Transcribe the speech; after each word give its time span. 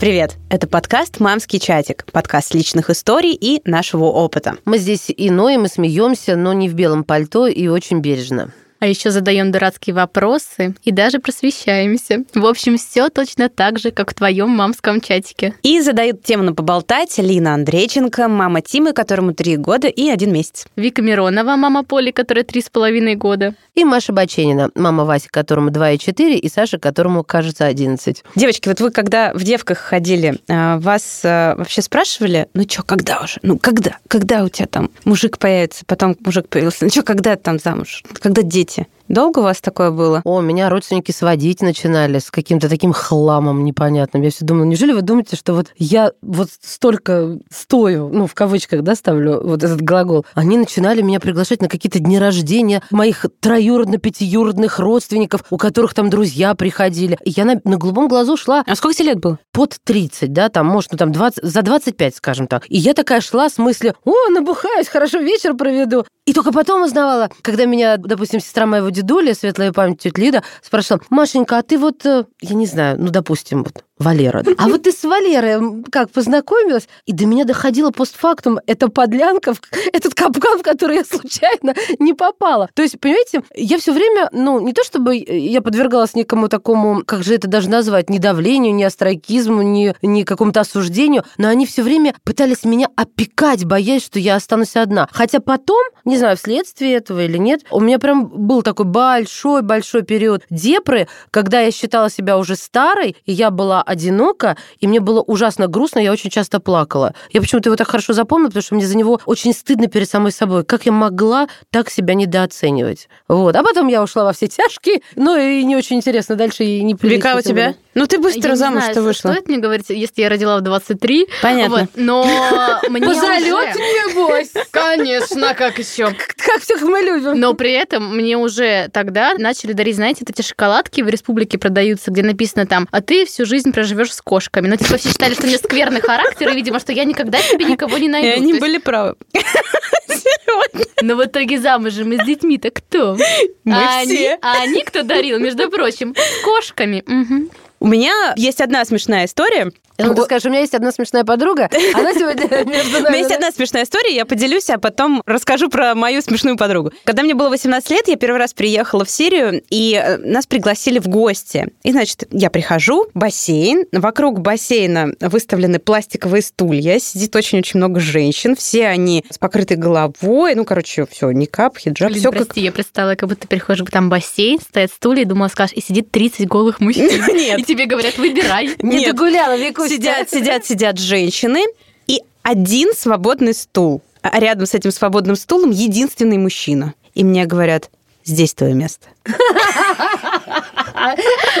Привет! 0.00 0.38
Это 0.48 0.66
подкаст 0.66 1.20
«Мамский 1.20 1.60
чатик», 1.60 2.06
подкаст 2.10 2.54
личных 2.54 2.88
историй 2.88 3.36
и 3.38 3.60
нашего 3.68 4.04
опыта. 4.04 4.56
Мы 4.64 4.78
здесь 4.78 5.10
и 5.14 5.28
ноем, 5.28 5.66
и 5.66 5.68
смеемся, 5.68 6.36
но 6.36 6.54
не 6.54 6.70
в 6.70 6.74
белом 6.74 7.04
пальто 7.04 7.46
и 7.46 7.68
очень 7.68 8.00
бережно. 8.00 8.50
А 8.80 8.86
еще 8.86 9.10
задаем 9.10 9.52
дурацкие 9.52 9.94
вопросы 9.94 10.74
и 10.82 10.90
даже 10.90 11.18
просвещаемся. 11.18 12.24
В 12.34 12.46
общем, 12.46 12.78
все 12.78 13.10
точно 13.10 13.50
так 13.50 13.78
же, 13.78 13.90
как 13.90 14.10
в 14.10 14.14
твоем 14.14 14.48
мамском 14.48 15.02
чатике. 15.02 15.54
И 15.62 15.80
задают 15.80 16.22
тему 16.22 16.44
на 16.44 16.54
поболтать 16.54 17.18
Лина 17.18 17.54
Андрейченко, 17.54 18.26
мама 18.28 18.62
Тимы, 18.62 18.94
которому 18.94 19.34
три 19.34 19.56
года 19.58 19.88
и 19.88 20.08
один 20.08 20.32
месяц. 20.32 20.66
Вика 20.76 21.02
Миронова, 21.02 21.56
мама 21.56 21.84
Поли, 21.84 22.10
которая 22.10 22.44
три 22.44 22.62
с 22.62 22.70
половиной 22.70 23.16
года. 23.16 23.54
И 23.74 23.84
Маша 23.84 24.12
Баченина, 24.14 24.70
мама 24.74 25.04
Васи, 25.04 25.28
которому 25.30 25.70
2 25.70 25.92
и 25.92 25.98
4, 25.98 26.38
и 26.38 26.48
Саша, 26.48 26.78
которому, 26.78 27.22
кажется, 27.22 27.66
11. 27.66 28.24
Девочки, 28.34 28.68
вот 28.68 28.80
вы 28.80 28.90
когда 28.90 29.32
в 29.34 29.42
девках 29.42 29.78
ходили, 29.78 30.38
а, 30.48 30.78
вас 30.78 31.20
а, 31.24 31.54
вообще 31.56 31.82
спрашивали, 31.82 32.48
ну 32.54 32.64
что, 32.68 32.82
когда 32.82 33.20
уже? 33.22 33.38
Ну 33.42 33.58
когда? 33.58 33.98
Когда 34.08 34.42
у 34.44 34.48
тебя 34.48 34.66
там 34.66 34.90
мужик 35.04 35.38
появится? 35.38 35.84
Потом 35.86 36.16
мужик 36.20 36.48
появился. 36.48 36.84
Ну 36.84 36.90
что, 36.90 37.02
когда 37.02 37.36
там 37.36 37.58
замуж? 37.58 38.02
Когда 38.20 38.42
дети? 38.42 38.69
Долго 39.10 39.40
у 39.40 39.42
вас 39.42 39.60
такое 39.60 39.90
было? 39.90 40.22
О, 40.22 40.40
меня 40.40 40.68
родственники 40.68 41.10
сводить 41.10 41.62
начинали 41.62 42.20
с 42.20 42.30
каким-то 42.30 42.68
таким 42.68 42.92
хламом 42.92 43.64
непонятным. 43.64 44.22
Я 44.22 44.30
все 44.30 44.44
думала, 44.44 44.62
неужели 44.62 44.92
вы 44.92 45.02
думаете, 45.02 45.34
что 45.34 45.52
вот 45.54 45.66
я 45.76 46.12
вот 46.22 46.48
столько 46.62 47.36
стою, 47.50 48.08
ну, 48.08 48.28
в 48.28 48.34
кавычках, 48.34 48.82
да, 48.82 48.94
ставлю 48.94 49.40
вот 49.42 49.64
этот 49.64 49.82
глагол. 49.82 50.24
Они 50.34 50.56
начинали 50.56 51.02
меня 51.02 51.18
приглашать 51.18 51.60
на 51.60 51.68
какие-то 51.68 51.98
дни 51.98 52.20
рождения 52.20 52.84
моих 52.92 53.26
троюродно-пятиюродных 53.40 54.78
родственников, 54.78 55.42
у 55.50 55.56
которых 55.56 55.92
там 55.92 56.08
друзья 56.08 56.54
приходили. 56.54 57.18
И 57.24 57.30
я 57.30 57.44
на, 57.44 57.60
на 57.64 57.78
голубом 57.78 58.06
глазу 58.06 58.36
шла. 58.36 58.62
А 58.64 58.76
сколько 58.76 58.96
тебе 58.96 59.08
лет 59.08 59.18
было? 59.18 59.40
Под 59.50 59.76
30, 59.82 60.32
да, 60.32 60.50
там, 60.50 60.66
может, 60.66 60.92
ну, 60.92 60.98
там 60.98 61.10
20, 61.10 61.42
за 61.42 61.62
25, 61.62 62.14
скажем 62.14 62.46
так. 62.46 62.64
И 62.68 62.78
я 62.78 62.94
такая 62.94 63.20
шла 63.20 63.50
с 63.50 63.58
мыслью, 63.58 63.96
о, 64.04 64.28
набухаюсь, 64.30 64.86
хорошо 64.86 65.18
вечер 65.18 65.54
проведу. 65.54 66.04
И 66.26 66.32
только 66.32 66.52
потом 66.52 66.84
узнавала, 66.84 67.28
когда 67.42 67.64
меня, 67.64 67.96
допустим, 67.96 68.38
сестра 68.38 68.64
моего 68.64 68.90
дедуля, 69.00 69.34
светлая 69.34 69.72
память 69.72 70.00
тетя 70.00 70.20
Лида, 70.20 70.42
спрашивала, 70.62 71.02
Машенька, 71.10 71.58
а 71.58 71.62
ты 71.62 71.78
вот, 71.78 72.04
э, 72.06 72.24
я 72.40 72.54
не 72.54 72.66
знаю, 72.66 72.96
ну, 72.98 73.10
допустим, 73.10 73.64
вот 73.64 73.84
Валера. 74.00 74.42
А 74.58 74.68
вот 74.68 74.82
ты 74.82 74.92
с 74.92 75.04
Валерой 75.04 75.82
как 75.90 76.10
познакомилась, 76.10 76.88
и 77.06 77.12
до 77.12 77.24
меня 77.24 77.44
доходило 77.44 77.90
постфактум, 77.90 78.58
это 78.66 78.88
подлянка, 78.88 79.54
этот 79.92 80.14
капкан, 80.14 80.58
в 80.58 80.62
который 80.62 80.96
я 80.96 81.04
случайно 81.04 81.74
не 81.98 82.12
попала. 82.12 82.68
То 82.74 82.82
есть, 82.82 83.00
понимаете, 83.00 83.42
я 83.54 83.78
все 83.78 83.92
время, 83.92 84.28
ну, 84.32 84.60
не 84.60 84.72
то 84.72 84.84
чтобы 84.84 85.16
я 85.16 85.62
подвергалась 85.62 86.14
никому 86.14 86.48
такому, 86.48 87.02
как 87.06 87.22
же 87.22 87.34
это 87.34 87.48
даже 87.48 87.70
назвать, 87.70 88.10
ни 88.10 88.18
давлению, 88.18 88.74
ни 88.74 88.82
остракизму, 88.82 89.62
ни, 89.62 89.94
ни 90.02 90.24
какому-то 90.24 90.60
осуждению, 90.60 91.24
но 91.38 91.48
они 91.48 91.66
все 91.66 91.82
время 91.82 92.14
пытались 92.24 92.64
меня 92.64 92.88
опекать, 92.96 93.64
боясь, 93.64 94.04
что 94.04 94.18
я 94.18 94.36
останусь 94.36 94.76
одна. 94.76 95.08
Хотя 95.12 95.40
потом, 95.40 95.82
не 96.04 96.18
знаю, 96.18 96.36
вследствие 96.36 96.94
этого 96.94 97.24
или 97.24 97.38
нет, 97.38 97.62
у 97.70 97.80
меня 97.80 97.98
прям 97.98 98.28
был 98.28 98.62
такой 98.62 98.86
большой-большой 98.86 100.02
период 100.02 100.44
депры, 100.50 101.08
когда 101.30 101.60
я 101.60 101.70
считала 101.70 102.10
себя 102.10 102.38
уже 102.38 102.56
старой, 102.56 103.16
и 103.24 103.32
я 103.32 103.50
была 103.50 103.82
одиноко, 103.90 104.56
и 104.78 104.86
мне 104.86 105.00
было 105.00 105.20
ужасно 105.20 105.66
грустно, 105.66 105.98
я 105.98 106.12
очень 106.12 106.30
часто 106.30 106.60
плакала. 106.60 107.14
Я 107.32 107.40
почему-то 107.40 107.68
его 107.68 107.76
так 107.76 107.88
хорошо 107.88 108.12
запомнила, 108.12 108.48
потому 108.48 108.62
что 108.62 108.74
мне 108.76 108.86
за 108.86 108.96
него 108.96 109.20
очень 109.26 109.52
стыдно 109.52 109.88
перед 109.88 110.08
самой 110.08 110.30
собой. 110.30 110.64
Как 110.64 110.86
я 110.86 110.92
могла 110.92 111.48
так 111.70 111.90
себя 111.90 112.14
недооценивать? 112.14 113.08
Вот. 113.26 113.56
А 113.56 113.62
потом 113.62 113.88
я 113.88 114.02
ушла 114.02 114.24
во 114.24 114.32
все 114.32 114.46
тяжкие, 114.46 115.02
ну 115.16 115.36
и 115.36 115.64
не 115.64 115.76
очень 115.76 115.96
интересно 115.96 116.36
дальше 116.36 116.64
и 116.64 116.82
не 116.82 116.96
Вика 117.00 117.36
у 117.36 117.40
тебя? 117.40 117.74
Ну 117.94 118.06
ты 118.06 118.18
быстро 118.18 118.54
замуж-то 118.54 119.02
вышла. 119.02 119.32
Стоит 119.32 119.48
мне 119.48 119.58
говорить, 119.58 119.86
если 119.88 120.22
я 120.22 120.28
родила 120.28 120.58
в 120.58 120.60
23. 120.60 121.26
Понятно. 121.42 121.80
Вот, 121.80 121.88
но 121.96 122.24
мне 122.88 123.06
Позалёт 123.06 123.74
небось. 123.74 124.52
Конечно, 124.70 125.54
как 125.54 125.78
еще? 125.78 126.14
Как 126.36 126.62
всех 126.62 126.82
мы 126.82 127.00
любим. 127.00 127.38
Но 127.38 127.54
при 127.54 127.72
этом 127.72 128.16
мне 128.16 128.36
уже 128.36 128.88
тогда 128.92 129.34
начали 129.34 129.72
дарить, 129.72 129.96
знаете, 129.96 130.24
эти 130.26 130.42
шоколадки 130.46 131.00
в 131.00 131.08
республике 131.08 131.58
продаются, 131.58 132.10
где 132.10 132.22
написано 132.22 132.66
там, 132.66 132.88
а 132.92 133.00
ты 133.00 133.26
всю 133.26 133.44
жизнь 133.44 133.72
проживешь 133.72 134.14
с 134.14 134.22
кошками. 134.22 134.68
Ну, 134.68 134.76
типа, 134.76 134.96
все 134.96 135.08
считали, 135.08 135.34
что 135.34 135.44
у 135.44 135.46
меня 135.46 135.58
скверный 135.58 136.00
характер, 136.00 136.48
и, 136.50 136.54
видимо, 136.54 136.78
что 136.78 136.92
я 136.92 137.04
никогда 137.04 137.38
себе 137.38 137.64
никого 137.64 137.98
не 137.98 138.08
найду. 138.08 138.28
И 138.28 138.30
они 138.30 138.54
были 138.54 138.78
правы. 138.78 139.16
Но 141.02 141.16
в 141.16 141.24
итоге 141.24 141.58
замужем 141.58 142.12
и 142.12 142.18
с 142.18 142.24
детьми-то 142.24 142.70
кто? 142.70 143.16
Мы 143.64 143.74
а 143.74 144.02
все. 144.02 144.10
Они, 144.12 144.38
а 144.42 144.62
они 144.62 144.84
кто 144.84 145.02
дарил, 145.02 145.38
между 145.38 145.70
прочим? 145.70 146.14
Кошками. 146.44 147.02
Угу. 147.06 147.50
У 147.80 147.86
меня 147.86 148.34
есть 148.36 148.60
одна 148.60 148.84
смешная 148.84 149.24
история. 149.24 149.72
Ну, 150.08 150.14
ты 150.14 150.22
скажешь, 150.22 150.46
у 150.46 150.48
меня 150.50 150.60
есть 150.60 150.74
одна 150.74 150.92
смешная 150.92 151.24
подруга, 151.24 151.68
она 151.94 152.12
сегодня 152.14 152.42
между 152.64 153.00
нами... 153.00 153.06
У 153.06 153.10
меня 153.10 153.18
есть 153.18 153.32
одна 153.32 153.50
смешная 153.50 153.84
история, 153.84 154.14
я 154.14 154.24
поделюсь, 154.24 154.70
а 154.70 154.78
потом 154.78 155.22
расскажу 155.26 155.68
про 155.68 155.94
мою 155.94 156.22
смешную 156.22 156.56
подругу. 156.56 156.92
Когда 157.04 157.22
мне 157.22 157.34
было 157.34 157.48
18 157.48 157.90
лет, 157.90 158.08
я 158.08 158.16
первый 158.16 158.38
раз 158.38 158.54
приехала 158.54 159.04
в 159.04 159.10
Сирию, 159.10 159.62
и 159.70 159.94
э, 159.94 160.16
нас 160.18 160.46
пригласили 160.46 160.98
в 160.98 161.08
гости. 161.08 161.68
И, 161.82 161.92
значит, 161.92 162.24
я 162.30 162.50
прихожу, 162.50 163.08
бассейн, 163.14 163.84
вокруг 163.92 164.40
бассейна 164.40 165.14
выставлены 165.20 165.78
пластиковые 165.78 166.42
стулья, 166.42 166.98
сидит 166.98 167.34
очень-очень 167.36 167.78
много 167.78 168.00
женщин, 168.00 168.56
все 168.56 168.86
они 168.86 169.24
с 169.30 169.38
покрытой 169.38 169.76
головой, 169.76 170.54
ну, 170.54 170.64
короче, 170.64 171.06
все, 171.10 171.30
никап, 171.30 171.78
хиджаб, 171.78 172.12
все 172.12 172.30
прости, 172.30 172.46
как... 172.46 172.56
я 172.56 172.72
представила, 172.72 173.14
как 173.14 173.28
будто 173.28 173.42
ты 173.42 173.48
приходишь, 173.48 173.84
там 173.90 174.08
бассейн, 174.08 174.60
стоят 174.60 174.90
стулья, 174.90 175.22
и 175.22 175.24
думала, 175.24 175.48
скажешь, 175.48 175.76
и 175.76 175.80
сидит 175.80 176.10
30 176.10 176.46
голых 176.46 176.80
мужчин. 176.80 177.10
Нет. 177.34 177.58
И 177.58 177.62
тебе 177.62 177.86
говорят, 177.86 178.18
выбирай. 178.18 178.70
Не 178.80 179.06
догуляла, 179.06 179.56
Викусь 179.56 179.89
сидят, 179.90 180.30
сидят, 180.30 180.64
сидят 180.64 180.98
женщины, 180.98 181.64
и 182.06 182.22
один 182.42 182.92
свободный 182.94 183.54
стул. 183.54 184.02
А 184.22 184.38
рядом 184.38 184.66
с 184.66 184.74
этим 184.74 184.90
свободным 184.90 185.36
стулом 185.36 185.70
единственный 185.70 186.38
мужчина. 186.38 186.94
И 187.14 187.24
мне 187.24 187.46
говорят, 187.46 187.90
здесь 188.30 188.54
твое 188.54 188.74
место. 188.74 189.06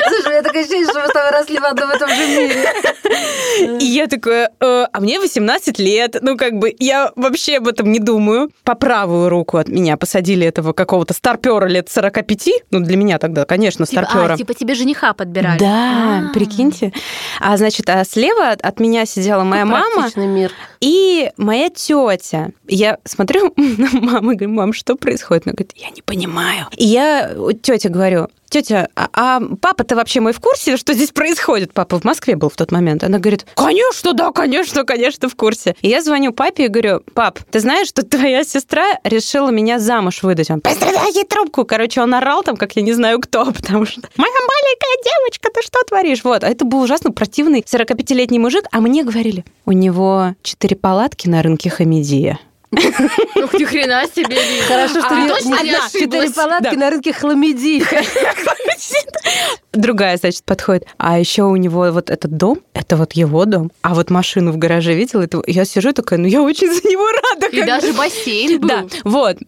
Слушай, 0.08 0.26
у 0.26 0.30
меня 0.30 0.42
такое 0.42 0.60
ощущение, 0.62 0.86
что 0.86 1.00
мы 1.00 1.06
с 1.08 1.12
тобой 1.12 1.30
росли 1.30 1.58
в 1.58 1.64
одном 1.64 1.92
и 1.92 1.98
том 1.98 2.08
же 2.08 2.26
мире. 2.26 3.78
И 3.80 3.84
я 3.84 4.06
такая, 4.06 4.50
э, 4.60 4.86
а 4.92 5.00
мне 5.00 5.18
18 5.20 5.78
лет, 5.78 6.16
ну 6.20 6.36
как 6.36 6.54
бы 6.54 6.74
я 6.78 7.10
вообще 7.16 7.56
об 7.58 7.68
этом 7.68 7.90
не 7.92 7.98
думаю. 7.98 8.50
По 8.64 8.74
правую 8.74 9.28
руку 9.28 9.56
от 9.58 9.68
меня 9.68 9.96
посадили 9.96 10.46
этого 10.46 10.72
какого-то 10.72 11.14
старпера 11.14 11.66
лет 11.66 11.88
45, 11.90 12.48
ну 12.70 12.80
для 12.80 12.96
меня 12.96 13.18
тогда, 13.18 13.44
конечно, 13.44 13.86
старпера. 13.86 14.34
А, 14.34 14.36
типа 14.36 14.54
тебе 14.54 14.74
жениха 14.74 15.12
подбирали. 15.12 15.58
Да, 15.58 15.66
А-а-а. 15.66 16.32
прикиньте. 16.32 16.92
А 17.40 17.56
значит, 17.56 17.88
а 17.88 18.04
слева 18.04 18.50
от 18.50 18.80
меня 18.80 19.06
сидела 19.06 19.42
моя 19.44 19.64
мама 19.64 20.08
мир. 20.16 20.52
и 20.80 21.30
моя 21.36 21.70
тетя. 21.70 22.50
Я 22.68 22.98
смотрю 23.04 23.52
на 23.56 23.88
маму 24.00 24.32
и 24.32 24.36
говорю, 24.36 24.52
мам, 24.54 24.72
что 24.72 24.96
происходит? 24.96 25.46
Она 25.46 25.52
говорит, 25.54 25.72
я 25.76 25.90
не 25.90 26.02
понимаю. 26.02 26.59
И 26.76 26.86
я 26.86 27.34
тете 27.62 27.88
говорю, 27.88 28.28
тетя, 28.50 28.88
а, 28.94 29.08
а 29.12 29.40
папа-то 29.60 29.96
вообще 29.96 30.20
мой 30.20 30.32
в 30.32 30.40
курсе, 30.40 30.76
что 30.76 30.92
здесь 30.92 31.10
происходит? 31.10 31.72
Папа 31.72 31.98
в 31.98 32.04
Москве 32.04 32.36
был 32.36 32.50
в 32.50 32.56
тот 32.56 32.72
момент. 32.72 33.02
Она 33.04 33.18
говорит, 33.18 33.46
конечно, 33.54 34.12
да, 34.12 34.32
конечно, 34.32 34.84
конечно, 34.84 35.28
в 35.28 35.36
курсе. 35.36 35.76
И 35.80 35.88
я 35.88 36.02
звоню 36.02 36.32
папе 36.32 36.66
и 36.66 36.68
говорю, 36.68 37.00
пап, 37.14 37.38
ты 37.50 37.60
знаешь, 37.60 37.88
что 37.88 38.02
твоя 38.02 38.44
сестра 38.44 38.84
решила 39.04 39.50
меня 39.50 39.78
замуж 39.78 40.22
выдать? 40.22 40.50
Он, 40.50 40.60
постреляй 40.60 41.12
ей 41.14 41.24
трубку. 41.24 41.64
Короче, 41.64 42.02
он 42.02 42.12
орал 42.14 42.42
там, 42.42 42.56
как 42.56 42.76
я 42.76 42.82
не 42.82 42.92
знаю 42.92 43.20
кто, 43.20 43.44
потому 43.52 43.86
что 43.86 44.02
моя 44.16 44.30
маленькая 44.30 45.04
девочка, 45.04 45.48
ты 45.54 45.62
что 45.62 45.82
творишь? 45.84 46.24
Вот, 46.24 46.44
а 46.44 46.48
это 46.48 46.64
был 46.64 46.80
ужасно 46.80 47.12
противный 47.12 47.60
45-летний 47.60 48.38
мужик, 48.38 48.64
а 48.72 48.80
мне 48.80 49.04
говорили, 49.04 49.44
у 49.64 49.72
него 49.72 50.34
четыре 50.42 50.76
палатки 50.76 51.28
на 51.28 51.42
рынке 51.42 51.70
Хамидия. 51.70 52.38
Ух, 52.72 53.54
ни 53.54 53.64
хрена 53.64 54.04
себе. 54.14 54.36
Хорошо, 54.68 55.00
что 55.00 55.14
а, 55.14 55.62
не, 55.62 55.72
четыре 55.92 56.30
палатки 56.30 56.76
на 56.76 56.90
рынке 56.90 57.12
хламиди. 57.12 57.82
Другая, 59.72 60.16
значит, 60.16 60.44
подходит. 60.44 60.86
А 60.96 61.18
еще 61.18 61.42
у 61.44 61.56
него 61.56 61.90
вот 61.90 62.10
этот 62.10 62.36
дом, 62.36 62.60
это 62.72 62.96
вот 62.96 63.12
его 63.12 63.44
дом. 63.44 63.72
А 63.82 63.94
вот 63.94 64.10
машину 64.10 64.52
в 64.52 64.56
гараже 64.56 64.94
видела, 64.94 65.22
это... 65.22 65.42
я 65.46 65.64
сижу 65.64 65.92
такая, 65.92 66.18
ну 66.18 66.26
я 66.26 66.42
очень 66.42 66.68
за 66.72 66.88
него 66.88 67.06
рада. 67.10 67.46
И 67.48 67.62
даже 67.62 67.92
бассейн 67.92 68.60
был. 68.60 68.68
Да, 68.68 68.84
вот. 69.04 69.38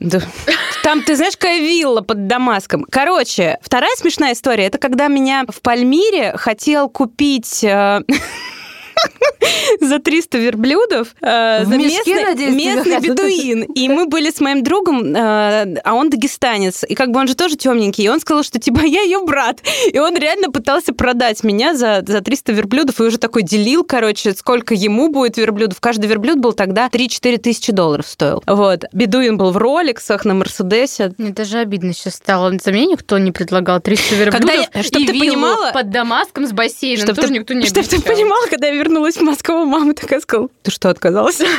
Там, 0.83 1.03
ты 1.03 1.15
знаешь, 1.15 1.37
какая 1.37 1.61
вилла 1.61 2.01
под 2.01 2.27
Дамаском. 2.27 2.85
Короче, 2.91 3.59
вторая 3.63 3.95
смешная 3.97 4.33
история, 4.33 4.67
это 4.67 4.79
когда 4.79 5.07
меня 5.07 5.45
в 5.49 5.61
Пальмире 5.61 6.37
хотел 6.37 6.89
купить... 6.89 7.65
за 9.81 9.99
300 9.99 10.39
верблюдов. 10.39 11.15
э, 11.21 11.65
за 11.65 11.77
мешке, 11.77 12.15
местный, 12.15 12.25
надеюсь, 12.25 12.55
местный 12.55 13.01
бедуин. 13.01 13.63
И 13.65 13.89
мы 13.89 14.07
были 14.07 14.31
с 14.31 14.41
моим 14.41 14.63
другом, 14.63 15.15
э, 15.15 15.77
а 15.85 15.95
он 15.95 16.11
дагестанец. 16.11 16.85
И 16.89 16.95
как 16.95 17.11
бы 17.11 17.21
он 17.21 17.29
же 17.29 17.35
тоже 17.35 17.57
темненький. 17.57 18.05
И 18.05 18.09
он 18.09 18.21
сказал, 18.21 18.43
что 18.43 18.59
типа 18.59 18.81
я 18.85 19.03
ее 19.03 19.25
брат. 19.25 19.61
И 19.93 19.99
он 19.99 20.17
реально 20.17 20.51
пытался 20.51 20.93
продать 20.93 21.43
меня 21.45 21.75
за, 21.75 22.03
за 22.07 22.21
300 22.21 22.53
верблюдов. 22.53 23.01
И 23.01 23.03
уже 23.03 23.19
такой 23.19 23.43
делил, 23.43 23.85
короче, 23.85 24.33
сколько 24.35 24.75
ему 24.75 25.09
будет 25.11 25.37
верблюдов. 25.37 25.81
Каждый 25.81 26.07
верблюд 26.07 26.39
был 26.39 26.53
тогда 26.53 26.89
3-4 26.89 27.39
тысячи 27.39 27.73
долларов 27.73 28.07
стоил. 28.07 28.43
Вот. 28.47 28.85
Бедуин 28.93 29.37
был 29.37 29.51
в 29.51 29.57
роликсах, 29.57 30.25
на 30.25 30.35
Мерседесе. 30.35 31.13
Мне 31.19 31.31
даже 31.31 31.59
обидно 31.59 31.93
сейчас 31.93 32.15
стало. 32.15 32.53
За 32.63 32.73
меня 32.73 32.87
никто 32.87 33.19
не 33.19 33.33
предлагал 33.33 33.81
300 33.81 34.15
верблюдов 34.15 34.41
Когда 34.41 34.53
я- 34.55 34.83
чтоб 34.83 35.03
и 35.03 35.07
ты 35.07 35.19
понимала- 35.19 35.73
под 35.73 35.91
Дамаском 35.91 36.47
с 36.47 36.53
бассейном. 36.53 37.05
Чтоб 37.07 37.17
тоже 37.17 37.29
ты- 37.29 37.35
никто 37.35 37.55
не 37.55 37.67
Чтоб 37.67 37.87
ты 37.87 38.01
понимала, 38.01 38.47
когда 38.49 38.69
я 38.69 38.75
вернулась 38.75 38.92
в 39.01 39.23
Москву, 39.23 39.65
мама 39.65 39.95
такая 39.95 40.21
сказала, 40.21 40.49
ты 40.63 40.71
что, 40.71 40.91
отказался? 40.91 41.45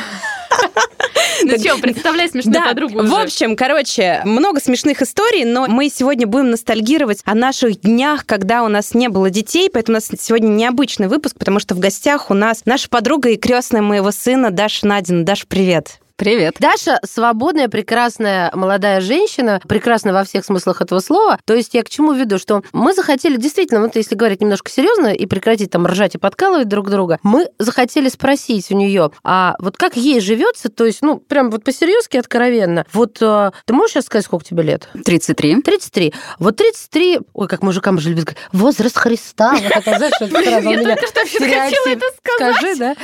Ну 1.42 1.58
что, 1.58 1.76
представляй 1.78 2.28
смешную 2.28 2.54
Да, 2.54 2.68
подругу 2.68 3.00
в 3.00 3.04
уже. 3.04 3.22
общем, 3.22 3.56
короче, 3.56 4.22
много 4.24 4.60
смешных 4.60 5.02
историй, 5.02 5.44
но 5.44 5.66
мы 5.66 5.90
сегодня 5.90 6.26
будем 6.26 6.50
ностальгировать 6.50 7.20
о 7.24 7.34
наших 7.34 7.80
днях, 7.80 8.24
когда 8.24 8.62
у 8.62 8.68
нас 8.68 8.94
не 8.94 9.08
было 9.08 9.30
детей, 9.30 9.68
поэтому 9.68 9.94
у 9.94 9.98
нас 9.98 10.08
сегодня 10.20 10.48
необычный 10.48 11.08
выпуск, 11.08 11.36
потому 11.38 11.58
что 11.58 11.74
в 11.74 11.80
гостях 11.80 12.30
у 12.30 12.34
нас 12.34 12.62
наша 12.66 12.88
подруга 12.88 13.30
и 13.30 13.36
крестная 13.36 13.82
моего 13.82 14.10
сына 14.12 14.50
Даша 14.52 14.86
Надина. 14.86 15.24
Даша, 15.24 15.44
привет. 15.48 15.98
Привет. 16.16 16.54
Даша 16.60 17.00
свободная, 17.04 17.68
прекрасная 17.68 18.52
молодая 18.54 19.00
женщина, 19.00 19.60
прекрасна 19.66 20.12
во 20.12 20.22
всех 20.22 20.44
смыслах 20.44 20.80
этого 20.80 21.00
слова. 21.00 21.40
То 21.44 21.54
есть 21.54 21.74
я 21.74 21.82
к 21.82 21.90
чему 21.90 22.12
веду, 22.12 22.38
что 22.38 22.62
мы 22.72 22.94
захотели 22.94 23.36
действительно, 23.36 23.80
вот 23.80 23.96
если 23.96 24.14
говорить 24.14 24.40
немножко 24.40 24.70
серьезно 24.70 25.08
и 25.08 25.26
прекратить 25.26 25.72
там 25.72 25.88
ржать 25.88 26.14
и 26.14 26.18
подкалывать 26.18 26.68
друг 26.68 26.88
друга, 26.88 27.18
мы 27.24 27.48
захотели 27.58 28.08
спросить 28.08 28.70
у 28.70 28.76
нее, 28.76 29.10
а 29.24 29.56
вот 29.58 29.76
как 29.76 29.96
ей 29.96 30.20
живется, 30.20 30.68
то 30.68 30.84
есть, 30.84 31.02
ну, 31.02 31.18
прям 31.18 31.50
вот 31.50 31.64
по-серьезки 31.64 32.16
откровенно. 32.16 32.86
Вот 32.92 33.18
э, 33.20 33.50
ты 33.64 33.74
можешь 33.74 33.94
сейчас 33.94 34.04
сказать, 34.04 34.24
сколько 34.24 34.44
тебе 34.44 34.62
лет? 34.62 34.88
33. 35.04 35.62
33. 35.62 36.14
Вот 36.38 36.56
33, 36.56 37.20
ой, 37.32 37.48
как 37.48 37.62
мужикам 37.64 37.98
же 37.98 38.10
любят 38.10 38.26
говорить, 38.26 38.42
возраст 38.52 38.96
Христа. 38.96 39.56
Вот 39.60 39.64
это, 39.64 39.96
знаешь, 39.96 40.14
это 40.20 40.42
сразу 40.42 40.68
у 40.68 40.72
Я 40.72 40.84
только 40.84 41.06
что 41.08 41.20
хотела 41.22 41.88
это 41.88 42.06
сказать. 42.22 42.56
Скажи, 42.56 42.76
да? 42.76 42.94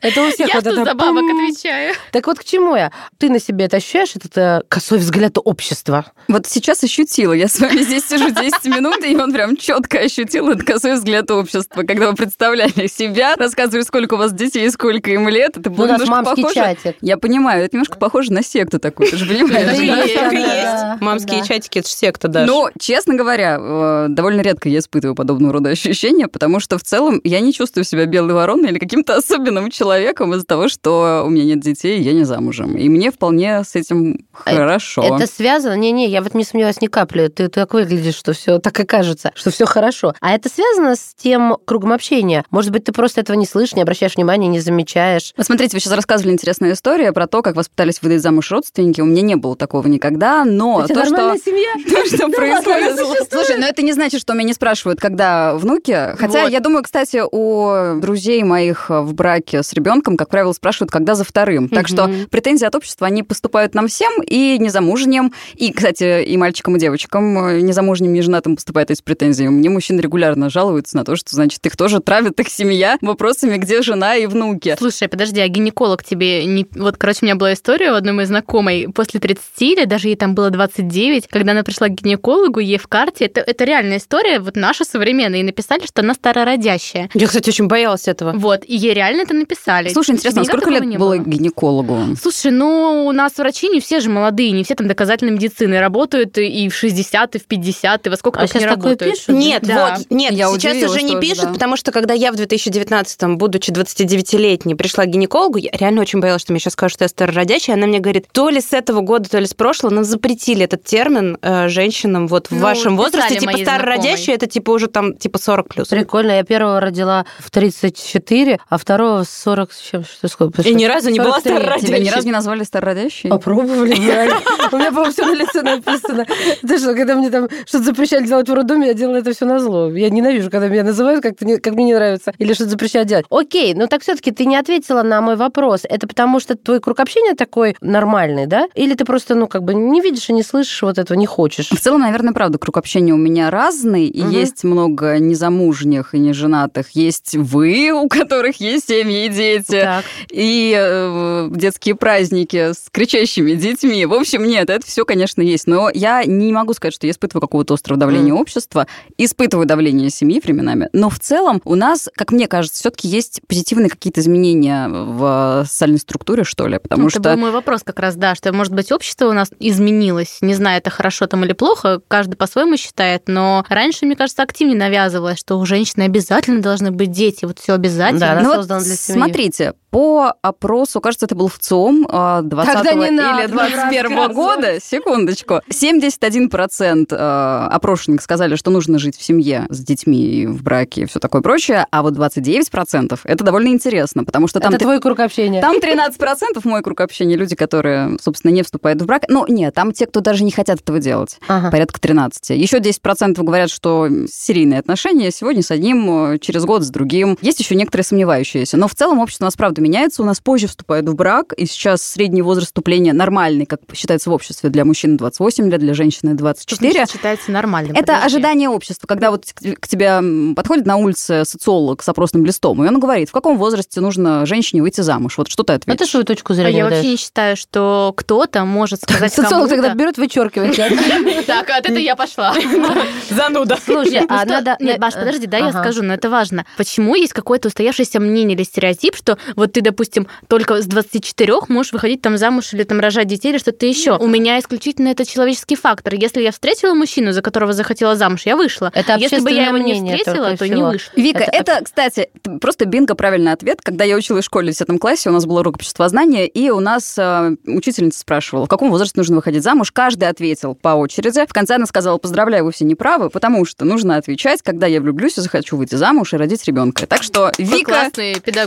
Это 0.00 0.22
у 0.22 0.30
всех 0.30 0.48
Я 0.48 0.54
вот 0.54 0.66
это 0.66 0.84
за 0.84 0.94
бабок 0.94 1.24
отвечаю. 1.24 1.94
Так 2.12 2.26
вот 2.26 2.38
к 2.38 2.44
чему 2.44 2.74
я? 2.74 2.90
Ты 3.18 3.28
на 3.28 3.38
себе 3.38 3.66
это 3.66 3.76
ощущаешь, 3.76 4.16
этот 4.16 4.36
э, 4.38 4.62
косой 4.68 4.98
взгляд 4.98 5.36
общества? 5.44 6.06
Вот 6.28 6.46
сейчас 6.46 6.82
ощутила. 6.82 7.32
Я 7.34 7.48
с 7.48 7.60
вами 7.60 7.82
здесь 7.82 8.06
сижу 8.08 8.30
10 8.30 8.64
минут, 8.64 9.04
и 9.04 9.14
он 9.16 9.32
прям 9.32 9.56
четко 9.56 9.98
ощутил 9.98 10.48
этот 10.48 10.64
косой 10.66 10.94
взгляд 10.94 11.30
общества. 11.30 11.82
Когда 11.82 12.08
вы 12.08 12.16
представляли 12.16 12.86
себя, 12.86 13.36
рассказывали, 13.36 13.82
сколько 13.82 14.14
у 14.14 14.16
вас 14.16 14.32
детей, 14.32 14.70
сколько 14.70 15.10
им 15.10 15.28
лет, 15.28 15.56
это 15.58 15.68
Ну, 15.68 15.76
было 15.76 15.86
немножко 15.88 16.10
мамский 16.10 16.42
похоже. 16.44 16.54
чатик. 16.54 16.96
Я 17.02 17.18
понимаю, 17.18 17.64
это 17.64 17.76
немножко 17.76 17.98
похоже 17.98 18.32
на 18.32 18.42
секту 18.42 18.78
такую, 18.78 19.10
ты 19.10 19.16
же 19.18 19.26
понимаешь. 19.26 21.00
Мамские 21.00 21.44
чатики, 21.44 21.78
это 21.78 21.88
же 21.88 21.94
секта, 21.94 22.28
Даша. 22.28 22.46
Но, 22.50 22.70
честно 22.78 23.14
говоря, 23.14 23.58
э, 23.60 24.06
довольно 24.08 24.40
редко 24.40 24.68
я 24.68 24.78
испытываю 24.78 25.14
подобного 25.14 25.54
рода 25.54 25.70
ощущения, 25.70 26.26
потому 26.28 26.60
что 26.60 26.78
в 26.78 26.82
целом 26.82 27.20
я 27.24 27.40
не 27.40 27.52
чувствую 27.52 27.84
себя 27.84 28.06
белой 28.06 28.32
вороной 28.34 28.70
или 28.70 28.78
каким-то 28.78 29.16
особенным 29.16 29.70
человеком 29.70 29.89
из-за 29.98 30.44
того, 30.44 30.68
что 30.68 31.24
у 31.26 31.30
меня 31.30 31.44
нет 31.44 31.60
детей, 31.60 32.00
я 32.00 32.12
не 32.12 32.24
замужем. 32.24 32.76
И 32.76 32.88
мне 32.88 33.10
вполне 33.10 33.62
с 33.64 33.74
этим 33.74 34.26
А 34.44 34.54
хорошо. 34.54 35.02
Это 35.02 35.26
связано? 35.26 35.74
Не-не, 35.74 36.08
я 36.08 36.22
вот 36.22 36.34
не 36.34 36.44
сомневаюсь 36.44 36.80
ни 36.80 36.86
капли. 36.86 37.28
Ты 37.28 37.48
так 37.48 37.72
выглядишь, 37.74 38.14
что 38.14 38.32
все 38.32 38.58
так 38.58 38.78
и 38.80 38.84
кажется, 38.84 39.32
что 39.34 39.50
все 39.50 39.66
хорошо. 39.66 40.14
А 40.20 40.34
это 40.34 40.48
связано 40.48 40.96
с 40.96 41.14
тем 41.16 41.56
кругом 41.64 41.92
общения? 41.92 42.44
Может 42.50 42.72
быть, 42.72 42.84
ты 42.84 42.92
просто 42.92 43.20
этого 43.20 43.36
не 43.36 43.46
слышишь, 43.46 43.74
не 43.74 43.82
обращаешь 43.82 44.16
внимания, 44.16 44.48
не 44.48 44.60
замечаешь? 44.60 45.32
Вот 45.36 45.46
смотрите, 45.46 45.76
вы 45.76 45.80
сейчас 45.80 45.92
рассказывали 45.94 46.32
интересную 46.32 46.74
историю 46.74 47.12
про 47.12 47.26
то, 47.26 47.42
как 47.42 47.56
вас 47.56 47.68
пытались 47.68 48.02
выдать 48.02 48.22
замуж 48.22 48.50
родственники. 48.50 49.00
У 49.00 49.06
меня 49.06 49.22
не 49.22 49.36
было 49.36 49.56
такого 49.56 49.86
никогда, 49.86 50.44
но 50.44 50.84
тебя 50.84 50.94
то, 50.94 51.04
что... 51.06 51.14
нормальная 51.14 51.40
семья? 51.44 51.70
То, 51.90 52.06
что 52.06 52.28
происходит. 52.28 53.30
Слушай, 53.30 53.58
но 53.58 53.66
это 53.66 53.82
не 53.82 53.92
значит, 53.92 54.20
что 54.20 54.34
меня 54.34 54.44
не 54.44 54.54
спрашивают, 54.54 55.00
когда 55.00 55.54
внуки. 55.54 56.16
Хотя 56.16 56.44
я 56.44 56.60
думаю, 56.60 56.82
кстати, 56.82 57.22
у 57.30 58.00
друзей 58.00 58.42
моих 58.42 58.90
в 58.90 59.14
браке 59.14 59.62
с 59.62 59.72
ребенком, 59.80 60.16
как 60.16 60.28
правило, 60.28 60.52
спрашивают, 60.52 60.90
когда 60.90 61.14
за 61.14 61.24
вторым. 61.24 61.68
Так 61.68 61.88
что 61.88 62.10
претензии 62.30 62.64
от 62.64 62.74
общества, 62.74 63.06
они 63.06 63.22
поступают 63.22 63.74
нам 63.74 63.88
всем, 63.88 64.22
и 64.22 64.58
незамужним, 64.58 65.32
и, 65.54 65.72
кстати, 65.72 66.22
и 66.22 66.36
мальчикам, 66.36 66.76
и 66.76 66.80
девочкам, 66.80 67.46
э, 67.46 67.60
незамужним, 67.60 68.14
и 68.14 68.20
женатым 68.20 68.56
поступают 68.56 68.90
эти 68.90 69.02
претензии. 69.02 69.44
Мне 69.44 69.70
мужчины 69.70 70.00
регулярно 70.00 70.50
жалуются 70.50 70.96
на 70.96 71.04
то, 71.04 71.16
что, 71.16 71.34
значит, 71.34 71.64
их 71.66 71.76
тоже 71.76 72.00
травит 72.00 72.38
их 72.38 72.48
семья 72.48 72.98
вопросами, 73.00 73.56
где 73.56 73.82
жена 73.82 74.16
и 74.16 74.26
внуки. 74.26 74.76
Слушай, 74.78 75.08
подожди, 75.08 75.40
а 75.40 75.48
гинеколог 75.48 76.04
тебе 76.04 76.44
не... 76.44 76.66
Вот, 76.74 76.96
короче, 76.96 77.20
у 77.22 77.24
меня 77.24 77.36
была 77.36 77.52
история 77.54 77.92
у 77.92 77.94
одной 77.94 78.12
моей 78.12 78.26
знакомой 78.26 78.88
после 78.94 79.20
30 79.20 79.40
или 79.62 79.84
даже 79.84 80.08
ей 80.08 80.16
там 80.16 80.34
было 80.34 80.50
29, 80.50 81.26
когда 81.28 81.52
она 81.52 81.62
пришла 81.62 81.88
к 81.88 81.92
гинекологу, 81.92 82.60
ей 82.60 82.78
в 82.78 82.86
карте, 82.86 83.26
это, 83.26 83.40
это 83.40 83.64
реальная 83.64 83.98
история, 83.98 84.40
вот 84.40 84.56
наша 84.56 84.84
современная, 84.84 85.40
и 85.40 85.42
написали, 85.42 85.86
что 85.86 86.02
она 86.02 86.14
старородящая. 86.14 87.10
Я, 87.14 87.26
кстати, 87.26 87.48
очень 87.48 87.66
боялась 87.66 88.08
этого. 88.08 88.32
Вот, 88.32 88.64
и 88.66 88.76
ей 88.76 88.94
реально 88.94 89.22
это 89.22 89.34
написали. 89.34 89.69
Слушай, 89.92 90.12
интересно, 90.12 90.42
а 90.42 90.44
сколько 90.44 90.70
лет 90.70 90.84
не 90.84 90.98
было 90.98 91.18
гинекологу? 91.18 92.16
Слушай, 92.20 92.50
ну, 92.52 93.06
у 93.06 93.12
нас 93.12 93.36
врачи 93.38 93.68
не 93.68 93.80
все 93.80 94.00
же 94.00 94.10
молодые, 94.10 94.50
не 94.52 94.64
все 94.64 94.74
там 94.74 94.88
доказательной 94.88 95.32
медицины 95.32 95.78
работают 95.80 96.36
и 96.38 96.68
в 96.68 96.74
60, 96.74 97.36
и 97.36 97.38
в 97.38 97.44
50, 97.46 98.06
и 98.06 98.10
во 98.10 98.16
сколько 98.16 98.40
А 98.40 98.42
не 98.42 98.48
сейчас 98.48 98.62
такое 98.62 98.76
работают. 98.76 99.14
пишут? 99.14 99.28
Нет, 99.28 99.62
Да. 99.62 99.96
вот, 99.96 100.06
нет, 100.10 100.32
Я 100.32 100.46
сейчас 100.48 100.54
удивилась 100.54 100.90
уже 100.90 101.02
не 101.02 101.20
пишут, 101.20 101.44
да. 101.46 101.52
потому 101.52 101.76
что 101.76 101.92
когда 101.92 102.14
я 102.14 102.32
в 102.32 102.36
2019-м, 102.36 103.38
будучи 103.38 103.70
29-летней, 103.70 104.74
пришла 104.74 105.04
к 105.04 105.08
гинекологу, 105.08 105.58
я 105.58 105.70
реально 105.72 106.00
очень 106.02 106.20
боялась, 106.20 106.42
что 106.42 106.52
мне 106.52 106.60
сейчас 106.60 106.72
скажут, 106.74 106.94
что 106.96 107.04
я 107.04 107.08
старородящая, 107.08 107.76
она 107.76 107.86
мне 107.86 107.98
говорит, 108.00 108.26
то 108.32 108.48
ли 108.48 108.60
с 108.60 108.72
этого 108.72 109.00
года, 109.00 109.28
то 109.28 109.38
ли 109.38 109.46
с 109.46 109.54
прошлого, 109.54 109.94
нам 109.94 110.04
запретили 110.04 110.64
этот 110.64 110.84
термин 110.84 111.38
э, 111.42 111.68
женщинам 111.68 112.26
вот 112.28 112.48
в 112.48 112.52
Ну, 112.52 112.60
вашем 112.60 112.96
писали 112.96 112.96
возрасте, 112.96 113.34
типа 113.40 113.52
знакомой. 113.52 114.34
это 114.34 114.46
типа 114.46 114.70
уже 114.70 114.86
там 114.88 115.16
типа 115.16 115.38
40 115.38 115.68
плюс. 115.68 115.88
Прикольно. 115.88 116.32
Я 116.32 116.44
первого 116.44 116.80
родила 116.80 117.24
в 117.38 117.50
34, 117.50 118.58
а 118.68 118.78
второго 118.78 119.24
в 119.24 119.28
40 119.28 119.59
с 119.70 119.78
чем? 119.78 120.04
Что, 120.04 120.28
сколько? 120.28 120.62
И 120.62 120.74
ни 120.74 120.84
разу 120.84 121.10
не 121.10 121.18
была 121.18 121.40
43. 121.40 121.52
старородящей. 121.56 121.86
Тебя 121.86 121.98
ни 121.98 122.08
разу 122.08 122.26
не 122.26 122.32
назвали 122.32 122.64
старородящей? 122.64 123.30
Попробовали. 123.30 123.94
У 123.94 124.76
меня, 124.76 124.90
по-моему, 124.90 125.12
все 125.12 125.26
на 125.26 125.34
лице 125.34 125.62
написано. 125.62 126.26
Ты 126.66 126.78
что, 126.78 126.94
когда 126.94 127.14
мне 127.14 127.30
там 127.30 127.48
что-то 127.66 127.84
запрещали 127.84 128.26
делать 128.26 128.48
в 128.48 128.54
роддоме, 128.54 128.88
я 128.88 128.94
делала 128.94 129.16
это 129.16 129.32
все 129.32 129.44
на 129.44 129.58
зло. 129.58 129.90
Я 129.90 130.10
ненавижу, 130.10 130.50
когда 130.50 130.68
меня 130.68 130.84
называют, 130.84 131.22
как, 131.22 131.34
как 131.38 131.74
мне 131.74 131.84
не 131.84 131.94
нравится, 131.94 132.32
или 132.38 132.52
что-то 132.54 132.70
запрещают 132.70 133.08
делать. 133.08 133.26
Окей, 133.30 133.74
но 133.74 133.86
так 133.86 134.02
все-таки 134.02 134.30
ты 134.30 134.44
не 134.46 134.56
ответила 134.56 135.02
на 135.02 135.20
мой 135.20 135.36
вопрос. 135.36 135.82
Это 135.84 136.06
потому 136.06 136.40
что 136.40 136.54
твой 136.56 136.80
круг 136.80 137.00
общения 137.00 137.34
такой 137.34 137.76
нормальный, 137.80 138.46
да? 138.46 138.66
Или 138.74 138.94
ты 138.94 139.04
просто, 139.04 139.34
ну, 139.34 139.46
как 139.48 139.62
бы 139.64 139.74
не 139.74 140.00
видишь 140.00 140.28
и 140.28 140.32
не 140.32 140.42
слышишь 140.42 140.82
вот 140.82 140.98
этого, 140.98 141.16
не 141.16 141.26
хочешь? 141.26 141.68
В 141.70 141.80
целом, 141.80 142.00
наверное, 142.02 142.32
правда, 142.32 142.58
круг 142.58 142.76
общения 142.76 143.12
у 143.12 143.16
меня 143.16 143.50
разный, 143.50 144.06
и 144.06 144.22
Мгм. 144.22 144.30
есть 144.30 144.64
много 144.64 145.18
незамужних 145.18 146.14
и 146.14 146.18
неженатых. 146.18 146.90
Есть 146.90 147.34
вы, 147.36 147.90
у 147.92 148.08
которых 148.08 148.60
есть 148.60 148.88
семьи 148.88 149.26
и 149.26 149.28
дети, 149.28 149.49
Так. 149.66 150.04
и 150.30 150.74
э, 150.76 151.48
детские 151.50 151.94
праздники 151.94 152.72
с 152.72 152.88
кричащими 152.90 153.52
детьми. 153.52 154.06
В 154.06 154.14
общем, 154.14 154.44
нет, 154.44 154.70
это 154.70 154.86
все, 154.86 155.04
конечно, 155.04 155.42
есть. 155.42 155.66
Но 155.66 155.90
я 155.92 156.24
не 156.24 156.52
могу 156.52 156.74
сказать, 156.74 156.94
что 156.94 157.06
я 157.06 157.12
испытываю 157.12 157.40
какого-то 157.42 157.74
острого 157.74 157.98
давления 157.98 158.34
общества. 158.34 158.86
Испытываю 159.18 159.66
давление 159.66 160.10
семьи 160.10 160.40
временами. 160.42 160.88
Но 160.92 161.10
в 161.10 161.18
целом 161.18 161.60
у 161.64 161.74
нас, 161.74 162.08
как 162.16 162.32
мне 162.32 162.46
кажется, 162.46 162.80
все-таки 162.80 163.08
есть 163.08 163.40
позитивные 163.46 163.90
какие-то 163.90 164.20
изменения 164.20 164.88
в 164.88 165.64
социальной 165.66 165.98
структуре, 165.98 166.44
что 166.44 166.66
ли. 166.66 166.78
Потому 166.78 167.04
Ну, 167.04 167.10
что... 167.10 167.20
Это 167.20 167.30
был 167.34 167.40
мой 167.40 167.50
вопрос 167.50 167.82
как 167.82 167.98
раз, 167.98 168.16
да, 168.16 168.34
что, 168.34 168.52
может 168.52 168.72
быть, 168.72 168.92
общество 168.92 169.26
у 169.28 169.32
нас 169.32 169.50
изменилось. 169.58 170.38
Не 170.40 170.54
знаю, 170.54 170.78
это 170.78 170.90
хорошо 170.90 171.26
там 171.26 171.44
или 171.44 171.52
плохо, 171.52 172.00
каждый 172.08 172.36
по-своему 172.36 172.76
считает, 172.76 173.24
но 173.26 173.64
раньше, 173.68 174.06
мне 174.06 174.16
кажется, 174.16 174.42
активнее 174.42 174.76
навязывалось, 174.76 175.38
что 175.38 175.58
у 175.58 175.66
женщины 175.66 176.04
обязательно 176.04 176.60
должны 176.60 176.90
быть 176.90 177.10
дети, 177.10 177.44
вот 177.44 177.58
все 177.58 177.74
обязательно. 177.74 178.20
Да, 178.20 178.40
Ну 178.40 178.48
вот 178.48 178.56
создана 178.56 178.80
для 178.82 178.94
семьи. 178.96 179.20
Смотрите, 179.40 179.72
по 179.90 180.34
опросу, 180.42 181.00
кажется, 181.00 181.26
это 181.26 181.34
был 181.34 181.48
в 181.48 181.58
ЦИОМ 181.58 182.06
э, 182.10 182.40
20 182.44 182.72
Тогда 182.72 182.94
не 182.94 183.06
или 183.06 183.16
надо 183.16 183.48
21 183.48 184.02
рассказывать. 184.02 184.36
года, 184.36 184.80
секундочку, 184.80 185.60
71% 185.68 187.06
э, 187.10 187.66
опрошенных 187.70 188.22
сказали, 188.22 188.56
что 188.56 188.70
нужно 188.70 188.98
жить 188.98 189.16
в 189.16 189.22
семье 189.22 189.66
с 189.68 189.80
детьми 189.80 190.20
и 190.20 190.46
в 190.46 190.62
браке 190.62 191.02
и 191.02 191.04
все 191.06 191.18
такое 191.18 191.42
прочее, 191.42 191.86
а 191.90 192.02
вот 192.02 192.14
29% 192.14 193.20
это 193.24 193.44
довольно 193.44 193.68
интересно, 193.68 194.24
потому 194.24 194.46
что 194.46 194.60
там... 194.60 194.72
Это 194.72 194.84
твой 194.84 195.00
круг 195.00 195.18
общения. 195.20 195.60
Там 195.60 195.76
13% 195.78 196.60
мой 196.64 196.82
круг 196.82 197.00
общения, 197.00 197.36
люди, 197.36 197.56
которые, 197.56 198.16
собственно, 198.20 198.52
не 198.52 198.62
вступают 198.62 199.02
в 199.02 199.06
брак. 199.06 199.24
Ну, 199.28 199.44
нет, 199.48 199.74
там 199.74 199.92
те, 199.92 200.06
кто 200.06 200.20
даже 200.20 200.44
не 200.44 200.52
хотят 200.52 200.80
этого 200.80 201.00
делать. 201.00 201.38
Ага. 201.48 201.70
Порядка 201.70 202.00
13. 202.00 202.50
Еще 202.50 202.78
10% 202.78 203.42
говорят, 203.42 203.70
что 203.70 204.08
серийные 204.30 204.78
отношения 204.78 205.30
сегодня 205.30 205.62
с 205.62 205.70
одним, 205.70 206.38
через 206.38 206.64
год 206.64 206.84
с 206.84 206.90
другим. 206.90 207.36
Есть 207.42 207.60
еще 207.60 207.74
некоторые 207.74 208.04
сомневающиеся. 208.04 208.76
Но 208.76 208.86
в 208.86 208.94
целом 208.94 209.18
общество 209.18 209.44
у 209.44 209.46
нас, 209.46 209.56
правда, 209.56 209.79
это 209.80 209.82
меняется. 209.82 210.22
У 210.22 210.24
нас 210.24 210.40
позже 210.40 210.68
вступают 210.68 211.08
в 211.08 211.14
брак, 211.14 211.52
и 211.54 211.66
сейчас 211.66 212.02
средний 212.02 212.42
возраст 212.42 212.68
вступления 212.68 213.12
нормальный, 213.12 213.66
как 213.66 213.80
считается 213.94 214.30
в 214.30 214.32
обществе, 214.32 214.70
для 214.70 214.84
мужчин 214.84 215.16
28 215.16 215.70
лет, 215.70 215.80
для 215.80 215.94
женщины 215.94 216.34
24. 216.34 217.04
Что 217.04 217.12
считается 217.12 217.50
нормальным? 217.50 217.96
Это 217.96 218.14
Подожди. 218.14 218.26
ожидание 218.26 218.68
общества, 218.68 219.06
когда 219.06 219.30
вот 219.30 219.46
к 219.52 219.88
тебе 219.88 220.54
подходит 220.54 220.86
на 220.86 220.96
улице 220.96 221.44
социолог 221.44 222.02
с 222.02 222.08
опросным 222.08 222.44
листом, 222.44 222.84
и 222.84 222.88
он 222.88 223.00
говорит, 223.00 223.30
в 223.30 223.32
каком 223.32 223.56
возрасте 223.56 224.00
нужно 224.00 224.46
женщине 224.46 224.82
выйти 224.82 225.00
замуж. 225.00 225.38
Вот 225.38 225.48
что 225.48 225.62
ты 225.62 225.72
А 225.72 225.76
ответишь? 225.76 226.06
ты 226.06 226.10
свою 226.10 226.24
точку 226.24 226.52
А 226.52 226.56
зрения 226.56 226.78
я 226.78 226.84
вообще 226.84 227.10
не 227.10 227.16
считаю, 227.16 227.56
что 227.56 228.12
кто-то 228.16 228.64
может 228.64 229.00
сказать 229.02 229.32
Социолог 229.40 229.70
тогда 229.70 229.94
берет, 229.94 230.18
вычеркивает. 230.18 230.76
Так, 231.46 231.70
от 231.70 231.86
это 231.86 231.98
я 231.98 232.16
пошла. 232.16 232.54
Зануда. 233.30 233.78
Слушай, 233.82 234.20
ну 234.20 234.26
а 234.28 234.44
надо... 234.44 234.76
Нет, 234.78 234.98
Маш, 234.98 235.14
подожди, 235.14 235.46
да, 235.46 235.58
я 235.58 235.72
скажу, 235.72 236.02
но 236.02 236.14
это 236.14 236.28
важно. 236.28 236.64
Почему 236.76 237.14
есть 237.14 237.32
какое-то 237.32 237.68
устоявшееся 237.68 238.20
мнение 238.20 238.56
или 238.56 238.62
стереотип, 238.62 239.16
что 239.16 239.38
вот 239.56 239.69
ты, 239.70 239.80
допустим, 239.80 240.26
только 240.48 240.80
с 240.82 240.86
24 240.86 241.54
можешь 241.68 241.92
выходить 241.92 242.22
там 242.22 242.36
замуж 242.36 242.72
или 242.74 242.84
там 242.84 243.00
рожать 243.00 243.26
детей 243.26 243.50
или 243.50 243.58
что-то 243.58 243.86
еще. 243.86 244.16
У 244.16 244.26
меня 244.26 244.58
исключительно 244.58 245.08
это 245.08 245.24
человеческий 245.24 245.76
фактор. 245.76 246.14
Если 246.14 246.42
я 246.42 246.52
встретила 246.52 246.94
мужчину, 246.94 247.32
за 247.32 247.42
которого 247.42 247.72
захотела 247.72 248.16
замуж, 248.16 248.42
я 248.44 248.56
вышла. 248.56 248.90
Это 248.94 249.16
Если 249.16 249.40
бы 249.40 249.50
я 249.50 249.66
его 249.68 249.78
не 249.78 249.94
встретила, 249.94 250.56
то 250.56 250.68
не 250.68 250.82
вышла. 250.82 251.12
Вика, 251.16 251.44
Это- 251.44 251.52
это, 251.72 251.84
кстати, 251.84 252.28
просто 252.60 252.84
бинго 252.84 253.14
правильный 253.14 253.52
ответ. 253.52 253.80
Когда 253.82 254.04
я 254.04 254.16
училась 254.16 254.44
в 254.44 254.46
школе 254.46 254.72
в 254.72 254.76
10 254.76 254.98
классе, 254.98 255.30
у 255.30 255.32
нас 255.32 255.46
был 255.46 255.56
урок 255.56 255.76
обществознания, 255.76 256.46
и 256.46 256.70
у 256.70 256.80
нас 256.80 257.14
э, 257.18 257.56
учительница 257.66 258.20
спрашивала, 258.20 258.66
в 258.66 258.68
каком 258.68 258.90
возрасте 258.90 259.14
нужно 259.16 259.36
выходить 259.36 259.62
замуж. 259.62 259.92
Каждый 259.92 260.28
ответил 260.28 260.74
по 260.74 260.90
очереди. 260.90 261.46
В 261.46 261.52
конце 261.52 261.76
она 261.76 261.86
сказала, 261.86 262.18
поздравляю, 262.18 262.64
вы 262.64 262.72
все 262.72 262.84
неправы, 262.84 263.30
потому 263.30 263.64
что 263.64 263.84
нужно 263.84 264.16
отвечать, 264.16 264.62
когда 264.62 264.86
я 264.86 265.00
влюблюсь 265.00 265.38
и 265.38 265.40
захочу 265.40 265.76
выйти 265.76 265.94
замуж 265.94 266.32
и 266.32 266.36
родить 266.36 266.64
ребенка. 266.66 267.06
Так 267.06 267.22
что, 267.22 267.52
Вика, 267.58 268.10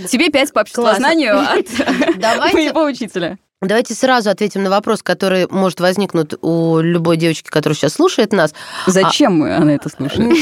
тебе 0.07 0.29
5 0.29 0.53
по 0.53 0.63
обществознанию 0.93 1.39
от 1.39 2.17
Давайте 2.19 2.57
моего 2.57 2.83
учителя. 2.83 3.37
Давайте 3.61 3.93
сразу 3.93 4.29
ответим 4.29 4.63
на 4.63 4.69
вопрос, 4.69 5.01
который 5.01 5.47
может 5.49 5.79
возникнуть 5.79 6.33
у 6.41 6.79
любой 6.79 7.15
девочки, 7.15 7.47
которая 7.49 7.75
сейчас 7.77 7.93
слушает 7.93 8.33
нас. 8.33 8.53
Зачем 8.87 9.37
мы 9.39 9.55
она 9.55 9.73
это 9.75 9.87
слушает? 9.87 10.33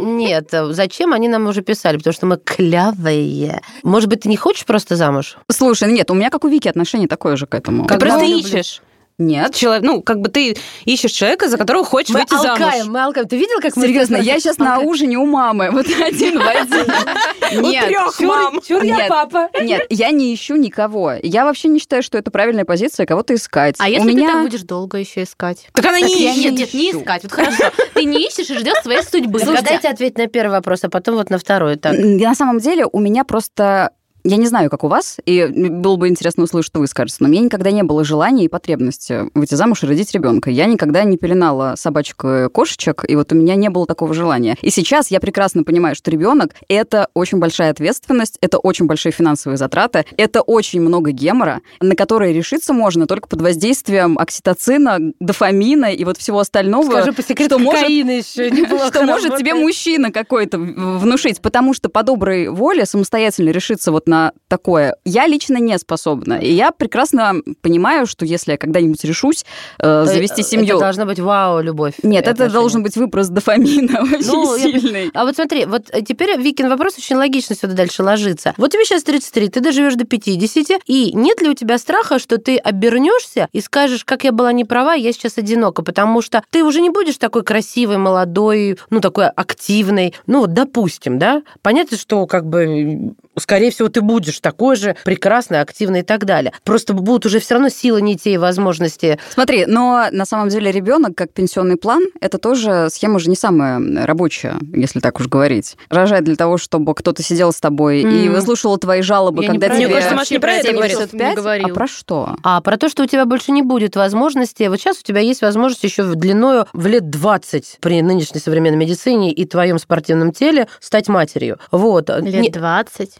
Нет, 0.00 0.48
зачем 0.70 1.12
они 1.12 1.28
нам 1.28 1.46
уже 1.46 1.60
писали? 1.60 1.98
Потому 1.98 2.14
что 2.14 2.24
мы 2.26 2.38
клявые. 2.38 3.60
Может 3.82 4.08
быть, 4.08 4.20
ты 4.22 4.30
не 4.30 4.36
хочешь 4.38 4.64
просто 4.64 4.96
замуж? 4.96 5.36
Слушай, 5.50 5.92
нет, 5.92 6.10
у 6.10 6.14
меня, 6.14 6.30
как 6.30 6.44
у 6.44 6.48
Вики, 6.48 6.68
отношение 6.68 7.06
такое 7.06 7.36
же 7.36 7.46
к 7.46 7.54
этому. 7.54 7.82
Ты 7.82 7.88
Как 7.90 8.00
просто 8.00 8.24
люблю. 8.24 8.38
ищешь. 8.38 8.80
Нет. 9.20 9.54
Человек, 9.54 9.84
ну, 9.84 10.02
как 10.02 10.20
бы 10.20 10.28
ты 10.30 10.56
ищешь 10.86 11.12
человека, 11.12 11.48
за 11.48 11.58
которого 11.58 11.84
хочешь 11.84 12.10
Мы 12.14 12.20
выйти 12.20 12.30
замуж. 12.30 12.48
алкаем, 12.60 12.90
мы 12.90 13.02
алкаем. 13.04 13.28
Ты 13.28 13.36
видел, 13.36 13.60
как 13.60 13.76
мы... 13.76 13.86
Серьезно, 13.86 14.16
я 14.16 14.40
сейчас 14.40 14.58
на 14.58 14.80
ужине 14.80 15.18
у 15.18 15.26
мамы, 15.26 15.70
вот 15.70 15.86
один 16.02 16.38
в 16.38 16.46
один. 16.48 17.58
У 17.58 17.66
Нет, 17.68 17.88
Чур, 18.16 18.26
мам. 18.26 18.60
чур 18.66 18.82
я 18.82 18.96
Нет. 18.96 19.08
папа. 19.08 19.48
Нет, 19.60 19.86
я 19.90 20.10
не 20.10 20.34
ищу 20.34 20.56
никого. 20.56 21.14
Я 21.22 21.44
вообще 21.44 21.68
не 21.68 21.78
считаю, 21.80 22.02
что 22.02 22.16
это 22.16 22.30
правильная 22.30 22.64
позиция 22.64 23.06
кого-то 23.06 23.34
искать. 23.34 23.76
А 23.78 23.88
если 23.88 24.12
ты 24.14 24.20
так 24.26 24.42
будешь 24.42 24.62
долго 24.62 24.98
еще 24.98 25.24
искать? 25.24 25.68
Так 25.74 25.84
она 25.84 26.00
не 26.00 26.14
ищет. 26.14 26.52
Нет, 26.52 26.58
нет, 26.58 26.74
не 26.74 26.90
искать. 26.92 27.22
Вот 27.24 27.32
хорошо. 27.32 27.64
Ты 27.94 28.04
не 28.04 28.26
ищешь 28.26 28.48
и 28.48 28.54
ждешь 28.58 28.82
своей 28.82 29.02
судьбы. 29.02 29.38
Слушай, 29.38 29.56
Когда- 29.56 29.70
дайте 29.72 29.88
ответить 29.88 30.16
на 30.18 30.26
первый 30.28 30.52
вопрос, 30.52 30.84
а 30.84 30.88
потом 30.88 31.16
вот 31.16 31.28
на 31.30 31.38
второй. 31.38 31.78
На 31.82 32.34
самом 32.34 32.58
деле 32.58 32.86
у 32.90 32.98
меня 32.98 33.24
просто... 33.24 33.90
Я 34.24 34.36
не 34.36 34.46
знаю, 34.46 34.70
как 34.70 34.84
у 34.84 34.88
вас, 34.88 35.18
и 35.24 35.46
было 35.46 35.96
бы 35.96 36.08
интересно 36.08 36.44
услышать, 36.44 36.68
что 36.68 36.80
вы 36.80 36.86
скажете, 36.86 37.18
но 37.20 37.28
у 37.28 37.30
меня 37.30 37.42
никогда 37.42 37.70
не 37.70 37.82
было 37.82 38.04
желания 38.04 38.44
и 38.44 38.48
потребности 38.48 39.30
выйти 39.34 39.54
замуж 39.54 39.82
и 39.82 39.86
родить 39.86 40.12
ребенка. 40.12 40.50
Я 40.50 40.66
никогда 40.66 41.04
не 41.04 41.16
пеленала 41.16 41.74
собачек 41.76 42.24
и 42.24 42.48
кошечек, 42.48 43.04
и 43.08 43.16
вот 43.16 43.32
у 43.32 43.34
меня 43.34 43.54
не 43.54 43.70
было 43.70 43.86
такого 43.86 44.14
желания. 44.14 44.56
И 44.62 44.70
сейчас 44.70 45.10
я 45.10 45.20
прекрасно 45.20 45.64
понимаю, 45.64 45.94
что 45.94 46.10
ребенок 46.10 46.54
это 46.68 47.08
очень 47.14 47.38
большая 47.38 47.70
ответственность, 47.70 48.36
это 48.40 48.58
очень 48.58 48.86
большие 48.86 49.12
финансовые 49.12 49.56
затраты, 49.56 50.04
это 50.16 50.42
очень 50.42 50.80
много 50.80 51.10
гемора, 51.10 51.60
на 51.80 51.94
которые 51.94 52.32
решиться 52.32 52.72
можно 52.72 53.06
только 53.06 53.28
под 53.28 53.40
воздействием 53.40 54.18
окситоцина, 54.18 54.98
дофамина 55.20 55.92
и 55.92 56.04
вот 56.04 56.18
всего 56.18 56.40
остального. 56.40 56.90
Скажи 56.90 57.12
по 57.12 57.22
секрету, 57.22 57.58
что 57.58 57.64
может 57.64 57.88
еще 57.88 58.50
что 58.88 59.02
может 59.04 59.36
тебе 59.36 59.54
мужчина 59.54 60.12
какой-то 60.12 60.58
внушить, 60.58 61.40
потому 61.40 61.74
что 61.74 61.88
по 61.88 62.02
доброй 62.02 62.48
воле 62.48 62.86
самостоятельно 62.86 63.50
решиться 63.50 63.92
вот 63.92 64.06
на 64.10 64.32
такое 64.48 64.96
я 65.04 65.26
лично 65.26 65.56
не 65.58 65.78
способна. 65.78 66.34
И 66.34 66.52
я 66.52 66.72
прекрасно 66.72 67.34
понимаю, 67.62 68.06
что 68.06 68.24
если 68.24 68.52
я 68.52 68.58
когда-нибудь 68.58 69.02
решусь 69.04 69.44
э, 69.78 70.04
завести 70.04 70.42
Это 70.42 70.50
семью... 70.50 70.78
должна 70.78 71.06
быть 71.06 71.20
вау, 71.20 71.62
любовь. 71.62 71.94
Нет, 72.02 72.26
это 72.26 72.50
должен 72.50 72.82
быть 72.82 72.96
выброс 72.96 73.28
дофамина 73.28 74.02
очень 74.02 74.26
Ну, 74.26 74.56
я- 74.56 74.62
сильный. 74.62 75.10
А 75.14 75.24
вот 75.24 75.36
смотри, 75.36 75.64
вот 75.66 75.84
э, 75.90 76.02
теперь 76.02 76.36
Викин 76.38 76.68
вопрос 76.68 76.98
очень 76.98 77.16
логично 77.16 77.54
сюда 77.54 77.74
дальше 77.74 78.02
ложится. 78.02 78.54
Вот 78.56 78.72
тебе 78.72 78.84
сейчас 78.84 79.04
33, 79.04 79.48
ты 79.48 79.60
доживешь 79.60 79.94
до 79.94 80.04
50, 80.04 80.80
и 80.86 81.12
нет 81.14 81.40
ли 81.40 81.48
у 81.48 81.54
тебя 81.54 81.78
страха, 81.78 82.18
что 82.18 82.38
ты 82.38 82.56
обернешься 82.56 83.48
и 83.52 83.60
скажешь, 83.60 84.04
как 84.04 84.24
я 84.24 84.32
была 84.32 84.52
не 84.52 84.64
права, 84.64 84.94
я 84.94 85.12
сейчас 85.12 85.38
одинока, 85.38 85.82
потому 85.82 86.22
что 86.22 86.42
ты 86.50 86.64
уже 86.64 86.80
не 86.80 86.90
будешь 86.90 87.16
такой 87.16 87.44
красивой, 87.44 87.96
молодой, 87.98 88.78
ну, 88.90 89.00
такой 89.00 89.28
активной, 89.28 90.14
ну, 90.26 90.40
вот, 90.40 90.52
допустим, 90.52 91.18
да? 91.18 91.42
Понятно, 91.62 91.96
что 91.96 92.26
как 92.26 92.46
бы, 92.46 93.14
скорее 93.40 93.70
всего, 93.70 93.88
ты 93.88 94.00
будешь 94.00 94.40
такой 94.40 94.76
же 94.76 94.96
прекрасный, 95.04 95.60
активный 95.60 96.00
и 96.00 96.02
так 96.02 96.24
далее. 96.24 96.52
Просто 96.64 96.92
будут 96.94 97.26
уже 97.26 97.40
все 97.40 97.54
равно 97.54 97.68
силы 97.68 98.00
не 98.02 98.16
те 98.16 98.34
и 98.34 98.38
возможности. 98.38 99.18
Смотри, 99.32 99.66
но 99.66 100.06
на 100.12 100.24
самом 100.24 100.48
деле 100.48 100.70
ребенок 100.72 101.14
как 101.16 101.32
пенсионный 101.32 101.76
план, 101.76 102.02
это 102.20 102.38
тоже 102.38 102.88
схема 102.90 103.18
же 103.18 103.30
не 103.30 103.36
самая 103.36 103.80
рабочая, 104.06 104.56
если 104.74 105.00
так 105.00 105.18
уж 105.20 105.26
говорить. 105.28 105.76
Рожать 105.88 106.24
для 106.24 106.36
того, 106.36 106.58
чтобы 106.58 106.94
кто-то 106.94 107.22
сидел 107.22 107.52
с 107.52 107.60
тобой 107.60 108.00
и 108.02 108.06
Мгм. 108.06 108.34
выслушал 108.34 108.76
твои 108.78 109.02
жалобы, 109.02 109.42
Я 109.44 109.50
не 109.50 109.58
когда 109.58 109.74
тебе... 109.74 109.86
Мне 109.86 109.94
кажется, 109.94 110.14
Маша 110.16 110.34
не 110.34 110.38
про 110.40 110.52
это 110.52 110.72
говорит. 110.72 110.90
не 110.96 110.96
75, 111.06 111.36
говорила. 111.36 111.70
а 111.70 111.74
про 111.74 111.86
что? 111.86 112.36
А 112.42 112.60
про 112.60 112.76
то, 112.76 112.88
что 112.88 113.02
у 113.02 113.06
тебя 113.06 113.24
больше 113.24 113.52
не 113.52 113.62
будет 113.62 113.96
возможности, 113.96 114.64
вот 114.64 114.78
сейчас 114.80 114.98
у 114.98 115.02
тебя 115.02 115.20
есть 115.20 115.42
возможность 115.42 115.82
еще 115.84 116.02
в 116.02 116.14
длиною 116.16 116.66
в 116.72 116.86
лет 116.86 117.08
20 117.10 117.78
при 117.80 118.02
нынешней 118.02 118.40
современной 118.40 118.76
медицине 118.78 119.32
и 119.32 119.44
твоем 119.44 119.78
спортивном 119.78 120.32
теле 120.32 120.68
стать 120.80 121.08
матерью. 121.08 121.58
Вот. 121.70 122.08
Лет 122.08 122.22
Не- 122.42 122.50
20. 122.50 123.16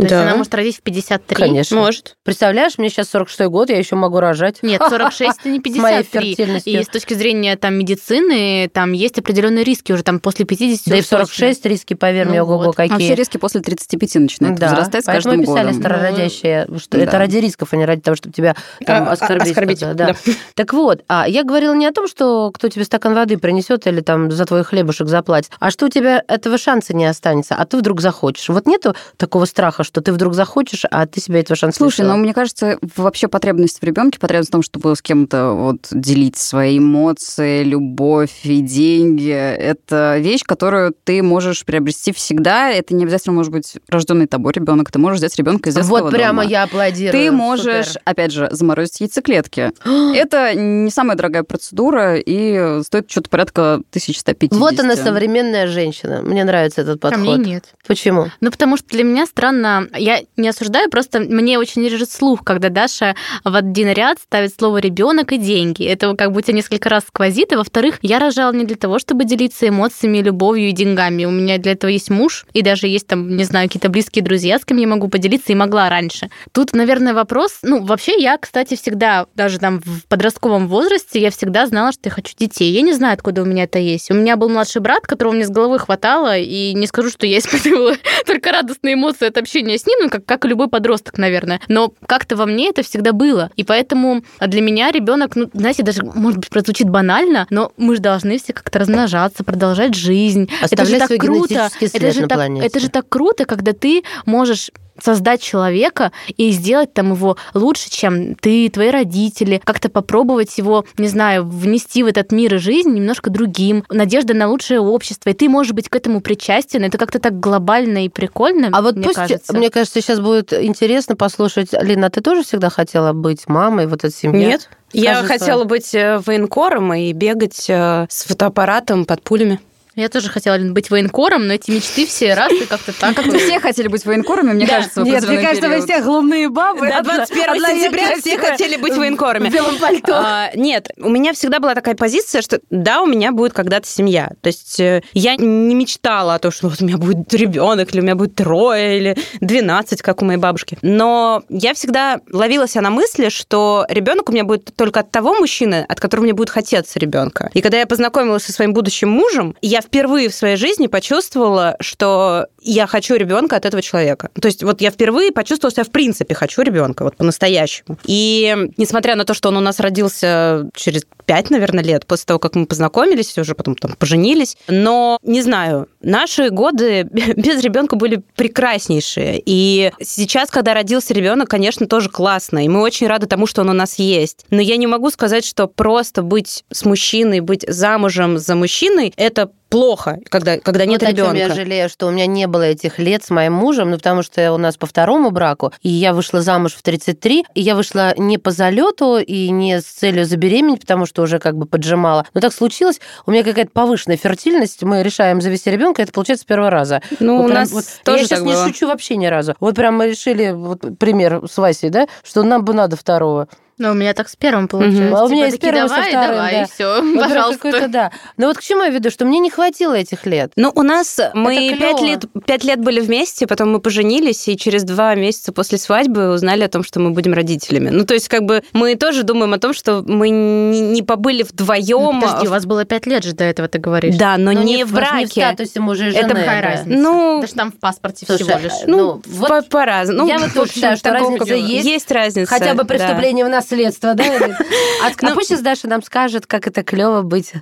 То 0.00 0.04
есть 0.06 0.14
Да. 0.16 0.22
она 0.22 0.36
может 0.36 0.54
родить 0.54 0.76
в 0.78 0.82
53? 0.82 1.36
Конечно. 1.36 1.76
Может. 1.76 2.16
Представляешь, 2.24 2.78
мне 2.78 2.88
сейчас 2.88 3.08
46 3.10 3.50
год, 3.50 3.70
я 3.70 3.78
еще 3.78 3.96
могу 3.96 4.20
рожать. 4.20 4.58
Нет, 4.62 4.80
46 4.88 5.38
это 5.40 5.48
не 5.48 5.60
С 5.72 5.76
моей 5.76 5.98
53. 6.02 6.34
фертильностью. 6.34 6.80
И 6.80 6.82
с 6.84 6.88
точки 6.88 7.14
зрения 7.14 7.56
там 7.56 7.74
медицины, 7.74 8.70
там 8.72 8.92
есть 8.92 9.18
определенные 9.18 9.64
риски 9.64 9.92
уже 9.92 10.02
там 10.02 10.20
после 10.20 10.44
50. 10.44 10.86
Да 10.86 10.96
и 10.96 11.00
в 11.02 11.06
46 11.06 11.66
риски, 11.66 11.94
поверь 11.94 12.24
Ну 12.26 12.30
мне, 12.30 12.42
ого-го, 12.42 12.64
вот. 12.66 12.76
какие. 12.76 12.92
Вообще 12.92 13.14
риски 13.14 13.36
после 13.36 13.60
35 13.60 14.14
начинают 14.16 14.58
Да, 14.58 14.68
возрастать 14.70 15.04
с 15.04 15.06
поэтому 15.06 15.34
каждым 15.36 15.40
и 15.42 15.46
писали 15.46 15.66
годом. 15.72 15.80
старородящие, 15.80 16.66
что 16.78 16.96
Да. 16.98 17.04
это 17.04 17.18
ради 17.18 17.36
рисков, 17.38 17.68
а 17.72 17.76
не 17.76 17.84
ради 17.84 18.00
того, 18.02 18.16
чтобы 18.16 18.32
тебя 18.34 18.56
там, 18.86 19.04
А, 19.04 19.10
а, 19.10 19.12
оскорбить. 19.12 19.48
оскорбить, 19.50 19.80
как-то, 19.80 19.94
да. 19.94 20.06
да. 20.08 20.14
Так 20.54 20.72
вот, 20.72 21.02
а 21.08 21.26
я 21.28 21.44
говорила 21.44 21.74
не 21.74 21.86
о 21.86 21.92
том, 21.92 22.08
что 22.08 22.50
кто 22.52 22.68
тебе 22.68 22.84
стакан 22.84 23.14
воды 23.14 23.38
принесет 23.38 23.86
или 23.86 24.00
там 24.00 24.30
за 24.30 24.44
твой 24.46 24.64
хлебушек 24.64 25.08
заплатит, 25.08 25.50
а 25.58 25.70
что 25.70 25.86
у 25.86 25.88
тебя 25.88 26.22
этого 26.28 26.58
шанса 26.58 26.94
не 26.94 27.04
останется, 27.06 27.54
а 27.54 27.64
ты 27.66 27.76
вдруг 27.76 28.00
захочешь. 28.00 28.48
Вот 28.48 28.66
нету 28.66 28.94
такого 29.16 29.44
страха, 29.44 29.84
что 29.90 30.00
ты 30.00 30.12
вдруг 30.12 30.34
захочешь, 30.34 30.84
а 30.90 31.06
ты 31.06 31.20
себя 31.20 31.40
этого 31.40 31.56
шанса 31.56 31.78
Слушай, 31.78 32.00
лишила? 32.02 32.12
ну 32.16 32.22
мне 32.22 32.32
кажется, 32.32 32.78
вообще 32.96 33.26
потребность 33.28 33.80
в 33.80 33.84
ребенке, 33.84 34.18
потребность 34.18 34.50
в 34.50 34.52
том, 34.52 34.62
чтобы 34.62 34.94
с 34.94 35.02
кем-то 35.02 35.52
вот 35.52 35.88
делить 35.90 36.36
свои 36.36 36.78
эмоции, 36.78 37.64
любовь 37.64 38.30
и 38.44 38.60
деньги, 38.60 39.30
это 39.30 40.18
вещь, 40.18 40.42
которую 40.44 40.94
ты 41.04 41.22
можешь 41.22 41.64
приобрести 41.64 42.12
всегда. 42.12 42.70
Это 42.70 42.94
не 42.94 43.04
обязательно 43.04 43.34
может 43.34 43.52
быть 43.52 43.74
рожденный 43.88 44.26
тобой 44.26 44.52
ребенок. 44.54 44.90
Ты 44.92 44.98
можешь 44.98 45.18
взять 45.18 45.36
ребенка 45.36 45.70
из 45.70 45.74
детского 45.74 46.00
Вот 46.02 46.10
прямо 46.12 46.42
дома. 46.42 46.50
я 46.50 46.62
аплодирую. 46.62 47.12
Ты 47.12 47.30
можешь, 47.32 47.88
Супер. 47.88 48.02
опять 48.04 48.32
же, 48.32 48.48
заморозить 48.52 49.00
яйцеклетки. 49.00 49.72
Это 50.14 50.54
не 50.54 50.90
самая 50.90 51.16
дорогая 51.16 51.42
процедура 51.42 52.16
и 52.16 52.82
стоит 52.84 53.10
что-то 53.10 53.28
порядка 53.30 53.74
1150. 53.90 54.58
Вот 54.60 54.78
она, 54.78 54.94
современная 54.96 55.66
женщина. 55.66 56.20
Мне 56.22 56.44
нравится 56.44 56.82
этот 56.82 57.04
А 57.04 57.08
мне 57.16 57.30
подход. 57.30 57.46
нет. 57.46 57.64
Почему? 57.86 58.26
Ну, 58.40 58.50
потому 58.50 58.76
что 58.76 58.88
для 58.88 59.02
меня 59.04 59.26
странно, 59.26 59.69
я 59.96 60.20
не 60.36 60.48
осуждаю, 60.48 60.90
просто 60.90 61.20
мне 61.20 61.58
очень 61.58 61.86
режет 61.86 62.10
слух, 62.10 62.44
когда 62.44 62.68
Даша 62.68 63.14
в 63.44 63.54
один 63.54 63.88
ряд 63.88 64.18
ставит 64.18 64.54
слово 64.54 64.78
ребенок 64.78 65.32
и 65.32 65.38
деньги. 65.38 65.84
Это 65.84 66.14
как 66.16 66.32
тебя 66.42 66.56
несколько 66.56 66.88
раз 66.88 67.04
сквозит. 67.06 67.52
И 67.52 67.56
во-вторых, 67.56 67.98
я 68.02 68.18
рожала 68.18 68.52
не 68.52 68.64
для 68.64 68.76
того, 68.76 68.98
чтобы 68.98 69.24
делиться 69.24 69.68
эмоциями, 69.68 70.18
любовью 70.18 70.68
и 70.68 70.72
деньгами. 70.72 71.24
У 71.24 71.30
меня 71.30 71.58
для 71.58 71.72
этого 71.72 71.90
есть 71.90 72.10
муж, 72.10 72.46
и 72.52 72.62
даже 72.62 72.86
есть 72.86 73.06
там, 73.06 73.36
не 73.36 73.44
знаю, 73.44 73.68
какие-то 73.68 73.88
близкие 73.88 74.24
друзья, 74.24 74.58
с 74.58 74.64
кем 74.64 74.78
я 74.78 74.86
могу 74.86 75.08
поделиться, 75.08 75.52
и 75.52 75.54
могла 75.54 75.88
раньше. 75.88 76.30
Тут, 76.52 76.72
наверное, 76.72 77.14
вопрос... 77.14 77.58
Ну, 77.62 77.84
вообще, 77.84 78.20
я, 78.20 78.36
кстати, 78.38 78.76
всегда, 78.76 79.26
даже 79.34 79.58
там 79.58 79.80
в 79.80 80.06
подростковом 80.08 80.68
возрасте, 80.68 81.20
я 81.20 81.30
всегда 81.30 81.66
знала, 81.66 81.92
что 81.92 82.02
я 82.04 82.10
хочу 82.10 82.34
детей. 82.36 82.72
Я 82.72 82.82
не 82.82 82.92
знаю, 82.92 83.14
откуда 83.14 83.42
у 83.42 83.44
меня 83.44 83.64
это 83.64 83.78
есть. 83.78 84.10
У 84.10 84.14
меня 84.14 84.36
был 84.36 84.48
младший 84.48 84.80
брат, 84.80 85.06
которого 85.06 85.32
мне 85.32 85.44
с 85.44 85.50
головы 85.50 85.78
хватало, 85.78 86.36
и 86.38 86.74
не 86.74 86.86
скажу, 86.86 87.10
что 87.10 87.26
я 87.26 87.38
испытывала 87.38 87.96
только 88.26 88.52
радостные 88.52 88.94
эмоции 88.94 89.26
от 89.26 89.36
общения 89.36 89.59
с 89.68 89.86
ним, 89.86 89.98
ну, 90.02 90.10
как, 90.10 90.24
как 90.24 90.44
и 90.44 90.48
любой 90.48 90.68
подросток, 90.68 91.18
наверное. 91.18 91.60
Но 91.68 91.92
как-то 92.06 92.36
во 92.36 92.46
мне 92.46 92.68
это 92.68 92.82
всегда 92.82 93.12
было. 93.12 93.50
И 93.56 93.64
поэтому 93.64 94.22
для 94.40 94.60
меня 94.60 94.90
ребенок, 94.90 95.36
ну, 95.36 95.50
знаете, 95.52 95.82
даже, 95.82 96.02
может 96.02 96.40
быть, 96.40 96.50
прозвучит 96.50 96.88
банально, 96.88 97.46
но 97.50 97.72
мы 97.76 97.96
же 97.96 98.00
должны 98.00 98.38
все 98.38 98.52
как-то 98.52 98.78
размножаться, 98.78 99.44
продолжать 99.44 99.94
жизнь. 99.94 100.44
это 100.44 100.84
же 100.84 100.96
Оставлять 100.96 101.08
так 101.08 101.20
круто. 101.20 101.70
Это 101.80 102.12
же, 102.12 102.26
так, 102.26 102.50
это 102.50 102.80
же 102.80 102.88
так 102.88 103.08
круто, 103.08 103.44
когда 103.44 103.72
ты 103.72 104.02
можешь 104.26 104.70
создать 105.02 105.42
человека 105.42 106.12
и 106.36 106.50
сделать 106.50 106.92
там 106.92 107.12
его 107.12 107.36
лучше, 107.54 107.90
чем 107.90 108.34
ты, 108.34 108.68
твои 108.68 108.90
родители, 108.90 109.60
как-то 109.62 109.88
попробовать 109.88 110.56
его, 110.58 110.84
не 110.98 111.08
знаю, 111.08 111.46
внести 111.46 112.02
в 112.02 112.06
этот 112.06 112.32
мир 112.32 112.54
и 112.54 112.58
жизнь 112.58 112.90
немножко 112.90 113.30
другим, 113.30 113.84
надежда 113.90 114.34
на 114.34 114.48
лучшее 114.48 114.80
общество, 114.80 115.30
и 115.30 115.34
ты, 115.34 115.48
может 115.48 115.74
быть, 115.74 115.88
к 115.88 115.96
этому 115.96 116.20
причастен, 116.20 116.84
это 116.84 116.98
как-то 116.98 117.18
так 117.18 117.38
глобально 117.40 118.04
и 118.04 118.08
прикольно, 118.08 118.68
А 118.72 118.82
вот 118.82 118.96
мне 118.96 119.04
пусть, 119.04 119.16
кажется. 119.16 119.56
мне 119.56 119.70
кажется, 119.70 120.00
сейчас 120.00 120.20
будет 120.20 120.52
интересно 120.52 121.16
послушать. 121.16 121.68
Лина, 121.72 122.10
ты 122.10 122.20
тоже 122.20 122.42
всегда 122.42 122.70
хотела 122.70 123.12
быть 123.12 123.48
мамой, 123.48 123.86
вот 123.86 124.04
этой 124.04 124.12
семьи? 124.12 124.46
Нет. 124.46 124.68
Я 124.92 125.14
Скажи 125.14 125.28
хотела 125.28 125.64
быть 125.64 125.94
э, 125.94 126.18
военкором 126.18 126.92
и 126.94 127.12
бегать 127.12 127.66
э, 127.68 128.06
с 128.08 128.24
фотоаппаратом 128.24 129.04
под 129.04 129.22
пулями. 129.22 129.60
Я 129.96 130.08
тоже 130.08 130.28
хотела 130.28 130.58
быть 130.58 130.90
военкором, 130.90 131.46
но 131.46 131.54
эти 131.54 131.70
мечты 131.70 132.06
все 132.06 132.34
раз 132.34 132.52
и 132.52 132.64
как-то 132.66 132.92
так. 132.92 133.16
Как-то 133.16 133.38
все 133.38 133.58
хотели 133.58 133.88
быть 133.88 134.04
военкорами, 134.04 134.52
мне 134.52 134.66
кажется, 134.66 135.02
Нет, 135.02 135.26
мне 135.26 135.40
кажется, 135.40 135.68
вы 135.68 135.82
все 135.82 136.02
глумные 136.02 136.48
бабы. 136.48 136.88
До 136.88 136.96
Одна- 136.98 137.16
21 137.16 137.50
одна 137.50 137.68
сентября 137.70 138.16
все 138.18 138.38
хотели 138.38 138.76
быть 138.76 138.96
военкорами. 138.96 139.48
В 139.48 139.52
белом 139.52 139.76
пальто. 139.78 140.14
А, 140.14 140.50
нет, 140.54 140.88
у 140.98 141.08
меня 141.08 141.32
всегда 141.32 141.58
была 141.58 141.74
такая 141.74 141.94
позиция, 141.94 142.42
что 142.42 142.60
да, 142.70 143.02
у 143.02 143.06
меня 143.06 143.32
будет 143.32 143.52
когда-то 143.52 143.86
семья. 143.86 144.30
То 144.40 144.48
есть 144.48 144.78
э, 144.80 145.02
я 145.12 145.36
не 145.36 145.74
мечтала 145.74 146.34
о 146.34 146.38
том, 146.38 146.52
что 146.52 146.68
вот 146.68 146.80
у 146.80 146.84
меня 146.84 146.96
будет 146.96 147.32
ребенок, 147.34 147.92
или 147.92 148.00
у 148.00 148.02
меня 148.02 148.14
будет 148.14 148.34
трое, 148.34 148.98
или 148.98 149.16
12, 149.40 150.02
как 150.02 150.22
у 150.22 150.24
моей 150.24 150.38
бабушки. 150.38 150.78
Но 150.82 151.42
я 151.48 151.74
всегда 151.74 152.20
ловила 152.30 152.68
себя 152.68 152.82
на 152.82 152.90
мысли, 152.90 153.28
что 153.28 153.86
ребенок 153.88 154.28
у 154.28 154.32
меня 154.32 154.44
будет 154.44 154.74
только 154.76 155.00
от 155.00 155.10
того 155.10 155.34
мужчины, 155.34 155.84
от 155.88 156.00
которого 156.00 156.24
мне 156.24 156.32
будет 156.32 156.50
хотеться 156.50 156.98
ребенка. 156.98 157.50
И 157.54 157.60
когда 157.60 157.78
я 157.78 157.86
познакомилась 157.86 158.44
со 158.44 158.52
своим 158.52 158.72
будущим 158.72 159.08
мужем, 159.08 159.56
я 159.62 159.79
впервые 159.80 160.28
в 160.28 160.34
своей 160.34 160.56
жизни 160.56 160.86
почувствовала, 160.86 161.76
что 161.80 162.46
я 162.62 162.86
хочу 162.86 163.14
ребенка 163.16 163.56
от 163.56 163.66
этого 163.66 163.82
человека. 163.82 164.30
То 164.40 164.46
есть 164.46 164.62
вот 164.62 164.80
я 164.80 164.90
впервые 164.90 165.32
почувствовала, 165.32 165.70
что 165.70 165.80
я 165.80 165.84
в 165.84 165.90
принципе 165.90 166.34
хочу 166.34 166.62
ребенка, 166.62 167.04
вот 167.04 167.16
по-настоящему. 167.16 167.98
И 168.04 168.68
несмотря 168.76 169.16
на 169.16 169.24
то, 169.24 169.34
что 169.34 169.48
он 169.48 169.56
у 169.56 169.60
нас 169.60 169.80
родился 169.80 170.68
через 170.74 171.04
пять, 171.26 171.50
наверное, 171.50 171.84
лет 171.84 172.06
после 172.06 172.26
того, 172.26 172.38
как 172.38 172.54
мы 172.54 172.66
познакомились, 172.66 173.36
уже 173.38 173.54
потом 173.54 173.76
там 173.76 173.92
поженились, 173.98 174.56
но 174.68 175.18
не 175.22 175.42
знаю, 175.42 175.88
наши 176.02 176.50
годы 176.50 177.04
без 177.10 177.62
ребенка 177.62 177.96
были 177.96 178.22
прекраснейшие. 178.36 179.40
И 179.44 179.92
сейчас, 180.02 180.50
когда 180.50 180.74
родился 180.74 181.14
ребенок, 181.14 181.48
конечно, 181.48 181.86
тоже 181.86 182.08
классно. 182.08 182.64
И 182.64 182.68
мы 182.68 182.80
очень 182.80 183.06
рады 183.06 183.26
тому, 183.26 183.46
что 183.46 183.62
он 183.62 183.70
у 183.70 183.74
нас 183.74 183.98
есть. 183.98 184.44
Но 184.50 184.60
я 184.60 184.76
не 184.76 184.86
могу 184.86 185.10
сказать, 185.10 185.44
что 185.44 185.66
просто 185.66 186.22
быть 186.22 186.64
с 186.70 186.84
мужчиной, 186.84 187.40
быть 187.40 187.64
замужем 187.66 188.38
за 188.38 188.54
мужчиной, 188.54 189.12
это 189.16 189.50
плохо, 189.70 190.18
когда, 190.28 190.58
когда 190.58 190.84
нет 190.84 191.00
вот 191.00 191.06
чем 191.08 191.16
ребенка. 191.16 191.38
я 191.38 191.54
жалею, 191.54 191.88
что 191.88 192.06
у 192.08 192.10
меня 192.10 192.26
не 192.26 192.46
было 192.46 192.64
этих 192.64 192.98
лет 192.98 193.24
с 193.24 193.30
моим 193.30 193.54
мужем, 193.54 193.90
ну, 193.90 193.96
потому 193.96 194.22
что 194.22 194.52
у 194.52 194.58
нас 194.58 194.76
по 194.76 194.86
второму 194.86 195.30
браку, 195.30 195.72
и 195.80 195.88
я 195.88 196.12
вышла 196.12 196.42
замуж 196.42 196.74
в 196.74 196.82
33, 196.82 197.44
и 197.54 197.60
я 197.60 197.74
вышла 197.76 198.12
не 198.18 198.36
по 198.36 198.50
залету 198.50 199.18
и 199.18 199.48
не 199.50 199.80
с 199.80 199.84
целью 199.84 200.24
забеременеть, 200.26 200.80
потому 200.82 201.06
что 201.06 201.22
уже 201.22 201.38
как 201.38 201.56
бы 201.56 201.66
поджимала. 201.66 202.26
Но 202.34 202.40
так 202.40 202.52
случилось, 202.52 203.00
у 203.26 203.30
меня 203.30 203.44
какая-то 203.44 203.70
повышенная 203.70 204.16
фертильность, 204.16 204.82
мы 204.82 205.02
решаем 205.02 205.40
завести 205.40 205.70
ребенка, 205.70 206.02
это 206.02 206.12
получается 206.12 206.42
с 206.42 206.46
первого 206.46 206.70
раза. 206.70 207.00
Ну, 207.20 207.36
Вот 207.38 207.44
у 207.44 207.46
прям 207.48 207.60
нас 207.60 207.70
вот- 207.70 207.84
тоже 208.04 208.18
я 208.18 208.24
сейчас 208.24 208.38
так 208.40 208.46
не 208.48 208.54
было. 208.54 208.66
шучу 208.66 208.86
вообще 208.88 209.16
ни 209.16 209.26
разу. 209.26 209.54
Вот 209.60 209.76
прям 209.76 209.96
мы 209.96 210.08
решили, 210.10 210.50
вот 210.50 210.82
пример 210.98 211.42
с 211.48 211.56
Васей, 211.58 211.90
да, 211.90 212.08
что 212.24 212.42
нам 212.42 212.64
бы 212.64 212.74
надо 212.74 212.96
второго. 212.96 213.48
Ну, 213.80 213.92
у 213.92 213.94
меня 213.94 214.12
так 214.12 214.28
с 214.28 214.36
первым 214.36 214.68
получилось. 214.68 215.10
А 215.16 215.24
у 215.24 215.28
меня 215.30 215.46
Типа, 215.46 215.54
и 215.54 215.58
с 215.58 215.60
первым, 215.60 215.88
со 215.88 215.94
давай, 215.94 216.10
вторым, 216.10 216.30
давай, 216.36 216.52
да. 216.52 216.62
и 216.62 216.66
все, 216.66 217.02
Вот 217.02 217.28
пожалуйста. 217.28 217.88
да. 217.88 218.10
Но 218.36 218.46
вот 218.48 218.58
к 218.58 218.60
чему 218.62 218.82
я 218.82 218.90
веду, 218.90 219.10
что 219.10 219.24
мне 219.24 219.38
не 219.38 219.48
хватило 219.50 219.94
этих 219.94 220.26
лет. 220.26 220.52
Ну, 220.56 220.70
у 220.74 220.82
нас 220.82 221.18
мы 221.32 221.56
клёво. 221.56 221.78
пять 221.80 222.00
лет, 222.02 222.24
пять 222.46 222.64
лет 222.64 222.78
были 222.80 223.00
вместе, 223.00 223.46
потом 223.46 223.72
мы 223.72 223.80
поженились, 223.80 224.46
и 224.48 224.56
через 224.58 224.84
два 224.84 225.14
месяца 225.14 225.52
после 225.52 225.78
свадьбы 225.78 226.30
узнали 226.34 226.62
о 226.64 226.68
том, 226.68 226.82
что 226.84 227.00
мы 227.00 227.10
будем 227.10 227.32
родителями. 227.32 227.88
Ну, 227.88 228.04
то 228.04 228.12
есть, 228.14 228.28
как 228.28 228.42
бы 228.42 228.62
мы 228.74 228.96
тоже 228.96 229.22
думаем 229.22 229.54
о 229.54 229.58
том, 229.58 229.72
что 229.72 230.02
мы 230.06 230.28
не, 230.28 230.80
не 230.80 231.02
побыли 231.02 231.42
вдвоем. 231.42 232.16
Ну, 232.16 232.20
Подожди, 232.20 232.48
у 232.48 232.50
вас 232.50 232.66
было 232.66 232.84
пять 232.84 233.06
лет 233.06 233.24
же 233.24 233.32
до 233.32 233.44
этого, 233.44 233.66
ты 233.66 233.78
говоришь. 233.78 234.16
Да, 234.16 234.36
но 234.36 234.52
Ну, 234.52 234.62
не, 234.62 234.74
в 234.74 234.76
Не 234.76 234.84
в 234.84 234.92
браке. 234.92 235.26
статусе 235.26 235.80
мужа 235.80 236.08
и 236.08 236.10
жены. 236.10 236.18
Это 236.26 236.34
какая 236.34 236.62
да. 236.62 236.68
разница? 236.68 237.00
Ну, 237.00 237.40
Даже 237.40 237.54
там 237.54 237.72
в 237.72 237.78
паспорте 237.78 238.26
Слушай, 238.26 238.42
всего 238.42 238.58
лишь. 238.58 238.72
ну, 238.86 238.96
Ну, 238.98 239.22
вот 239.26 239.48
по- 239.48 239.62
по-разному. 239.62 240.28
я 240.28 240.34
Ну, 240.34 240.40
вот 240.42 240.50
в 240.50 240.54
тоже 240.54 240.72
считаю, 240.72 240.96
что 240.98 241.12
разница 241.12 241.54
есть. 241.54 241.86
Есть 241.86 242.10
разница. 242.10 242.50
Хотя 242.52 242.74
бы 242.74 242.82
да. 242.82 242.84
преступление 242.84 243.44
в 243.46 243.48
наследство, 243.70 244.14
да? 244.14 244.24
А, 245.02 245.06
а 245.06 245.12
Ну- 245.22 245.34
пусть 245.34 245.48
сейчас 245.48 245.62
Даша 245.62 245.88
нам 245.88 246.02
скажет, 246.02 246.46
как 246.46 246.66
это 246.66 246.82
клево 246.82 247.22
быть 247.22 247.54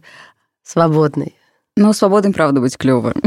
свободной. 0.65 1.37
Ну, 1.77 1.93
свободной, 1.93 2.33
правда, 2.33 2.61
быть 2.61 2.77
клево. 2.77 3.15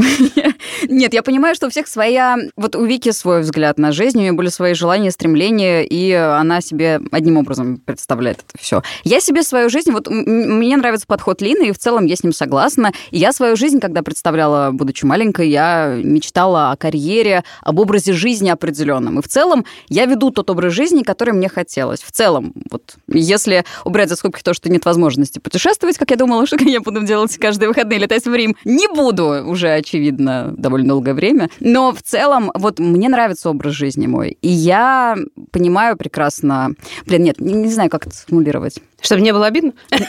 Нет, 0.88 1.14
я 1.14 1.22
понимаю, 1.22 1.54
что 1.54 1.66
у 1.66 1.70
всех 1.70 1.86
своя... 1.86 2.36
Вот 2.56 2.76
у 2.76 2.84
Вики 2.84 3.10
свой 3.10 3.40
взгляд 3.40 3.78
на 3.78 3.92
жизнь, 3.92 4.18
у 4.18 4.20
нее 4.22 4.32
были 4.32 4.48
свои 4.48 4.74
желания, 4.74 5.10
стремления, 5.10 5.84
и 5.84 6.12
она 6.12 6.60
себе 6.60 7.00
одним 7.10 7.36
образом 7.36 7.78
представляет 7.78 8.38
это 8.38 8.58
все. 8.58 8.82
Я 9.04 9.20
себе 9.20 9.42
свою 9.42 9.68
жизнь... 9.68 9.92
Вот 9.92 10.08
мне 10.08 10.76
нравится 10.76 11.06
подход 11.06 11.40
Лины, 11.42 11.68
и 11.68 11.72
в 11.72 11.78
целом 11.78 12.06
я 12.06 12.16
с 12.16 12.22
ним 12.22 12.32
согласна. 12.32 12.92
Я 13.10 13.32
свою 13.32 13.56
жизнь, 13.56 13.80
когда 13.80 14.02
представляла, 14.02 14.70
будучи 14.72 15.04
маленькой, 15.04 15.48
я 15.48 15.94
мечтала 16.02 16.72
о 16.72 16.76
карьере, 16.76 17.44
об 17.62 17.78
образе 17.78 18.12
жизни 18.12 18.48
определенном. 18.48 19.18
И 19.18 19.22
в 19.22 19.28
целом 19.28 19.64
я 19.88 20.06
веду 20.06 20.30
тот 20.30 20.50
образ 20.50 20.72
жизни, 20.72 21.02
который 21.02 21.34
мне 21.34 21.48
хотелось. 21.48 22.02
В 22.02 22.12
целом, 22.12 22.52
вот 22.70 22.96
если 23.08 23.64
убрать 23.84 24.08
за 24.08 24.16
скобки 24.16 24.42
то, 24.42 24.54
что 24.54 24.70
нет 24.70 24.84
возможности 24.84 25.38
путешествовать, 25.38 25.98
как 25.98 26.10
я 26.10 26.16
думала, 26.16 26.46
что 26.52 26.56
я 26.56 26.80
буду 26.80 27.02
делать 27.02 27.36
каждые 27.38 27.68
выходные, 27.68 27.98
летать 27.98 28.24
в 28.24 28.34
Рим, 28.34 28.56
не 28.64 28.88
буду 28.88 29.44
уже, 29.46 29.72
очевидно, 29.72 30.54
довольно 30.62 30.88
долгое 30.88 31.14
время. 31.14 31.50
Но 31.60 31.92
в 31.92 32.02
целом, 32.02 32.50
вот 32.54 32.78
мне 32.78 33.08
нравится 33.08 33.50
образ 33.50 33.74
жизни 33.74 34.06
мой. 34.06 34.38
И 34.40 34.48
я 34.48 35.16
понимаю 35.50 35.96
прекрасно... 35.96 36.74
Блин, 37.06 37.24
нет, 37.24 37.40
не, 37.40 37.52
не 37.52 37.68
знаю, 37.72 37.90
как 37.90 38.06
это 38.06 38.16
сформулировать. 38.16 38.80
Чтобы 39.00 39.22
не 39.22 39.32
было 39.32 39.46
обидно? 39.46 39.72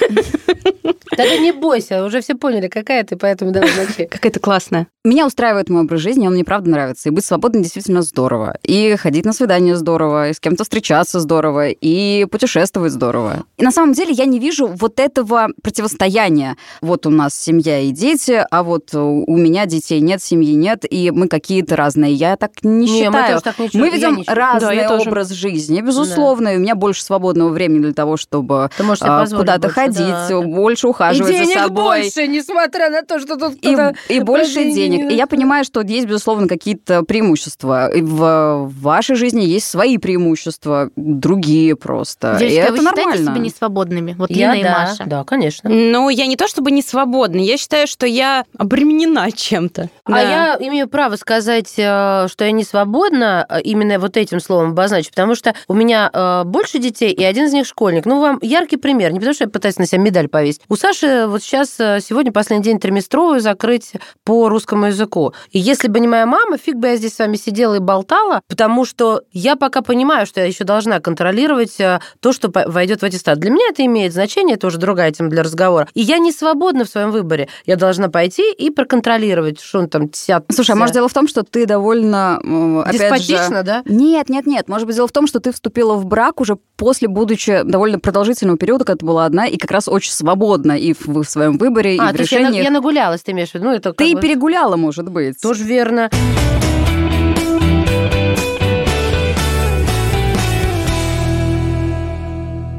Да 1.15 1.23
ты 1.25 1.37
не 1.39 1.51
бойся, 1.51 2.03
уже 2.03 2.21
все 2.21 2.33
поняли, 2.33 2.67
какая 2.67 3.03
ты, 3.03 3.15
поэтому 3.15 3.51
давай 3.51 3.69
мочи. 3.77 4.05
Какая-то 4.05 4.39
классная. 4.39 4.87
Меня 5.03 5.27
устраивает 5.27 5.69
мой 5.69 5.81
образ 5.83 6.01
жизни, 6.01 6.25
он 6.25 6.33
мне 6.33 6.43
правда 6.43 6.71
нравится. 6.71 7.09
И 7.09 7.11
быть 7.11 7.23
свободным 7.23 7.61
действительно 7.61 8.01
здорово. 8.01 8.57
И 8.63 8.95
ходить 8.95 9.25
на 9.25 9.33
свидание 9.33 9.75
здорово, 9.75 10.29
и 10.29 10.33
с 10.33 10.39
кем-то 10.39 10.63
встречаться 10.63 11.19
здорово, 11.19 11.69
и 11.69 12.25
путешествовать 12.25 12.93
здорово. 12.93 13.43
И 13.57 13.63
на 13.63 13.71
самом 13.71 13.93
деле 13.93 14.11
я 14.11 14.25
не 14.25 14.39
вижу 14.39 14.67
вот 14.67 14.99
этого 14.99 15.49
противостояния. 15.61 16.57
Вот 16.81 17.05
у 17.05 17.09
нас 17.09 17.37
семья 17.37 17.79
и 17.79 17.91
дети, 17.91 18.43
а 18.49 18.63
вот 18.63 18.95
у 18.95 19.37
меня 19.37 19.65
детей 19.65 19.99
нет, 19.99 20.23
семьи 20.23 20.42
нет, 20.51 20.86
и 20.89 21.12
мы 21.12 21.27
какие-то 21.27 21.75
разные. 21.75 22.13
Я 22.13 22.36
так 22.36 22.51
не, 22.63 22.86
Не, 22.86 23.10
мы 23.10 23.17
считаю. 23.19 23.32
тоже 23.41 23.43
так 23.43 23.60
не. 23.60 23.79
Мы 23.79 23.89
ведем 23.89 24.17
не. 24.17 24.23
Да, 24.23 24.34
разный 24.36 24.88
тоже. 24.88 25.10
образ 25.10 25.29
жизни, 25.32 25.82
безусловно, 25.82 26.49
и 26.53 26.58
у 26.58 26.60
меня 26.60 26.75
больше 26.75 27.03
свободного 27.03 27.49
времени 27.49 27.79
для 27.84 27.93
того, 27.93 28.17
чтобы 28.17 28.69
а, 29.01 29.25
куда-то 29.27 29.62
больше, 29.62 29.75
ходить, 29.75 29.97
да, 29.99 30.27
да. 30.29 30.41
больше 30.41 30.88
И 30.88 30.89
ухаживать 30.89 31.38
за 31.38 31.43
денег 31.45 31.60
собой 31.60 32.01
больше, 32.01 32.27
несмотря 32.27 32.89
на 32.89 33.01
то, 33.03 33.19
что 33.19 33.38
тут 33.38 33.53
и, 33.56 33.58
кто-то... 33.60 33.93
и 34.10 34.19
больше 34.19 34.63
денег. 34.71 35.06
не 35.06 35.13
И 35.13 35.15
я 35.15 35.27
понимаю, 35.27 35.63
что 35.63 35.82
есть, 35.82 36.08
безусловно, 36.08 36.47
какие-то 36.47 37.03
преимущества. 37.03 37.91
И 37.93 38.01
в 38.01 38.69
вашей 38.82 39.15
жизни 39.15 39.41
есть 39.41 39.67
свои 39.69 39.97
преимущества, 39.97 40.89
другие 40.95 41.75
просто. 41.75 42.36
Девочки, 42.39 42.56
и 42.56 42.60
а 42.60 42.63
это 42.65 42.73
вы 42.73 42.82
нормально. 42.82 43.32
себя 43.32 43.38
несвободными? 43.41 44.15
Вот 44.17 44.29
Я, 44.32 44.53
Лина 44.53 44.60
и 44.60 44.63
да, 44.63 44.79
Маша. 44.89 45.03
да, 45.06 45.23
конечно. 45.23 45.69
Ну, 45.69 46.10
я 46.10 46.25
не 46.27 46.36
то 46.36 46.47
чтобы 46.47 46.71
не 46.71 46.82
свободна, 46.82 47.39
я 47.39 47.58
считаю, 47.58 47.88
что 47.88 48.06
я 48.06 48.45
обременена 48.58 49.32
чем-то. 49.32 49.89
А 50.06 50.12
Да. 50.12 50.21
я 50.21 50.32
имею 50.59 50.87
право 50.87 51.15
сказать, 51.15 51.73
э, 51.77 52.27
что 52.29 52.45
я 52.45 52.51
не 52.51 52.63
свободна, 52.63 53.45
э, 53.49 53.61
именно 53.61 53.99
вот 53.99 54.17
этим 54.17 54.39
словом 54.39 54.71
обозначить, 54.71 55.11
потому 55.11 55.35
что 55.35 55.53
у 55.67 55.73
меня 55.73 56.09
э, 56.11 56.43
больше 56.45 56.79
детей, 56.79 57.11
и 57.11 57.23
один 57.23 57.45
из 57.45 57.53
них 57.53 57.65
школьник. 57.65 58.05
Ну, 58.05 58.21
вам 58.21 58.39
яркий 58.41 58.77
пример, 58.77 59.11
не 59.11 59.19
потому 59.19 59.33
что 59.33 59.45
я 59.45 59.49
пытаюсь 59.49 59.77
на 59.77 59.85
себя 59.85 60.01
медаль 60.01 60.27
повесить. 60.27 60.61
У 60.69 60.75
Саши 60.75 61.25
вот 61.27 61.43
сейчас, 61.43 61.69
сегодня 61.75 62.31
последний 62.31 62.63
день 62.63 62.79
триместровую 62.79 63.39
закрыть 63.39 63.93
по 64.23 64.49
русскому 64.49 64.87
языку. 64.87 65.33
И 65.51 65.59
если 65.59 65.87
бы 65.87 65.99
не 65.99 66.07
моя 66.07 66.25
мама, 66.25 66.57
фиг 66.57 66.75
бы 66.75 66.87
я 66.87 66.95
здесь 66.95 67.15
с 67.15 67.19
вами 67.19 67.35
сидела 67.35 67.75
и 67.75 67.79
болтала, 67.79 68.41
потому 68.47 68.85
что 68.85 69.21
я 69.31 69.55
пока 69.55 69.81
понимаю, 69.81 70.25
что 70.25 70.39
я 70.39 70.47
еще 70.47 70.63
должна 70.63 70.99
контролировать 70.99 71.77
то, 71.77 72.31
что 72.31 72.51
войдет 72.53 73.01
в 73.01 73.05
аттестат. 73.05 73.39
Для 73.39 73.51
меня 73.51 73.67
это 73.69 73.85
имеет 73.85 74.13
значение, 74.13 74.55
это 74.55 74.67
уже 74.67 74.77
другая 74.77 75.11
тема 75.11 75.29
для 75.29 75.43
разговора. 75.43 75.87
И 75.93 76.01
я 76.01 76.17
не 76.17 76.31
свободна 76.31 76.85
в 76.85 76.89
своем 76.89 77.11
выборе. 77.11 77.47
Я 77.65 77.75
должна 77.75 78.09
пойти 78.09 78.51
и 78.51 78.69
проконтролировать, 78.69 79.59
что 79.59 79.79
он 79.79 79.89
там 79.89 80.09
тят. 80.25 80.45
Слушай, 80.51 80.71
а 80.71 80.75
может, 80.75 80.93
дело 80.93 81.07
в 81.07 81.13
том, 81.13 81.27
что 81.27 81.43
ты 81.43 81.65
довольно... 81.65 82.38
опять 82.86 83.01
же- 83.01 83.27
Деспотично, 83.27 83.63
да? 83.63 83.83
Нет, 83.86 84.29
нет, 84.29 84.45
нет. 84.45 84.67
Может 84.67 84.88
быть, 84.88 84.95
дело 84.95 85.07
в 85.07 85.12
том, 85.12 85.27
что 85.27 85.39
ты 85.39 85.51
вступила 85.51 85.95
в 85.95 86.05
брак 86.05 86.41
уже 86.41 86.57
после, 86.75 87.07
будучи 87.07 87.62
довольно 87.63 87.99
продолжительного 87.99 88.57
периода, 88.57 88.86
когда 88.86 88.97
ты 88.99 89.05
была 89.05 89.25
одна, 89.25 89.45
и 89.47 89.57
как 89.57 89.71
раз 89.71 89.88
очень 89.88 90.12
свободна 90.12 90.73
и 90.73 90.93
в, 90.93 91.07
в 91.07 91.23
своем 91.25 91.57
выборе, 91.57 91.97
А, 91.99 92.09
и 92.09 92.13
в 92.13 92.15
то 92.15 92.21
есть 92.21 92.31
я, 92.31 92.47
я 92.49 92.71
нагулялась, 92.71 93.21
ты 93.21 93.31
имеешь 93.31 93.51
в 93.51 93.55
виду? 93.55 93.65
Ну, 93.65 93.71
это 93.73 93.93
Ты 93.93 94.12
и 94.12 94.15
бы 94.15 94.21
перегуляла, 94.21 94.75
может 94.75 95.09
быть. 95.09 95.39
Тоже 95.41 95.63
верно. 95.63 96.09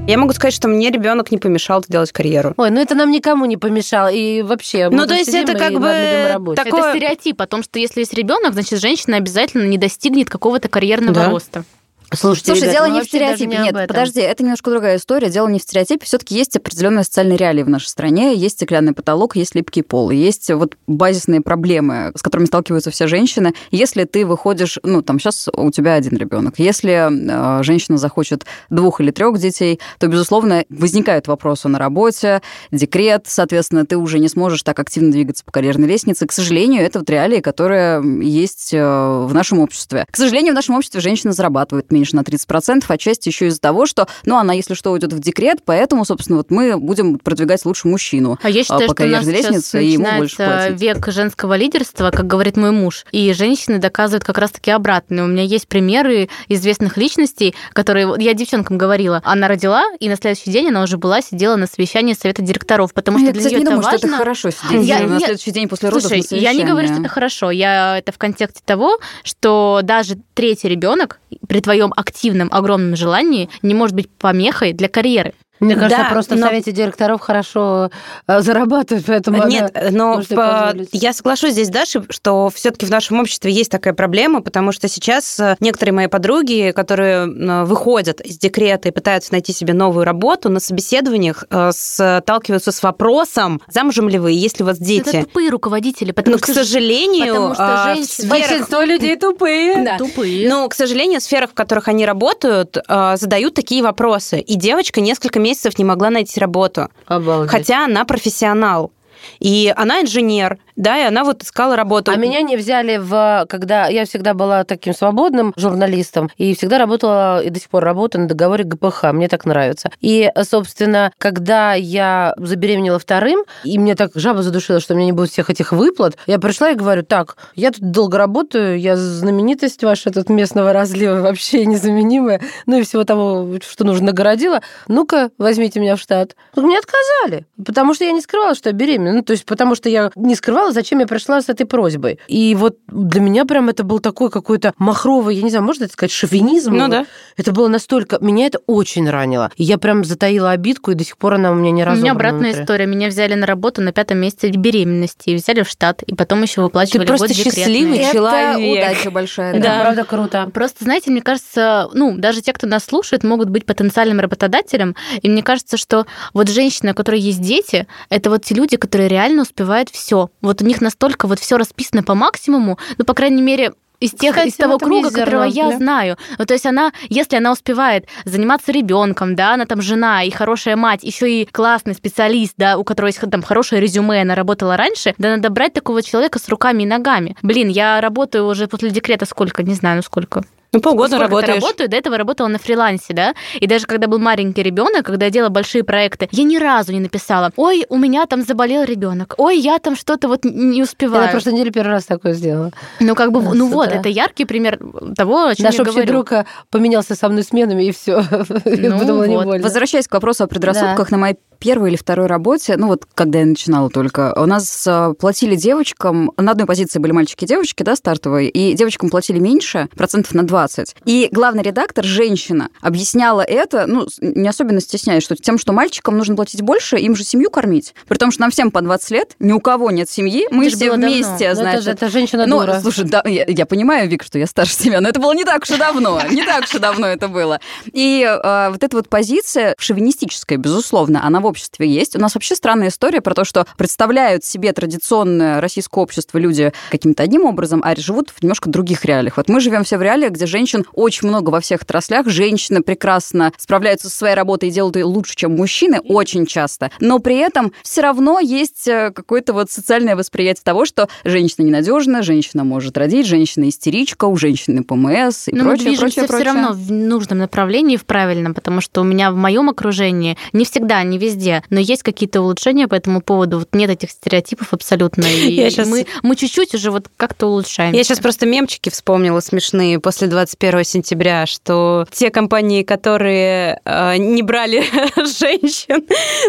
Я 0.06 0.18
могу 0.18 0.34
сказать, 0.34 0.52
что 0.52 0.68
мне 0.68 0.90
ребенок 0.90 1.30
не 1.30 1.38
помешал 1.38 1.82
сделать 1.82 2.12
карьеру. 2.12 2.52
Ой, 2.58 2.70
ну 2.70 2.78
это 2.80 2.94
нам 2.94 3.10
никому 3.10 3.46
не 3.46 3.56
помешало. 3.56 4.08
И 4.08 4.42
вообще, 4.42 4.90
Ну, 4.90 5.06
то 5.06 5.14
есть 5.14 5.32
это 5.32 5.54
как 5.54 5.72
бы 5.72 6.54
Такое- 6.54 6.90
Это 6.90 6.98
стереотип 6.98 7.40
о 7.40 7.46
том, 7.46 7.62
что 7.62 7.78
если 7.78 8.00
есть 8.00 8.12
ребенок, 8.12 8.52
значит, 8.52 8.80
женщина 8.80 9.16
обязательно 9.16 9.64
не 9.66 9.78
достигнет 9.78 10.28
какого-то 10.28 10.68
карьерного 10.68 11.14
Да. 11.14 11.30
роста. 11.30 11.64
Слушайте, 12.12 12.52
Слушай, 12.52 12.62
ребят, 12.62 12.72
дело 12.74 12.86
мы 12.86 12.94
не 12.94 13.00
в 13.02 13.04
стереотипе. 13.04 13.46
не 13.46 13.64
Нет, 13.64 13.88
подожди, 13.88 14.20
это 14.20 14.42
немножко 14.42 14.70
другая 14.70 14.96
история. 14.98 15.30
Дело 15.30 15.48
не 15.48 15.58
в 15.58 15.62
стереотипе. 15.62 16.04
Все-таки 16.04 16.34
есть 16.34 16.56
определенные 16.56 17.04
социальные 17.04 17.36
реалии 17.36 17.62
в 17.62 17.68
нашей 17.68 17.86
стране. 17.86 18.34
Есть 18.34 18.56
стеклянный 18.56 18.92
потолок, 18.92 19.36
есть 19.36 19.54
липкий 19.54 19.82
пол. 19.82 20.10
Есть 20.10 20.50
вот 20.50 20.76
базисные 20.86 21.40
проблемы, 21.40 22.12
с 22.14 22.22
которыми 22.22 22.46
сталкиваются 22.46 22.90
все 22.90 23.06
женщины. 23.06 23.54
Если 23.70 24.04
ты 24.04 24.26
выходишь, 24.26 24.78
ну, 24.82 25.02
там 25.02 25.18
сейчас 25.18 25.48
у 25.52 25.70
тебя 25.70 25.94
один 25.94 26.16
ребенок. 26.16 26.58
Если 26.58 26.92
э, 26.92 27.62
женщина 27.62 27.98
захочет 27.98 28.44
двух 28.70 29.00
или 29.00 29.10
трех 29.10 29.38
детей, 29.38 29.80
то, 29.98 30.06
безусловно, 30.06 30.64
возникают 30.68 31.26
вопросы 31.26 31.68
на 31.68 31.78
работе, 31.78 32.42
декрет, 32.70 33.24
соответственно, 33.26 33.86
ты 33.86 33.96
уже 33.96 34.18
не 34.18 34.28
сможешь 34.28 34.62
так 34.62 34.78
активно 34.78 35.10
двигаться 35.10 35.44
по 35.44 35.52
карьерной 35.52 35.88
лестнице. 35.88 36.26
К 36.26 36.32
сожалению, 36.32 36.82
это 36.82 37.00
вот 37.00 37.10
реалии, 37.10 37.40
которые 37.40 38.02
есть 38.22 38.72
э, 38.72 38.78
в 38.78 39.32
нашем 39.32 39.60
обществе. 39.60 40.06
К 40.10 40.16
сожалению, 40.16 40.52
в 40.52 40.56
нашем 40.56 40.76
обществе 40.76 41.00
женщина 41.00 41.32
зарабатывает 41.32 41.90
меньше 41.94 42.16
на 42.16 42.20
30%, 42.20 42.84
отчасти 42.88 43.28
еще 43.28 43.46
из-за 43.46 43.60
того, 43.60 43.86
что, 43.86 44.06
ну, 44.26 44.36
она, 44.36 44.52
если 44.52 44.74
что, 44.74 44.90
уйдет 44.92 45.12
в 45.12 45.18
декрет, 45.20 45.58
поэтому, 45.64 46.04
собственно, 46.04 46.38
вот 46.38 46.50
мы 46.50 46.76
будем 46.78 47.18
продвигать 47.18 47.64
лучше 47.64 47.88
мужчину 47.88 48.38
А 48.42 48.50
я 48.50 48.62
считаю, 48.62 48.88
по 48.88 48.94
что 48.94 49.04
у 49.04 49.06
нас 49.06 49.24
карьерной 49.24 49.34
сейчас 49.42 49.44
лестнице, 49.52 49.84
и 49.84 49.88
ему 49.92 50.06
больше 50.18 50.36
платить. 50.36 50.80
век 50.80 51.08
женского 51.08 51.56
лидерства, 51.56 52.10
как 52.10 52.26
говорит 52.26 52.56
мой 52.56 52.70
муж. 52.72 53.06
И 53.12 53.32
женщины 53.32 53.78
доказывают 53.78 54.24
как 54.24 54.38
раз-таки 54.38 54.70
обратное. 54.70 55.24
У 55.24 55.26
меня 55.28 55.42
есть 55.44 55.68
примеры 55.68 56.28
известных 56.48 56.96
личностей, 56.96 57.54
которые... 57.72 58.14
Я 58.18 58.34
девчонкам 58.34 58.76
говорила. 58.78 59.22
Она 59.24 59.48
родила, 59.48 59.84
и 60.00 60.08
на 60.08 60.16
следующий 60.16 60.50
день 60.50 60.68
она 60.68 60.82
уже 60.82 60.98
была, 60.98 61.22
сидела 61.22 61.56
на 61.56 61.66
совещании 61.66 62.14
совета 62.14 62.42
директоров, 62.42 62.92
потому 62.92 63.18
что 63.18 63.26
Я, 63.28 63.32
для 63.32 63.40
кстати, 63.40 63.54
нее 63.54 63.60
не 63.60 63.64
это 63.64 63.70
думаю, 63.76 63.84
важно. 63.84 63.98
что 63.98 64.06
это 64.08 64.16
хорошо 64.16 64.50
сидеть 64.50 64.86
Я- 64.86 64.98
на 65.00 65.12
нет. 65.14 65.24
следующий 65.24 65.50
день 65.52 65.68
после 65.68 65.88
родов 65.90 66.02
Слушай, 66.10 66.24
я 66.40 66.52
не 66.52 66.64
говорю, 66.64 66.88
что 66.88 66.98
это 67.00 67.08
хорошо. 67.08 67.50
Я 67.50 67.98
это 67.98 68.12
в 68.12 68.18
контексте 68.18 68.60
того, 68.64 68.98
что 69.22 69.80
даже 69.82 70.16
третий 70.34 70.68
ребенок 70.68 71.20
при 71.48 71.60
твоем 71.60 71.83
активном, 71.96 72.48
огромном 72.50 72.96
желании 72.96 73.48
не 73.62 73.74
может 73.74 73.94
быть 73.94 74.10
помехой 74.10 74.72
для 74.72 74.88
карьеры. 74.88 75.34
Мне 75.64 75.74
кажется, 75.76 75.98
Да, 76.04 76.10
просто 76.10 76.34
в 76.34 76.38
но- 76.38 76.46
совете 76.46 76.72
директоров 76.72 77.20
хорошо 77.20 77.90
э, 78.26 78.40
зарабатывают, 78.40 79.06
поэтому 79.06 79.38
она 79.42 79.48
Нет, 79.50 79.76
но 79.90 80.08
может 80.14 80.26
в- 80.26 80.28
себе 80.30 80.36
позволить. 80.42 80.88
я 80.92 81.12
соглашусь 81.12 81.52
здесь 81.52 81.68
с 81.68 81.70
Дашей, 81.70 82.02
что 82.10 82.50
все-таки 82.54 82.86
в 82.86 82.90
нашем 82.90 83.20
обществе 83.20 83.50
есть 83.52 83.70
такая 83.70 83.94
проблема, 83.94 84.42
потому 84.42 84.72
что 84.72 84.88
сейчас 84.88 85.38
э, 85.40 85.56
некоторые 85.60 85.92
мои 85.92 86.06
подруги, 86.06 86.72
которые 86.74 87.26
э, 87.26 87.64
выходят 87.64 88.20
из 88.20 88.38
декрета 88.38 88.88
и 88.88 88.92
пытаются 88.92 89.32
найти 89.32 89.52
себе 89.52 89.74
новую 89.74 90.04
работу, 90.04 90.48
на 90.50 90.60
собеседованиях 90.60 91.44
э, 91.50 91.70
сталкиваются 91.72 92.72
с 92.72 92.82
вопросом, 92.82 93.60
замужем 93.70 94.08
ли 94.08 94.18
вы, 94.18 94.32
есть 94.32 94.58
ли 94.58 94.64
у 94.64 94.66
вас 94.66 94.76
Это 94.76 94.84
дети. 94.84 95.20
тупые 95.22 95.50
руководители, 95.50 96.12
потому 96.12 96.36
Но, 96.36 96.40
к 96.40 96.44
что 96.44 96.54
сожалению, 96.54 97.26
потому 97.34 97.54
что 97.54 97.64
а, 97.64 97.82
в 97.84 97.96
женщины- 97.96 98.06
сферах- 98.28 98.30
Большинство 98.48 98.82
людей 98.82 99.16
тупые. 99.16 99.84
Да. 99.84 99.98
тупые. 99.98 100.48
Ну, 100.48 100.68
к 100.68 100.74
сожалению, 100.74 101.20
в 101.20 101.22
сферах, 101.22 101.50
в 101.50 101.54
которых 101.54 101.88
они 101.88 102.04
работают, 102.06 102.76
э, 102.88 103.16
задают 103.16 103.54
такие 103.54 103.82
вопросы. 103.82 104.40
И 104.40 104.54
девочка 104.56 105.00
несколько 105.00 105.38
месяцев 105.38 105.53
не 105.78 105.84
могла 105.84 106.10
найти 106.10 106.38
работу, 106.40 106.88
Обалдеть. 107.06 107.50
хотя 107.50 107.84
она 107.84 108.04
профессионал. 108.04 108.92
И 109.40 109.72
она 109.76 110.02
инженер, 110.02 110.58
да, 110.76 110.98
и 110.98 111.02
она 111.02 111.24
вот 111.24 111.42
искала 111.42 111.76
работу. 111.76 112.10
А 112.10 112.16
меня 112.16 112.42
не 112.42 112.56
взяли 112.56 112.96
в... 112.96 113.46
Когда 113.48 113.86
я 113.86 114.04
всегда 114.04 114.34
была 114.34 114.64
таким 114.64 114.94
свободным 114.94 115.52
журналистом 115.56 116.30
и 116.36 116.54
всегда 116.54 116.78
работала, 116.78 117.42
и 117.42 117.50
до 117.50 117.60
сих 117.60 117.68
пор 117.68 117.84
работаю 117.84 118.22
на 118.22 118.28
договоре 118.28 118.64
ГПХ. 118.64 119.12
Мне 119.12 119.28
так 119.28 119.44
нравится. 119.44 119.90
И, 120.00 120.30
собственно, 120.42 121.12
когда 121.18 121.74
я 121.74 122.34
забеременела 122.36 122.98
вторым, 122.98 123.44
и 123.62 123.78
мне 123.78 123.94
так 123.94 124.12
жаба 124.14 124.42
задушила, 124.42 124.80
что 124.80 124.94
у 124.94 124.96
меня 124.96 125.06
не 125.06 125.12
будет 125.12 125.30
всех 125.30 125.50
этих 125.50 125.72
выплат, 125.72 126.16
я 126.26 126.38
пришла 126.38 126.70
и 126.70 126.74
говорю, 126.74 127.02
так, 127.02 127.36
я 127.54 127.70
тут 127.70 127.90
долго 127.90 128.18
работаю, 128.18 128.78
я 128.78 128.96
знаменитость 128.96 129.82
ваша 129.84 130.10
тут 130.10 130.28
местного 130.28 130.72
разлива 130.72 131.20
вообще 131.20 131.64
незаменимая, 131.66 132.40
ну 132.66 132.78
и 132.78 132.82
всего 132.82 133.04
того, 133.04 133.58
что 133.62 133.84
нужно, 133.84 134.06
нагородила. 134.06 134.60
Ну-ка, 134.88 135.30
возьмите 135.38 135.80
меня 135.80 135.96
в 135.96 136.00
штат. 136.00 136.36
Мне 136.56 136.78
отказали, 136.78 137.46
потому 137.64 137.94
что 137.94 138.04
я 138.04 138.12
не 138.12 138.20
скрывала, 138.20 138.54
что 138.54 138.70
я 138.70 138.74
беременна. 138.74 139.12
Ну, 139.12 139.22
то 139.22 139.32
есть, 139.32 139.44
потому 139.44 139.74
что 139.74 139.88
я 139.88 140.10
не 140.16 140.34
скрывала, 140.34 140.63
зачем 140.70 140.98
я 141.00 141.06
пришла 141.06 141.40
с 141.40 141.48
этой 141.48 141.66
просьбой. 141.66 142.18
И 142.28 142.54
вот 142.54 142.76
для 142.88 143.20
меня 143.20 143.44
прям 143.44 143.68
это 143.68 143.84
был 143.84 143.98
такой 144.00 144.30
какой-то 144.30 144.72
махровый, 144.78 145.36
я 145.36 145.42
не 145.42 145.50
знаю, 145.50 145.64
можно 145.64 145.84
это 145.84 145.92
сказать, 145.92 146.12
шовинизм? 146.12 146.74
Ну 146.74 146.88
да. 146.88 147.06
Это 147.36 147.52
было 147.52 147.68
настолько... 147.68 148.18
Меня 148.20 148.46
это 148.46 148.58
очень 148.66 149.08
ранило. 149.08 149.50
И 149.56 149.64
я 149.64 149.78
прям 149.78 150.04
затаила 150.04 150.50
обидку, 150.50 150.90
и 150.90 150.94
до 150.94 151.04
сих 151.04 151.16
пор 151.18 151.34
она 151.34 151.50
у 151.50 151.54
меня 151.54 151.70
не 151.70 151.82
У 151.82 151.86
разобрана 151.86 152.02
меня 152.02 152.12
обратная 152.12 152.40
внутри. 152.50 152.62
история. 152.62 152.86
Меня 152.86 153.08
взяли 153.08 153.34
на 153.34 153.46
работу 153.46 153.82
на 153.82 153.92
пятом 153.92 154.18
месяце 154.18 154.48
беременности, 154.50 155.30
и 155.30 155.34
взяли 155.34 155.62
в 155.62 155.68
штат, 155.68 156.02
и 156.02 156.14
потом 156.14 156.42
еще 156.42 156.60
выплачивали 156.62 157.06
просто 157.06 157.28
год 157.28 157.36
декретный. 157.36 157.62
счастливый 157.64 157.98
Это 157.98 158.12
человек. 158.12 158.78
удача 158.78 159.10
большая. 159.10 159.52
Это 159.54 159.62
Да. 159.62 159.80
правда 159.80 160.04
круто. 160.04 160.50
Просто, 160.52 160.84
знаете, 160.84 161.10
мне 161.10 161.22
кажется, 161.22 161.88
ну, 161.92 162.16
даже 162.16 162.40
те, 162.40 162.52
кто 162.52 162.66
нас 162.66 162.84
слушает, 162.84 163.24
могут 163.24 163.50
быть 163.50 163.66
потенциальным 163.66 164.20
работодателем. 164.20 164.94
И 165.22 165.28
мне 165.28 165.42
кажется, 165.42 165.76
что 165.76 166.06
вот 166.32 166.48
женщины, 166.48 166.92
у 166.92 166.94
которой 166.94 167.20
есть 167.20 167.40
дети, 167.40 167.86
это 168.10 168.30
вот 168.30 168.44
те 168.44 168.54
люди, 168.54 168.76
которые 168.76 169.08
реально 169.08 169.42
успевают 169.42 169.90
все. 169.90 170.30
Вот 170.40 170.53
у 170.62 170.64
них 170.64 170.80
настолько 170.80 171.26
вот 171.26 171.38
все 171.38 171.56
расписано 171.56 172.02
по 172.02 172.14
максимуму, 172.14 172.78
ну, 172.98 173.04
по 173.04 173.14
крайней 173.14 173.42
мере, 173.42 173.72
из 174.00 174.10
тех, 174.10 174.32
Кстати, 174.34 174.48
из 174.48 174.56
того 174.56 174.78
круга, 174.78 175.08
зерно, 175.08 175.24
которого 175.24 175.44
я 175.44 175.70
да. 175.70 175.76
знаю. 175.78 176.18
Ну, 176.38 176.44
то 176.44 176.52
есть 176.52 176.66
она, 176.66 176.92
если 177.08 177.36
она 177.36 177.52
успевает 177.52 178.06
заниматься 178.24 178.72
ребенком, 178.72 179.34
да, 179.34 179.54
она 179.54 179.66
там 179.66 179.80
жена 179.80 180.22
и 180.24 180.30
хорошая 180.30 180.76
мать, 180.76 181.02
еще 181.02 181.30
и 181.30 181.46
классный 181.46 181.94
специалист, 181.94 182.54
да, 182.56 182.76
у 182.76 182.84
которого 182.84 183.08
есть 183.08 183.20
там 183.20 183.42
хорошее 183.42 183.80
резюме, 183.80 184.20
она 184.20 184.34
работала 184.34 184.76
раньше, 184.76 185.14
да 185.16 185.36
надо 185.36 185.48
брать 185.50 185.72
такого 185.72 186.02
человека 186.02 186.38
с 186.38 186.48
руками 186.48 186.82
и 186.82 186.86
ногами. 186.86 187.36
Блин, 187.42 187.68
я 187.68 188.00
работаю 188.00 188.46
уже 188.46 188.66
после 188.66 188.90
декрета 188.90 189.24
сколько, 189.26 189.62
не 189.62 189.74
знаю, 189.74 189.96
ну 189.96 190.02
сколько. 190.02 190.44
Ну, 190.74 190.80
полгода 190.80 191.16
Сколько 191.16 191.22
работаешь. 191.22 191.62
работаю, 191.62 191.88
до 191.88 191.96
этого 191.96 192.18
работала 192.18 192.48
на 192.48 192.58
фрилансе, 192.58 193.14
да, 193.14 193.34
и 193.54 193.66
даже 193.66 193.86
когда 193.86 194.08
был 194.08 194.18
маленький 194.18 194.62
ребенок, 194.62 195.06
когда 195.06 195.26
я 195.26 195.30
делала 195.30 195.50
большие 195.50 195.84
проекты, 195.84 196.28
я 196.32 196.42
ни 196.42 196.56
разу 196.56 196.92
не 196.92 197.00
написала, 197.00 197.52
ой, 197.56 197.86
у 197.88 197.96
меня 197.96 198.26
там 198.26 198.42
заболел 198.42 198.82
ребенок, 198.82 199.34
ой, 199.38 199.56
я 199.56 199.78
там 199.78 199.94
что-то 199.94 200.26
вот 200.26 200.44
не 200.44 200.82
успеваю. 200.82 201.22
Я 201.22 201.26
на 201.26 201.32
прошлой 201.32 201.52
неделе 201.52 201.70
первый 201.70 201.92
раз 201.92 202.04
такое 202.04 202.32
сделала. 202.32 202.72
Ну, 202.98 203.14
как 203.14 203.30
бы, 203.30 203.40
Да, 203.40 203.54
ну 203.54 203.68
вот, 203.68 203.88
это 203.88 204.08
яркий 204.08 204.44
пример 204.44 204.80
того, 205.16 205.46
о 205.46 205.54
чем 205.54 205.64
Наш 205.64 205.74
я 205.76 205.82
общий 205.82 205.92
говорю. 205.92 206.12
друг 206.12 206.32
э, 206.32 206.44
поменялся 206.70 207.14
со 207.14 207.28
мной 207.28 207.44
сменами, 207.44 207.84
и 207.84 207.92
все. 207.92 208.24
Ну 208.64 208.98
подумала, 208.98 209.24
не 209.24 209.36
вот. 209.36 209.46
больно. 209.46 209.62
Возвращаясь 209.62 210.08
к 210.08 210.12
вопросу 210.12 210.44
о 210.44 210.46
предрассудках, 210.46 211.10
на 211.10 211.18
моей 211.18 211.36
первой 211.58 211.90
или 211.90 211.96
второй 211.96 212.26
работе, 212.26 212.76
ну 212.76 212.88
вот 212.88 213.04
когда 213.14 213.38
я 213.38 213.46
начинала 213.46 213.88
только, 213.88 214.34
у 214.36 214.44
нас 214.46 214.86
э, 214.86 215.14
платили 215.18 215.56
девочкам, 215.56 216.32
на 216.36 216.52
одной 216.52 216.66
позиции 216.66 216.98
были 216.98 217.12
мальчики 217.12 217.44
и 217.44 217.46
девочки, 217.46 217.82
да, 217.82 217.96
стартовые, 217.96 218.50
и 218.50 218.74
девочкам 218.74 219.08
платили 219.08 219.38
меньше, 219.38 219.88
процентов 219.96 220.34
на 220.34 220.42
20. 220.64 220.96
И 221.04 221.28
главный 221.30 221.62
редактор, 221.62 222.04
женщина, 222.04 222.68
объясняла 222.80 223.42
это, 223.42 223.86
ну, 223.86 224.06
не 224.20 224.48
особенно 224.48 224.80
стесняясь, 224.80 225.22
что 225.22 225.36
тем, 225.36 225.58
что 225.58 225.72
мальчикам 225.72 226.16
нужно 226.16 226.36
платить 226.36 226.62
больше, 226.62 226.96
им 226.96 227.14
же 227.16 227.24
семью 227.24 227.50
кормить. 227.50 227.94
При 228.08 228.16
том, 228.16 228.30
что 228.30 228.40
нам 228.42 228.50
всем 228.50 228.70
по 228.70 228.80
20 228.80 229.10
лет, 229.10 229.34
ни 229.38 229.52
у 229.52 229.60
кого 229.60 229.90
нет 229.90 230.08
семьи, 230.08 230.46
мы 230.50 230.66
Это 230.66 230.76
все 230.76 230.86
было 230.86 230.96
давно. 230.98 231.14
вместе, 231.14 231.32
Ну, 231.32 231.44
это 231.44 231.54
значит, 231.56 231.82
же 231.84 231.90
это 231.90 232.08
женщина 232.08 232.46
ну, 232.46 232.60
дура. 232.60 232.80
слушай, 232.80 233.04
да, 233.04 233.22
я, 233.26 233.44
я 233.46 233.66
понимаю, 233.66 234.08
Вик, 234.08 234.22
что 234.24 234.38
я 234.38 234.46
старше 234.46 234.76
тебя, 234.78 235.00
но 235.00 235.08
это 235.08 235.20
было 235.20 235.32
не 235.34 235.44
так 235.44 235.62
уж 235.62 235.70
и 235.70 235.76
давно. 235.76 236.20
Не 236.30 236.44
так 236.44 236.64
уж 236.64 236.74
и 236.74 236.78
давно 236.78 237.06
это 237.08 237.28
было. 237.28 237.60
И 237.92 238.22
э, 238.26 238.68
вот 238.70 238.82
эта 238.82 238.96
вот 238.96 239.08
позиция 239.08 239.74
шовинистическая, 239.78 240.58
безусловно, 240.58 241.24
она 241.24 241.40
в 241.40 241.46
обществе 241.46 241.86
есть. 241.88 242.16
У 242.16 242.18
нас 242.20 242.34
вообще 242.34 242.54
странная 242.54 242.88
история 242.88 243.20
про 243.20 243.34
то, 243.34 243.44
что 243.44 243.66
представляют 243.76 244.44
себе 244.44 244.72
традиционное 244.72 245.60
российское 245.60 246.00
общество 246.00 246.38
люди 246.38 246.72
каким-то 246.90 247.22
одним 247.22 247.44
образом, 247.44 247.82
а 247.84 247.94
живут 247.96 248.30
в 248.30 248.42
немножко 248.42 248.68
других 248.70 249.04
реалиях. 249.04 249.36
Вот 249.36 249.48
мы 249.48 249.60
живем 249.60 249.84
все 249.84 249.98
в 249.98 250.02
реалиях, 250.02 250.32
где 250.32 250.46
женщин 250.54 250.84
очень 250.92 251.26
много 251.26 251.50
во 251.50 251.60
всех 251.60 251.82
отраслях. 251.82 252.28
Женщины 252.28 252.80
прекрасно 252.80 253.52
справляются 253.58 254.08
со 254.08 254.16
своей 254.16 254.36
работой 254.36 254.68
и 254.68 254.72
делают 254.72 254.94
ее 254.94 255.04
лучше, 255.04 255.34
чем 255.34 255.56
мужчины, 255.56 255.98
очень 256.00 256.46
часто. 256.46 256.92
Но 257.00 257.18
при 257.18 257.38
этом 257.38 257.72
все 257.82 258.02
равно 258.02 258.38
есть 258.38 258.86
э, 258.86 259.10
какое-то 259.12 259.52
вот 259.52 259.68
социальное 259.70 260.14
восприятие 260.14 260.62
того, 260.62 260.84
что 260.84 261.08
женщина 261.24 261.64
ненадежна, 261.66 262.22
женщина 262.22 262.62
может 262.62 262.96
родить, 262.96 263.26
женщина 263.26 263.68
истеричка, 263.68 264.26
у 264.26 264.36
женщины 264.36 264.84
ПМС 264.84 265.48
и 265.48 265.52
Но 265.52 265.64
мы 265.64 265.70
прочее, 265.70 265.88
движемся 265.88 265.98
прочее, 265.98 266.24
все 266.24 266.26
прочее. 266.28 266.52
равно 266.52 266.72
в 266.72 266.92
нужном 266.92 267.38
направлении, 267.38 267.96
в 267.96 268.04
правильном, 268.04 268.54
потому 268.54 268.80
что 268.80 269.00
у 269.00 269.04
меня 269.04 269.32
в 269.32 269.36
моем 269.36 269.68
окружении 269.70 270.36
не 270.52 270.64
всегда, 270.64 271.02
не 271.02 271.18
везде, 271.18 271.64
но 271.70 271.80
есть 271.80 272.04
какие-то 272.04 272.40
улучшения 272.42 272.86
по 272.86 272.94
этому 272.94 273.20
поводу. 273.20 273.58
Вот 273.58 273.70
нет 273.74 273.90
этих 273.90 274.10
стереотипов 274.12 274.72
абсолютно. 274.72 275.24
И 275.26 275.54
Я 275.54 275.70
щас- 275.70 275.88
мы, 275.88 276.06
мы 276.22 276.36
чуть-чуть 276.36 276.74
уже 276.74 276.92
вот 276.92 277.08
как-то 277.16 277.48
улучшаем. 277.48 277.92
Я 277.92 278.04
сейчас 278.04 278.20
просто 278.20 278.46
мемчики 278.46 278.90
вспомнила 278.90 279.40
смешные 279.40 279.98
после 279.98 280.28
21 280.34 280.84
сентября, 280.84 281.46
что 281.46 282.06
те 282.10 282.30
компании, 282.30 282.82
которые 282.82 283.80
э, 283.84 284.16
не 284.16 284.42
брали 284.42 284.82
женщин 285.40 286.04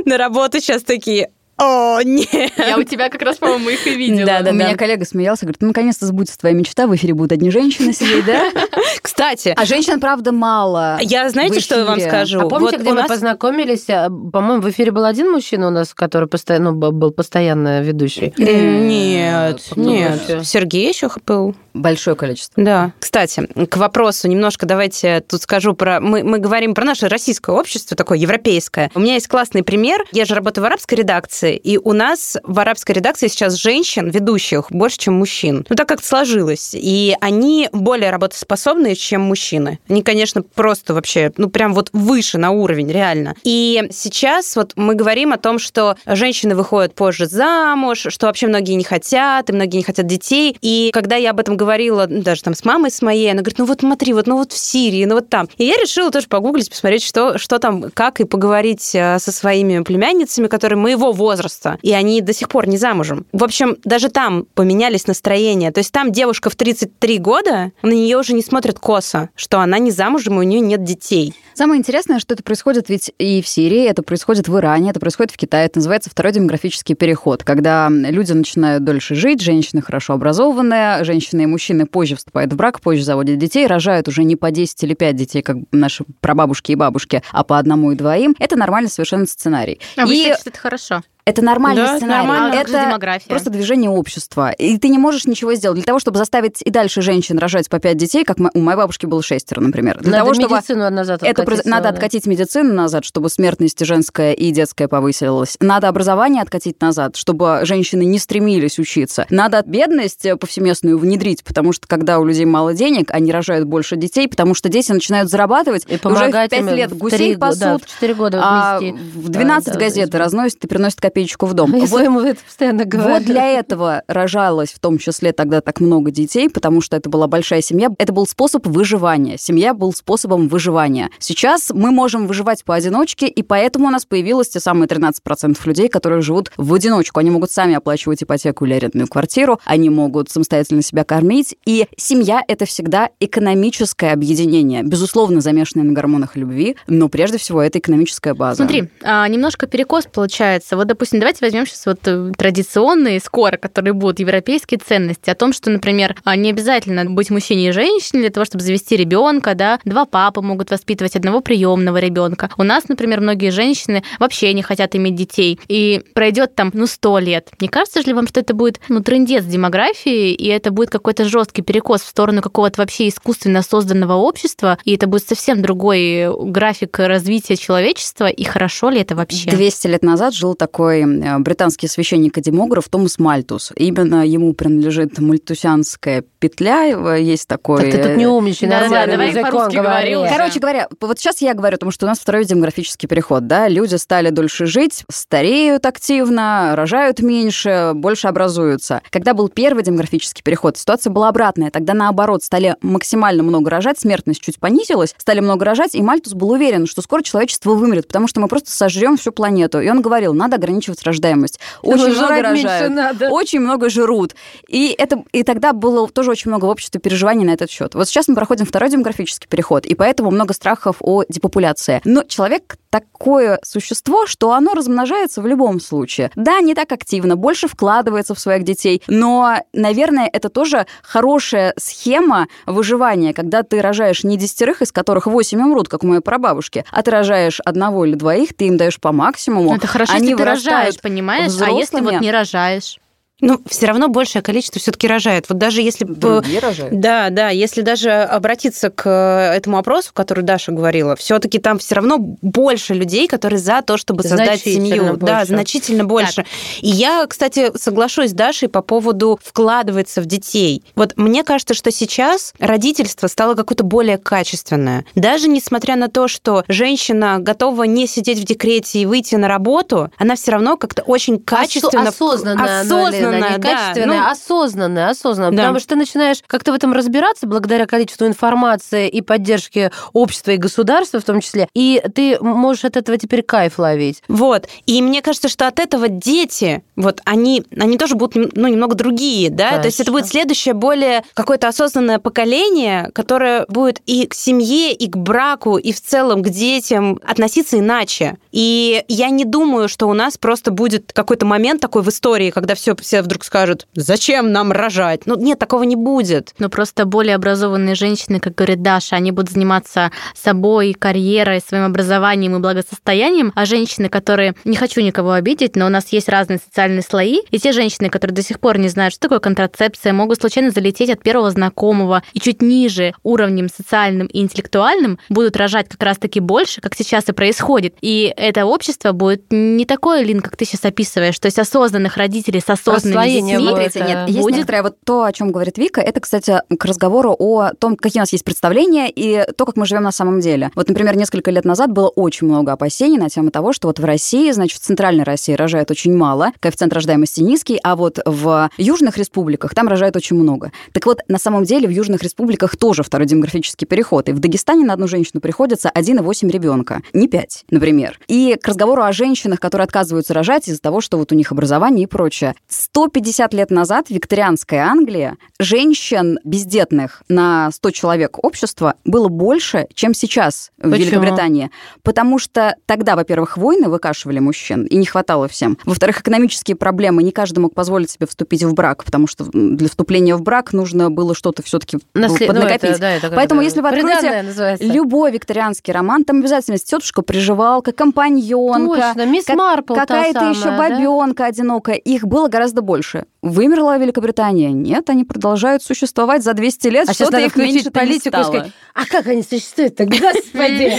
на 0.06 0.18
работу, 0.18 0.60
сейчас 0.60 0.82
такие, 0.82 1.30
О, 1.58 2.02
нет. 2.04 2.52
Я 2.58 2.78
у 2.78 2.84
тебя 2.84 3.10
как 3.10 3.22
раз, 3.22 3.38
по-моему, 3.38 3.70
их 3.70 3.88
и 3.88 3.96
видела. 3.96 4.26
Да, 4.26 4.42
да, 4.42 4.52
У 4.52 4.54
меня 4.54 4.76
коллега 4.76 5.06
смеялся, 5.06 5.46
говорит, 5.46 5.62
ну, 5.62 5.70
наконец-то 5.70 6.06
сбудется 6.06 6.38
твоя 6.38 6.54
мечта, 6.56 6.86
в 6.88 6.96
эфире 6.96 7.14
будут 7.14 7.32
одни 7.32 7.50
женщины 7.50 7.94
сидеть, 7.94 8.26
да? 8.26 8.44
Кстати, 9.02 9.54
А 9.56 9.66
женщин, 9.66 10.00
правда, 10.00 10.32
мало. 10.32 10.98
я 11.02 11.30
знаете, 11.30 11.60
что 11.62 11.80
я 11.80 11.86
вам 11.86 12.00
скажу? 12.00 12.40
А 12.42 12.50
помните, 12.50 12.78
Вот 12.78 12.82
где 12.82 12.90
мы 12.90 12.96
нас- 12.98 13.08
познакомились? 13.08 13.90
А, 13.90 14.10
По-моему, 14.10 14.62
в 14.62 14.70
эфире 14.70 14.92
был 14.92 15.06
один 15.06 15.32
мужчина 15.32 15.68
у 15.68 15.72
нас, 15.72 15.94
который 15.94 16.28
постоянно, 16.28 16.72
ну, 16.72 16.92
был 16.92 17.12
постоянно 17.12 17.82
ведущий. 17.82 18.34
М, 18.38 18.88
Нет, 18.88 19.62
нет. 19.76 20.42
Сергей 20.44 20.90
еще 20.90 21.10
был. 21.26 21.56
Большое 21.74 22.16
количество. 22.16 22.64
Да. 22.64 22.92
Кстати, 23.00 23.48
к 23.70 23.78
вопросу 23.78 24.28
немножко 24.28 24.66
давайте 24.66 25.22
тут 25.22 25.42
скажу 25.42 25.74
про... 25.74 26.00
Мы, 26.00 26.24
мы 26.24 26.40
говорим 26.40 26.74
про 26.74 26.86
наше 26.86 27.08
российское 27.10 27.56
общество, 27.56 27.96
такое 27.98 28.18
европейское. 28.18 28.90
У 28.96 29.00
меня 29.00 29.16
есть 29.16 29.28
классный 29.28 29.62
пример. 29.64 30.04
Я 30.12 30.26
же 30.26 30.36
работаю 30.36 30.64
в 30.64 30.68
арабской 30.68 30.96
редакции, 30.96 31.45
и 31.54 31.78
у 31.78 31.94
нас 31.94 32.38
в 32.44 32.60
арабской 32.60 32.94
редакции 32.94 33.28
сейчас 33.28 33.56
женщин, 33.56 34.10
ведущих, 34.10 34.72
больше, 34.72 34.98
чем 34.98 35.16
мужчин. 35.16 35.66
Ну, 35.70 35.76
так 35.76 35.88
как 35.88 36.04
сложилось. 36.04 36.72
И 36.74 37.16
они 37.22 37.70
более 37.72 38.12
работоспособные, 38.12 38.96
чем 38.96 39.22
мужчины. 39.22 39.80
Они, 39.90 40.04
конечно, 40.04 40.42
просто 40.42 40.94
вообще, 40.94 41.32
ну, 41.38 41.50
прям 41.50 41.74
вот 41.74 41.90
выше 41.94 42.38
на 42.38 42.52
уровень, 42.52 42.92
реально. 42.92 43.36
И 43.44 43.84
сейчас 43.92 44.56
вот 44.56 44.74
мы 44.76 44.96
говорим 44.96 45.34
о 45.34 45.38
том, 45.38 45.60
что 45.60 45.98
женщины 46.06 46.56
выходят 46.56 46.94
позже 46.96 47.28
замуж, 47.28 48.08
что 48.10 48.28
вообще 48.28 48.48
многие 48.48 48.74
не 48.74 48.84
хотят, 48.84 49.50
и 49.50 49.54
многие 49.54 49.78
не 49.78 49.84
хотят 49.84 50.08
детей. 50.08 50.58
И 50.62 50.90
когда 50.94 51.16
я 51.16 51.32
об 51.32 51.40
этом 51.40 51.58
говорила, 51.58 52.08
ну, 52.10 52.22
даже 52.22 52.44
там 52.44 52.54
с 52.54 52.64
мамой 52.66 52.92
с 52.92 53.02
моей, 53.02 53.32
она 53.32 53.42
говорит, 53.42 53.60
ну 53.60 53.66
вот 53.66 53.80
смотри, 53.80 54.14
вот, 54.14 54.28
ну 54.28 54.38
вот 54.38 54.52
в 54.52 54.58
Сирии, 54.58 55.06
ну 55.06 55.16
вот 55.16 55.30
там. 55.30 55.48
И 55.58 55.66
я 55.66 55.76
решила 55.76 56.12
тоже 56.12 56.28
погуглить, 56.28 56.70
посмотреть, 56.70 57.04
что, 57.04 57.38
что 57.38 57.60
там, 57.60 57.92
как, 57.94 58.20
и 58.20 58.26
поговорить 58.26 58.92
э, 58.94 59.20
со 59.20 59.32
своими 59.32 59.84
племянницами, 59.84 60.48
которые 60.48 60.78
моего 60.78 61.12
возраста, 61.12 61.35
и 61.82 61.94
они 61.94 62.22
до 62.22 62.34
сих 62.34 62.50
пор 62.50 62.68
не 62.68 62.78
замужем. 62.78 63.26
В 63.32 63.44
общем, 63.44 63.78
даже 63.84 64.10
там 64.10 64.46
поменялись 64.54 65.08
настроения. 65.08 65.72
То 65.72 65.80
есть 65.80 65.92
там 65.92 66.12
девушка 66.12 66.50
в 66.50 66.56
33 66.56 67.18
года, 67.20 67.72
на 67.82 67.92
нее 67.92 68.18
уже 68.18 68.34
не 68.34 68.42
смотрят 68.42 68.80
косо, 68.80 69.30
что 69.36 69.60
она 69.60 69.80
не 69.80 69.92
замужем, 69.92 70.36
и 70.36 70.40
у 70.40 70.44
нее 70.44 70.60
нет 70.60 70.84
детей. 70.84 71.34
Самое 71.58 71.80
интересное, 71.80 72.20
что 72.20 72.34
это 72.34 72.44
происходит 72.44 72.90
ведь 72.90 73.14
и 73.18 73.42
в 73.42 73.48
Сирии, 73.48 73.86
это 73.86 74.04
происходит 74.04 74.50
в 74.50 74.58
Иране, 74.58 74.90
это 74.90 75.00
происходит 75.00 75.32
в 75.32 75.38
Китае. 75.38 75.68
Это 75.68 75.80
называется 75.80 76.10
второй 76.10 76.34
демографический 76.34 76.96
переход, 76.96 77.46
когда 77.46 77.88
люди 77.90 78.34
начинают 78.34 78.84
дольше 78.84 79.16
жить, 79.16 79.40
женщины 79.40 79.82
хорошо 79.82 80.14
образованные, 80.16 81.06
женщины 81.06 81.44
и 81.44 81.46
мужчины 81.46 81.86
позже 81.86 82.18
вступают 82.18 82.52
в 82.52 82.58
брак, 82.58 82.82
позже 82.82 83.06
заводят 83.06 83.38
детей, 83.38 83.68
рожают 83.68 84.10
уже 84.10 84.26
не 84.26 84.36
по 84.36 84.52
10 84.52 84.84
или 84.84 84.96
5 84.96 85.16
детей, 85.16 85.42
как 85.42 85.56
наши 85.72 86.04
прабабушки 86.20 86.74
и 86.74 86.76
бабушки, 86.76 87.24
а 87.32 87.46
по 87.46 87.58
одному 87.58 87.94
и 87.94 87.96
двоим. 87.96 88.36
Это 88.38 88.58
нормальный 88.58 88.90
совершенно 88.90 89.26
сценарий. 89.26 89.80
А 89.96 90.06
вы 90.06 90.14
и 90.14 90.18
считаете, 90.18 90.42
что 90.42 90.50
это 90.50 90.60
хорошо? 90.60 91.04
это 91.26 91.42
нормальный 91.42 91.82
Да, 91.82 91.98
сценарий. 91.98 92.28
нормально. 92.28 92.54
Это 92.60 92.72
демография? 92.86 93.28
просто 93.28 93.50
движение 93.50 93.90
общества. 93.90 94.52
И 94.52 94.78
ты 94.78 94.90
не 94.90 95.00
можешь 95.00 95.26
ничего 95.26 95.56
сделать. 95.56 95.78
Для 95.78 95.84
того, 95.84 95.98
чтобы 96.00 96.18
заставить 96.20 96.62
и 96.62 96.70
дальше 96.70 97.02
женщин 97.02 97.40
рожать 97.40 97.68
по 97.68 97.80
5 97.80 97.98
детей, 97.98 98.24
как 98.24 98.38
у 98.40 98.60
моей 98.60 98.78
бабушки 98.78 99.08
было 99.08 99.24
шестеро, 99.24 99.60
например. 99.60 99.98
Для 100.00 100.12
Надо 100.12 100.24
того, 100.24 100.34
чтобы 100.36 100.56
медицину 100.56 100.90
назад 100.92 101.24
это 101.24 101.44
проз- 101.46 101.66
надо 101.66 101.90
откатить 101.90 102.26
медицину 102.26 102.74
назад, 102.74 103.06
чтобы 103.06 103.30
смертность 103.30 103.84
женская 103.86 104.34
и 104.34 104.52
детская 104.52 104.88
повысилась. 104.88 105.58
Надо 105.60 105.88
образование 105.90 106.42
откатить 106.42 106.82
назад, 106.82 107.16
чтобы 107.16 107.62
женщины 107.64 108.04
не 108.06 108.20
стремились 108.20 108.80
учиться. 108.80 109.26
Надо 109.30 109.64
бедность 109.66 110.26
э, 110.26 110.36
повсеместную 110.36 110.98
внедрить, 110.98 111.44
потому 111.44 111.72
что 111.74 111.88
когда 111.88 112.20
у 112.20 112.26
людей 112.26 112.46
мало 112.46 112.74
денег, 112.74 113.12
они 113.12 113.32
рожают 113.32 113.66
больше 113.66 113.96
детей, 113.96 114.28
потому 114.28 114.54
что 114.56 114.70
дети 114.70 114.92
начинают 114.92 115.30
зарабатывать, 115.30 115.84
И 115.88 115.94
уже 115.94 115.98
в 115.98 116.02
помогать 116.02 116.50
5 116.52 116.60
им 116.60 116.70
лет 116.70 116.94
гусей 116.98 117.18
три 117.18 117.34
го- 117.36 117.42
пасут, 117.42 117.60
да, 117.60 117.78
в 117.78 117.86
4 117.86 118.14
года 118.14 118.42
а 118.44 118.80
вместе. 118.80 119.00
в 119.16 119.30
12 119.30 119.74
Да, 119.74 119.80
газеты 119.80 120.12
да. 120.12 120.20
разносят 120.20 120.64
и 120.64 120.68
приносят 120.68 121.00
копеечку 121.02 121.46
в 121.46 121.54
дом. 121.54 121.74
Я 121.74 121.80
Вот 121.82 121.90
своему 121.90 122.22
это 122.22 122.40
постоянно 122.44 122.86
говорю. 122.86 123.10
вот 123.16 123.24
для 123.24 123.46
этого 123.60 124.04
рожалось 124.08 124.70
в 124.72 124.80
том 124.80 124.98
числе 124.98 125.32
тогда 125.32 125.62
так 125.62 125.80
много 125.80 126.12
детей, 126.12 126.50
потому 126.50 126.82
что 126.82 126.96
это 126.98 127.10
была 127.10 127.28
большая 127.28 127.62
семья. 127.62 127.90
Это 127.98 128.14
был 128.14 128.26
способ 128.28 128.66
выживания. 128.68 129.38
Семья 129.38 129.74
был 129.74 129.94
способом 129.94 130.48
выживания. 130.48 131.10
Сейчас 131.20 131.35
мы 131.74 131.92
можем 131.92 132.28
выживать 132.28 132.64
поодиночке, 132.64 133.28
и 133.28 133.44
поэтому 133.44 133.88
у 133.88 133.90
нас 133.90 134.06
появилось 134.06 134.50
те 134.50 134.60
самые 134.60 134.88
13% 134.88 135.58
людей, 135.66 135.90
которые 135.90 136.22
живут 136.22 136.52
в 136.58 136.74
одиночку. 136.74 137.20
Они 137.20 137.30
могут 137.30 137.52
сами 137.52 137.76
оплачивать 137.76 138.24
ипотеку 138.24 138.66
или 138.66 138.74
арендную 138.74 139.08
квартиру, 139.08 139.60
они 139.66 139.90
могут 139.90 140.30
самостоятельно 140.30 140.82
себя 140.82 141.04
кормить. 141.04 141.56
И 141.66 141.88
семья— 141.98 142.42
это 142.48 142.66
всегда 142.66 143.10
экономическое 143.20 144.14
объединение. 144.14 144.84
Безусловно, 144.84 145.42
замешанное 145.42 145.86
на 145.86 145.94
гормонах 145.94 146.36
любви, 146.36 146.78
но 146.88 147.10
прежде 147.10 147.38
всего 147.38 147.62
это 147.62 147.80
экономическая 147.80 148.34
база. 148.34 148.58
Смотри, 148.58 148.90
а, 149.04 149.28
немножко 149.28 149.68
перекос 149.68 150.06
получается. 150.06 150.78
Вот, 150.78 150.88
допустим, 150.88 151.20
давайте 151.20 151.44
возьмем 151.46 151.66
сейчас 151.66 151.86
вот 151.86 152.00
э, 152.06 152.32
традиционные, 152.38 153.20
скоро, 153.20 153.58
которые 153.58 153.94
будут 153.94 154.20
европейские 154.20 154.80
ценности, 154.80 155.30
о 155.30 155.36
том, 155.36 155.54
что, 155.54 155.70
например, 155.70 156.16
а, 156.24 156.36
не 156.36 156.50
обязательно 156.50 157.06
быть 157.06 157.30
мужчиной 157.30 157.68
и 157.68 157.72
женщиной 157.72 158.22
для 158.22 158.30
того, 158.30 158.46
чтобы 158.46 158.64
завести 158.64 158.96
ребенка, 158.96 159.56
да, 159.56 159.80
два 159.86 160.06
папы 160.06 160.42
могут 160.42 160.72
воспитывать 160.72 161.16
одного 161.26 161.42
приемного 161.42 161.98
ребенка. 161.98 162.50
У 162.58 162.64
нас, 162.64 162.88
например, 162.88 163.20
многие 163.22 163.50
женщины 163.50 164.04
вообще 164.20 164.54
не 164.54 164.62
хотят 164.62 164.96
иметь 164.96 165.16
детей, 165.16 165.60
и 165.68 166.02
пройдет 166.14 166.54
там, 166.54 166.70
ну, 166.74 166.86
сто 166.86 167.18
лет. 167.18 167.50
Не 167.60 167.68
кажется 167.68 168.02
ли 168.02 168.14
вам, 168.14 168.28
что 168.28 168.42
это 168.42 168.54
будет, 168.54 168.80
ну, 168.90 169.02
трендец 169.02 169.44
демографии, 169.46 170.34
и 170.34 170.48
это 170.48 170.70
будет 170.72 170.90
какой-то 170.90 171.26
жесткий 171.26 171.64
перекос 171.64 172.02
в 172.02 172.08
сторону 172.08 172.42
какого-то 172.42 172.82
вообще 172.82 173.08
искусственно 173.08 173.64
созданного 173.64 174.14
общества, 174.14 174.78
и 174.86 174.96
это 174.96 175.08
будет 175.08 175.28
совсем 175.28 175.62
другой 175.62 176.28
график 176.52 177.00
развития 177.00 177.58
человечества, 177.58 178.28
и 178.28 178.44
хорошо 178.44 178.90
ли 178.90 179.02
это 179.02 179.16
вообще? 179.16 179.50
200 179.50 179.88
лет 179.88 180.04
назад 180.04 180.36
жил 180.36 180.54
такой 180.54 181.02
э, 181.02 181.40
британский 181.40 181.88
священник 181.88 182.38
и 182.38 182.42
демограф 182.42 182.88
Томас 182.90 183.18
Мальтус. 183.18 183.72
Именно 183.76 184.26
ему 184.26 184.54
принадлежит 184.54 185.18
мальтусянская 185.20 186.24
петля. 186.40 186.90
Э, 186.90 187.22
Есть 187.22 187.48
такой... 187.48 187.82
Так 187.82 187.92
ты 187.92 188.04
тут 188.04 188.18
не 188.18 188.26
э, 188.26 188.28
умничай, 188.28 188.70
Да, 188.70 188.88
да, 188.88 189.08
давай 189.08 189.34
по-русски 189.34 189.76
говори. 189.76 190.16
Короче 190.30 190.60
говоря, 190.60 190.88
вот 191.16 191.22
сейчас 191.22 191.42
я 191.42 191.54
говорю, 191.54 191.78
потому 191.78 191.94
что 191.94 192.06
у 192.06 192.10
нас 192.10 192.20
второй 192.20 192.44
демографический 192.44 193.08
переход, 193.08 193.48
да, 193.48 193.70
люди 193.70 193.96
стали 193.96 194.32
дольше 194.32 194.66
жить, 194.66 195.06
стареют 195.10 195.86
активно, 195.86 196.74
рожают 196.76 197.22
меньше, 197.22 197.92
больше 197.96 198.28
образуются. 198.28 199.02
Когда 199.12 199.34
был 199.34 199.48
первый 199.48 199.82
демографический 199.82 200.44
переход, 200.44 200.78
ситуация 200.78 201.12
была 201.12 201.30
обратная. 201.30 201.72
Тогда, 201.72 201.94
наоборот, 201.94 202.44
стали 202.44 202.76
максимально 202.82 203.44
много 203.44 203.70
рожать, 203.70 203.98
смертность 203.98 204.42
чуть 204.42 204.60
понизилась, 204.60 205.16
стали 205.18 205.40
много 205.40 205.64
рожать, 205.64 205.96
и 205.96 206.02
Мальтус 206.02 206.34
был 206.34 206.52
уверен, 206.52 206.86
что 206.86 207.02
скоро 207.02 207.22
человечество 207.22 207.76
вымрет, 207.76 208.08
потому 208.08 208.28
что 208.28 208.42
мы 208.42 208.50
просто 208.50 208.72
сожрем 208.72 209.16
всю 209.16 209.32
планету. 209.32 209.80
И 209.80 209.88
он 209.90 210.02
говорил, 210.02 210.34
надо 210.34 210.58
ограничивать 210.58 211.02
рождаемость. 211.04 211.62
Очень 211.82 212.08
Ну, 212.08 212.16
много 212.18 212.42
рожают 212.42 212.94
надо. 212.94 213.30
очень 213.30 213.62
много 213.62 213.90
жрут. 213.90 214.36
И, 214.68 214.94
это, 214.98 215.24
и 215.32 215.44
тогда 215.44 215.72
было 215.72 216.10
тоже 216.10 216.32
очень 216.32 216.52
много 216.52 216.66
в 216.66 216.70
обществе 216.70 217.00
переживаний 217.00 217.46
на 217.46 217.52
этот 217.52 217.72
счет. 217.72 217.96
Вот 217.96 218.06
сейчас 218.10 218.28
мы 218.28 218.36
проходим 218.36 218.66
второй 218.66 218.90
демографический 218.90 219.48
переход, 219.48 219.86
и 219.86 219.96
поэтому 219.96 220.30
много 220.30 220.54
страхов 220.54 220.95
о 221.02 221.24
депопуляции. 221.28 222.02
Но 222.06 222.24
человек 222.24 222.78
такое 222.90 223.60
существо, 223.62 224.26
что 224.26 224.54
оно 224.54 224.74
размножается 224.74 225.42
в 225.42 225.48
любом 225.48 225.82
случае. 225.82 226.32
Да, 226.36 226.62
не 226.62 226.74
так 226.74 226.92
активно, 226.92 227.36
больше 227.36 227.68
вкладывается 227.68 228.34
в 228.36 228.40
своих 228.40 228.64
детей, 228.64 229.02
но, 229.08 229.58
наверное, 229.74 230.30
это 230.32 230.48
тоже 230.50 230.86
хорошая 231.02 231.74
схема 231.78 232.48
выживания, 232.66 233.34
когда 233.34 233.64
ты 233.64 233.82
рожаешь 233.82 234.24
не 234.24 234.38
десятерых, 234.38 234.82
из 234.82 234.92
которых 234.94 235.28
восемь 235.28 235.62
умрут, 235.62 235.90
как 235.90 236.04
у 236.04 236.08
моей 236.08 236.22
прабабушки, 236.22 236.86
а 236.90 237.02
ты 237.02 237.12
рожаешь 237.12 237.60
одного 237.66 238.06
или 238.06 238.16
двоих, 238.16 238.54
ты 238.54 238.68
им 238.68 238.78
даешь 238.78 239.00
по 239.00 239.12
максимуму. 239.12 239.76
Это 239.76 239.88
хорошо, 239.88 240.14
Они 240.14 240.30
если 240.30 240.38
ты 240.38 240.46
рожаешь, 240.46 241.02
понимаешь? 241.02 241.52
А 241.62 241.70
если 241.70 241.98
взрослыми. 241.98 242.14
вот 242.14 242.22
не 242.22 242.32
рожаешь? 242.32 243.00
Ну, 243.42 243.60
все 243.68 243.88
равно 243.88 244.08
большее 244.08 244.42
количество 244.42 244.80
все-таки 244.80 245.08
рожает. 245.08 245.50
Вот 245.50 245.58
даже 245.58 245.82
если... 245.82 246.06
Другие 246.06 246.60
рожают. 246.60 246.98
Да, 247.00 247.30
да, 247.30 247.50
если 247.50 247.82
даже 247.82 248.12
обратиться 248.12 248.90
к 248.90 249.10
этому 249.54 249.78
опросу, 249.78 250.12
который 250.14 250.44
Даша 250.44 250.72
говорила, 250.72 251.18
все-таки 251.18 251.60
там 251.60 251.78
все 251.80 251.96
равно 251.96 252.18
больше 252.18 252.94
людей, 252.94 253.28
которые 253.28 253.60
за 253.60 253.82
то, 253.82 253.98
чтобы 253.98 254.24
создать 254.24 254.62
семью. 254.62 255.18
Да, 255.18 255.40
больше. 255.40 255.46
значительно 255.48 256.06
больше. 256.06 256.46
И 256.80 256.88
я, 256.88 257.26
кстати, 257.28 257.78
соглашусь 257.78 258.30
с 258.30 258.34
Дашей 258.34 258.70
по 258.70 258.82
поводу 258.82 259.38
вкладывается 259.44 260.22
в 260.22 260.26
детей. 260.26 260.84
Вот 260.96 261.14
мне 261.18 261.44
кажется, 261.44 261.74
что 261.74 261.92
сейчас 261.92 262.54
родительство 262.60 263.28
стало 263.28 263.56
какое-то 263.56 263.84
более 263.84 264.18
качественное. 264.18 265.06
Даже 265.16 265.50
несмотря 265.50 265.98
на 265.98 266.08
то, 266.08 266.30
что 266.30 266.64
женщина 266.70 267.40
готова 267.40 267.84
не 267.84 268.08
сидеть 268.08 268.40
в 268.40 268.46
декрете 268.46 269.00
и 269.00 269.06
выйти 269.06 269.36
на 269.36 269.50
работу, 269.50 270.10
она 270.18 270.38
все 270.38 270.52
равно 270.52 270.78
как-то 270.78 271.02
очень 271.02 271.38
качественно... 271.38 272.08
осознанно 272.08 272.64
она 272.64 272.80
осознанно 272.80 273.25
осознанное, 273.30 273.52
не 273.52 273.58
да, 273.58 273.70
качественное, 273.70 274.22
ну- 274.22 274.32
осознанное, 274.32 275.10
осознанное. 275.10 275.58
Да. 275.58 275.64
Потому 275.64 275.80
что 275.80 275.90
ты 275.90 275.96
начинаешь 275.96 276.38
как-то 276.48 276.72
в 276.72 276.76
этом 276.76 276.94
разбираться 276.94 277.48
благодаря 277.48 277.86
количеству 277.86 278.26
информации 278.28 279.08
и 279.10 279.22
поддержке 279.22 279.92
общества 280.14 280.52
и 280.52 280.58
государства 280.58 281.20
в 281.20 281.24
том 281.24 281.42
числе, 281.42 281.68
и 281.74 282.02
ты 282.14 282.38
можешь 282.40 282.86
от 282.86 282.98
этого 282.98 283.18
теперь 283.18 283.44
кайф 283.44 283.80
ловить. 283.80 284.22
Вот. 284.28 284.68
И 284.86 285.02
мне 285.02 285.22
кажется, 285.22 285.50
что 285.50 285.68
от 285.68 285.80
этого 285.80 286.08
дети, 286.08 286.84
вот 286.96 287.22
они, 287.26 287.64
они 287.78 287.98
тоже 287.98 288.16
будут 288.16 288.56
ну, 288.56 288.68
немного 288.68 288.96
другие, 288.96 289.50
да? 289.50 289.80
То 289.80 289.86
есть 289.86 290.00
это 290.00 290.12
Конечно. 290.12 290.14
будет 290.14 290.28
следующее, 290.28 290.74
более 290.74 291.24
какое-то 291.34 291.68
осознанное 291.68 292.20
поколение, 292.20 293.10
которое 293.14 293.66
будет 293.68 294.02
и 294.06 294.28
к 294.28 294.34
семье, 294.34 294.94
и 294.94 295.10
к 295.10 295.18
браку, 295.18 295.78
и 295.78 295.92
в 295.92 296.02
целом 296.02 296.44
к 296.44 296.50
детям 296.50 297.20
относиться 297.24 297.80
иначе. 297.80 298.38
И 298.52 299.04
я 299.08 299.30
не 299.30 299.46
думаю, 299.46 299.88
что 299.90 300.08
у 300.08 300.14
нас 300.14 300.38
просто 300.38 300.72
будет 300.72 301.12
какой-то 301.14 301.46
момент 301.46 301.82
такой 301.82 302.02
в 302.02 302.10
истории, 302.10 302.52
когда 302.52 302.76
все, 302.76 302.96
все 302.96 303.15
вдруг 303.22 303.44
скажут, 303.44 303.88
зачем 303.96 304.52
нам 304.52 304.72
рожать? 304.72 305.26
Ну, 305.26 305.36
нет, 305.36 305.60
такого 305.60 305.84
не 305.84 305.96
будет. 305.96 306.54
Но 306.60 306.70
просто 306.70 307.06
более 307.06 307.36
образованные 307.36 307.96
женщины, 307.96 308.40
как 308.40 308.56
говорит 308.56 308.82
Даша, 308.82 309.16
они 309.16 309.32
будут 309.32 309.52
заниматься 309.52 310.12
собой, 310.34 310.94
карьерой, 310.94 311.62
своим 311.62 311.86
образованием 311.86 312.56
и 312.56 312.60
благосостоянием, 312.60 313.52
а 313.56 313.66
женщины, 313.66 314.10
которые, 314.10 314.56
не 314.66 314.76
хочу 314.76 315.02
никого 315.02 315.32
обидеть, 315.32 315.76
но 315.76 315.86
у 315.86 315.90
нас 315.90 316.10
есть 316.12 316.30
разные 316.30 316.60
социальные 316.60 317.02
слои, 317.02 317.40
и 317.52 317.60
те 317.60 317.72
женщины, 317.72 318.10
которые 318.10 318.36
до 318.36 318.42
сих 318.42 318.60
пор 318.60 318.78
не 318.78 318.88
знают, 318.90 319.14
что 319.14 319.22
такое 319.22 319.40
контрацепция, 319.40 320.14
могут 320.14 320.40
случайно 320.40 320.72
залететь 320.72 321.10
от 321.10 321.22
первого 321.22 321.52
знакомого 321.52 322.24
и 322.34 322.40
чуть 322.40 322.62
ниже 322.62 323.14
уровнем 323.24 323.70
социальным 323.70 324.28
и 324.28 324.42
интеллектуальным, 324.42 325.20
будут 325.30 325.56
рожать 325.58 325.90
как 325.90 326.02
раз-таки 326.04 326.40
больше, 326.40 326.82
как 326.82 326.96
сейчас 326.96 327.30
и 327.30 327.32
происходит. 327.32 327.96
И 328.02 328.34
это 328.36 328.66
общество 328.66 329.12
будет 329.12 329.44
не 329.50 329.86
такое, 329.86 330.24
Лин, 330.24 330.42
как 330.42 330.58
ты 330.58 330.66
сейчас 330.66 330.86
описываешь, 330.86 331.40
то 331.40 331.48
есть 331.48 331.60
осознанных 331.60 332.18
родителей 332.18 332.62
с 332.62 332.70
осознанными 332.70 333.05
Расслоение 333.06 333.58
детьми, 333.58 333.72
будет. 333.72 333.92
Смотрите, 333.92 334.00
нет, 334.00 334.18
это 334.24 334.32
есть 334.32 334.42
будет- 334.42 334.56
некоторое 334.56 334.84
вот 334.84 334.96
то, 335.04 335.24
о 335.24 335.34
чем 335.34 335.52
говорит 335.52 335.78
Вика, 335.78 336.02
это, 336.02 336.20
кстати, 336.20 336.62
к 336.78 336.86
разговору 336.86 337.36
о 337.38 337.72
том, 337.78 337.96
какие 337.96 338.22
у 338.22 338.24
нас 338.24 338.32
есть 338.32 338.44
представления 338.44 339.10
и 339.10 339.46
то, 339.56 339.66
как 339.66 339.78
мы 339.78 339.86
живем 339.86 340.04
на 340.04 340.12
самом 340.12 340.40
деле. 340.40 340.72
Вот, 340.76 340.90
например, 340.90 341.16
несколько 341.16 341.52
лет 341.52 341.66
назад 341.66 341.92
было 341.92 342.08
очень 342.08 342.48
много 342.48 342.72
опасений 342.72 343.18
на 343.18 343.30
тему 343.30 343.52
того, 343.52 343.74
что 343.74 343.88
вот 343.88 344.00
в 344.00 344.06
России, 344.06 344.52
значит, 344.52 344.80
в 344.80 344.84
Центральной 344.84 345.24
России 345.24 345.54
рожают 345.54 345.92
очень 345.92 346.16
мало, 346.16 346.52
коэффициент 346.60 346.94
рождаемости 346.94 347.42
низкий, 347.42 347.80
а 347.84 347.96
вот 347.96 348.20
в 348.26 348.70
южных 348.78 349.18
республиках 349.18 349.74
там 349.74 349.88
рожают 349.88 350.16
очень 350.16 350.36
много. 350.36 350.72
Так 350.94 351.06
вот, 351.06 351.20
на 351.28 351.38
самом 351.38 351.64
деле 351.64 351.88
в 351.88 351.92
южных 351.92 352.24
республиках 352.24 352.76
тоже 352.78 353.04
второй 353.04 353.28
демографический 353.28 353.88
переход. 353.88 354.30
И 354.30 354.32
в 354.32 354.40
Дагестане 354.40 354.86
на 354.86 354.94
одну 354.94 355.08
женщину 355.08 355.42
приходится 355.42 355.90
1,8 355.90 356.50
ребенка, 356.50 357.02
не 357.14 357.28
5, 357.28 357.66
например. 357.70 358.20
И 358.28 358.58
к 358.62 358.68
разговору 358.68 359.04
о 359.04 359.12
женщинах, 359.12 359.60
которые 359.60 359.86
отказываются 359.86 360.34
рожать 360.34 360.68
из-за 360.68 360.82
того, 360.82 361.02
что 361.02 361.18
вот 361.18 361.32
у 361.32 361.36
них 361.36 361.52
образование 361.52 362.04
и 362.04 362.08
прочее. 362.08 362.56
150 362.96 363.54
лет 363.54 363.72
назад 363.72 364.08
в 364.08 364.12
викторианской 364.12 364.78
Англии 364.78 365.34
женщин 365.60 366.40
бездетных 366.46 367.24
на 367.28 367.70
100 367.72 367.92
человек 367.92 368.42
общества 368.42 368.94
было 369.04 369.28
больше, 369.28 369.88
чем 369.94 370.14
сейчас 370.14 370.72
в 370.78 370.84
Почему? 370.90 370.96
Великобритании. 370.96 371.72
Потому 372.04 372.40
что 372.40 372.78
тогда, 372.86 373.18
во-первых, 373.18 373.58
войны 373.58 373.90
выкашивали 373.90 374.40
мужчин, 374.40 374.86
и 374.86 374.96
не 374.96 375.06
хватало 375.06 375.50
всем. 375.50 375.78
Во-вторых, 375.84 376.22
экономические 376.22 376.78
проблемы. 376.78 377.22
Не 377.24 377.34
каждый 377.34 377.60
мог 377.60 377.74
позволить 377.76 378.12
себе 378.12 378.28
вступить 378.28 378.64
в 378.64 378.74
брак, 378.74 379.04
потому 379.04 379.28
что 379.28 379.44
для 379.52 379.90
вступления 379.90 380.38
в 380.38 380.42
брак 380.42 380.72
нужно 380.72 381.12
было 381.12 381.36
что-то 381.36 381.64
все-таки 381.64 381.98
Наслед- 382.14 382.48
ну, 382.48 382.54
поднакопить. 382.54 382.92
это, 382.92 383.00
да, 383.00 383.12
это 383.12 383.30
Поэтому 383.30 383.60
это, 383.60 383.66
если 383.68 383.82
вы 383.82 383.90
откроете 383.90 384.42
называется. 384.42 384.86
любой 384.88 385.34
викторианский 385.34 385.92
роман, 385.92 386.24
там 386.24 386.38
обязательно 386.40 386.76
есть 386.76 386.90
тетушка, 386.90 387.24
приживалка, 387.24 387.92
компаньонка, 387.92 389.08
Точно, 389.16 389.26
мисс 389.26 389.44
как- 389.44 389.58
Марпл 389.58 389.96
какая-то 389.96 390.46
еще 390.52 390.62
самая, 390.62 390.90
да? 390.92 390.96
бабенка 390.96 391.44
одинокая. 391.46 391.96
Их 391.98 392.26
было 392.26 392.48
гораздо 392.48 392.85
больше. 392.86 393.26
Вымерла 393.46 394.00
Великобритания? 394.00 394.72
Нет, 394.72 395.08
они 395.12 395.24
продолжают 395.24 395.84
существовать 395.84 396.44
за 396.44 396.54
200 396.54 396.88
лет. 396.88 397.04
А 397.08 397.14
сейчас 397.14 397.28
Что-то 397.28 397.32
надо 397.34 397.46
их 397.46 397.56
меньше 397.56 397.90
включить 397.90 397.94
политику 397.94 398.28
и 398.28 398.30
стало. 398.32 398.44
сказать, 398.46 398.72
а 398.96 399.06
как 399.06 399.28
они 399.28 399.44
существуют-то, 399.44 400.06
господи? 400.06 400.94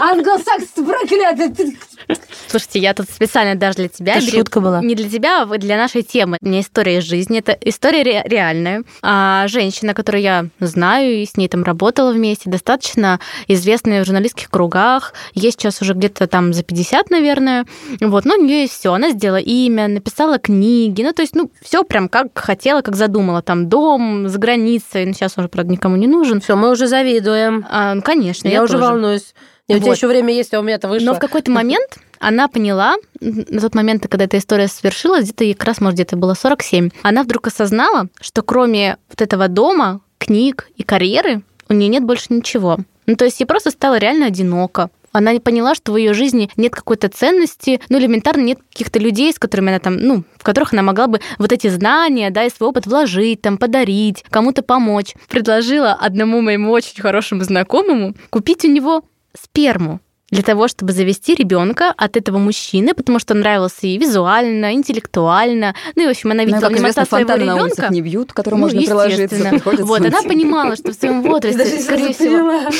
Англосаксы 0.00 0.84
проклятые! 0.84 1.76
Слушайте, 2.48 2.78
я 2.80 2.94
тут 2.94 3.08
специально 3.10 3.54
даже 3.54 3.76
для 3.76 3.88
тебя... 3.88 4.16
Это 4.16 4.30
шутка 4.30 4.60
была. 4.60 4.80
Не 4.82 4.94
для 4.94 5.08
тебя, 5.08 5.42
а 5.42 5.46
для 5.58 5.76
нашей 5.76 6.02
темы. 6.02 6.38
У 6.40 6.46
меня 6.46 6.60
история 6.60 6.98
из 6.98 7.04
жизни. 7.04 7.38
Это 7.38 7.56
история 7.60 8.02
ре- 8.02 8.22
реальная. 8.24 8.84
А, 9.02 9.46
женщина, 9.48 9.94
которую 9.94 10.22
я 10.22 10.46
знаю 10.60 11.14
и 11.22 11.26
с 11.26 11.36
ней 11.36 11.48
там 11.48 11.62
работала 11.64 12.12
вместе, 12.12 12.50
достаточно 12.50 13.20
известная 13.48 14.02
в 14.02 14.06
журналистских 14.06 14.50
кругах. 14.50 15.14
Ей 15.34 15.50
сейчас 15.52 15.82
уже 15.82 15.94
где-то 15.94 16.26
там 16.26 16.52
за 16.52 16.62
50, 16.62 17.10
наверное. 17.10 17.64
Вот, 18.00 18.24
но 18.24 18.34
у 18.36 18.42
нее 18.42 18.62
есть 18.62 18.74
все. 18.74 18.92
Она 18.92 19.10
сделала 19.10 19.38
имя, 19.38 19.88
написала 19.88 20.38
книги. 20.38 21.02
Ну, 21.02 21.12
то 21.12 21.22
есть, 21.22 21.34
ну, 21.34 21.50
все 21.62 21.75
прям 21.84 22.08
как 22.08 22.28
хотела, 22.38 22.82
как 22.82 22.96
задумала. 22.96 23.42
Там 23.42 23.68
дом 23.68 24.28
за 24.28 24.38
границей. 24.38 25.06
Ну, 25.06 25.12
сейчас 25.12 25.36
уже, 25.38 25.48
правда, 25.48 25.72
никому 25.72 25.96
не 25.96 26.06
нужен. 26.06 26.40
Все, 26.40 26.56
мы 26.56 26.70
уже 26.70 26.86
завидуем. 26.86 27.66
А, 27.70 27.94
ну, 27.94 28.02
конечно, 28.02 28.48
Я, 28.48 28.54
я, 28.54 28.62
уже 28.62 28.74
тоже. 28.74 28.84
волнуюсь. 28.84 29.34
И 29.68 29.74
у 29.74 29.78
тебя 29.78 29.88
Вот. 29.88 29.96
еще 29.96 30.06
время 30.06 30.32
есть, 30.32 30.54
а 30.54 30.60
у 30.60 30.62
меня-то 30.62 30.88
вышло. 30.88 31.06
Но 31.06 31.14
в 31.14 31.18
какой-то 31.18 31.50
момент 31.50 31.98
она 32.20 32.46
поняла, 32.48 32.94
на 33.20 33.60
тот 33.60 33.74
момент, 33.74 34.06
когда 34.08 34.24
эта 34.24 34.38
история 34.38 34.68
свершилась, 34.68 35.24
где-то 35.24 35.44
ей 35.44 35.54
как 35.54 35.66
раз, 35.66 35.80
может, 35.80 35.94
где-то 35.94 36.16
было 36.16 36.34
47, 36.34 36.90
она 37.02 37.22
вдруг 37.24 37.48
осознала, 37.48 38.06
что 38.20 38.42
кроме 38.42 38.96
вот 39.10 39.20
этого 39.20 39.48
дома, 39.48 40.00
книг 40.18 40.68
и 40.76 40.82
карьеры, 40.82 41.42
у 41.68 41.74
нее 41.74 41.88
нет 41.88 42.04
больше 42.04 42.26
ничего. 42.30 42.78
Ну, 43.06 43.16
то 43.16 43.24
есть 43.24 43.40
ей 43.40 43.46
просто 43.46 43.70
стало 43.70 43.98
реально 43.98 44.26
одиноко. 44.26 44.88
Она 45.16 45.32
не 45.32 45.40
поняла, 45.40 45.74
что 45.74 45.92
в 45.92 45.96
ее 45.96 46.12
жизни 46.12 46.50
нет 46.56 46.74
какой-то 46.74 47.08
ценности, 47.08 47.80
ну, 47.88 47.98
элементарно 47.98 48.42
нет 48.42 48.58
каких-то 48.70 48.98
людей, 48.98 49.32
с 49.32 49.38
которыми 49.38 49.70
она 49.70 49.78
там, 49.78 49.96
ну, 49.96 50.24
в 50.36 50.44
которых 50.44 50.72
она 50.72 50.82
могла 50.82 51.06
бы 51.06 51.20
вот 51.38 51.52
эти 51.52 51.68
знания, 51.68 52.30
да, 52.30 52.44
и 52.44 52.50
свой 52.50 52.70
опыт 52.70 52.86
вложить, 52.86 53.40
там, 53.40 53.56
подарить, 53.56 54.24
кому-то 54.28 54.62
помочь. 54.62 55.14
Предложила 55.28 55.92
одному 55.92 56.40
моему 56.40 56.70
очень 56.70 57.00
хорошему 57.00 57.42
знакомому 57.44 58.14
купить 58.30 58.64
у 58.64 58.68
него 58.68 59.04
сперму 59.34 60.00
для 60.30 60.42
того, 60.42 60.66
чтобы 60.66 60.92
завести 60.92 61.34
ребенка 61.36 61.92
от 61.96 62.16
этого 62.16 62.38
мужчины, 62.38 62.94
потому 62.94 63.18
что 63.20 63.34
он 63.34 63.40
нравился 63.40 63.86
ей 63.86 63.96
визуально, 63.98 64.72
интеллектуально. 64.74 65.74
Ну 65.94 66.02
и, 66.02 66.06
в 66.06 66.10
общем, 66.10 66.32
она 66.32 66.42
Ну, 66.42 66.42
и, 66.42 66.46
видела 66.46 66.68
как 66.68 66.72
известно, 66.78 67.02
красоту 67.06 67.26
своего 67.28 67.52
ребенка. 67.54 67.88
не 67.90 68.00
бьют, 68.02 68.32
к 68.32 68.36
которым 68.36 68.58
Ну, 68.60 68.66
можно 68.66 68.82
приложиться. 68.82 69.36
приходится 69.50 69.84
Вот, 69.84 70.00
она 70.06 70.22
понимала, 70.22 70.74
что 70.76 70.90
в 70.90 70.94
своем 70.94 71.22
возрасте, 71.22 71.80
скорее 71.80 72.12
всего, 72.12 72.70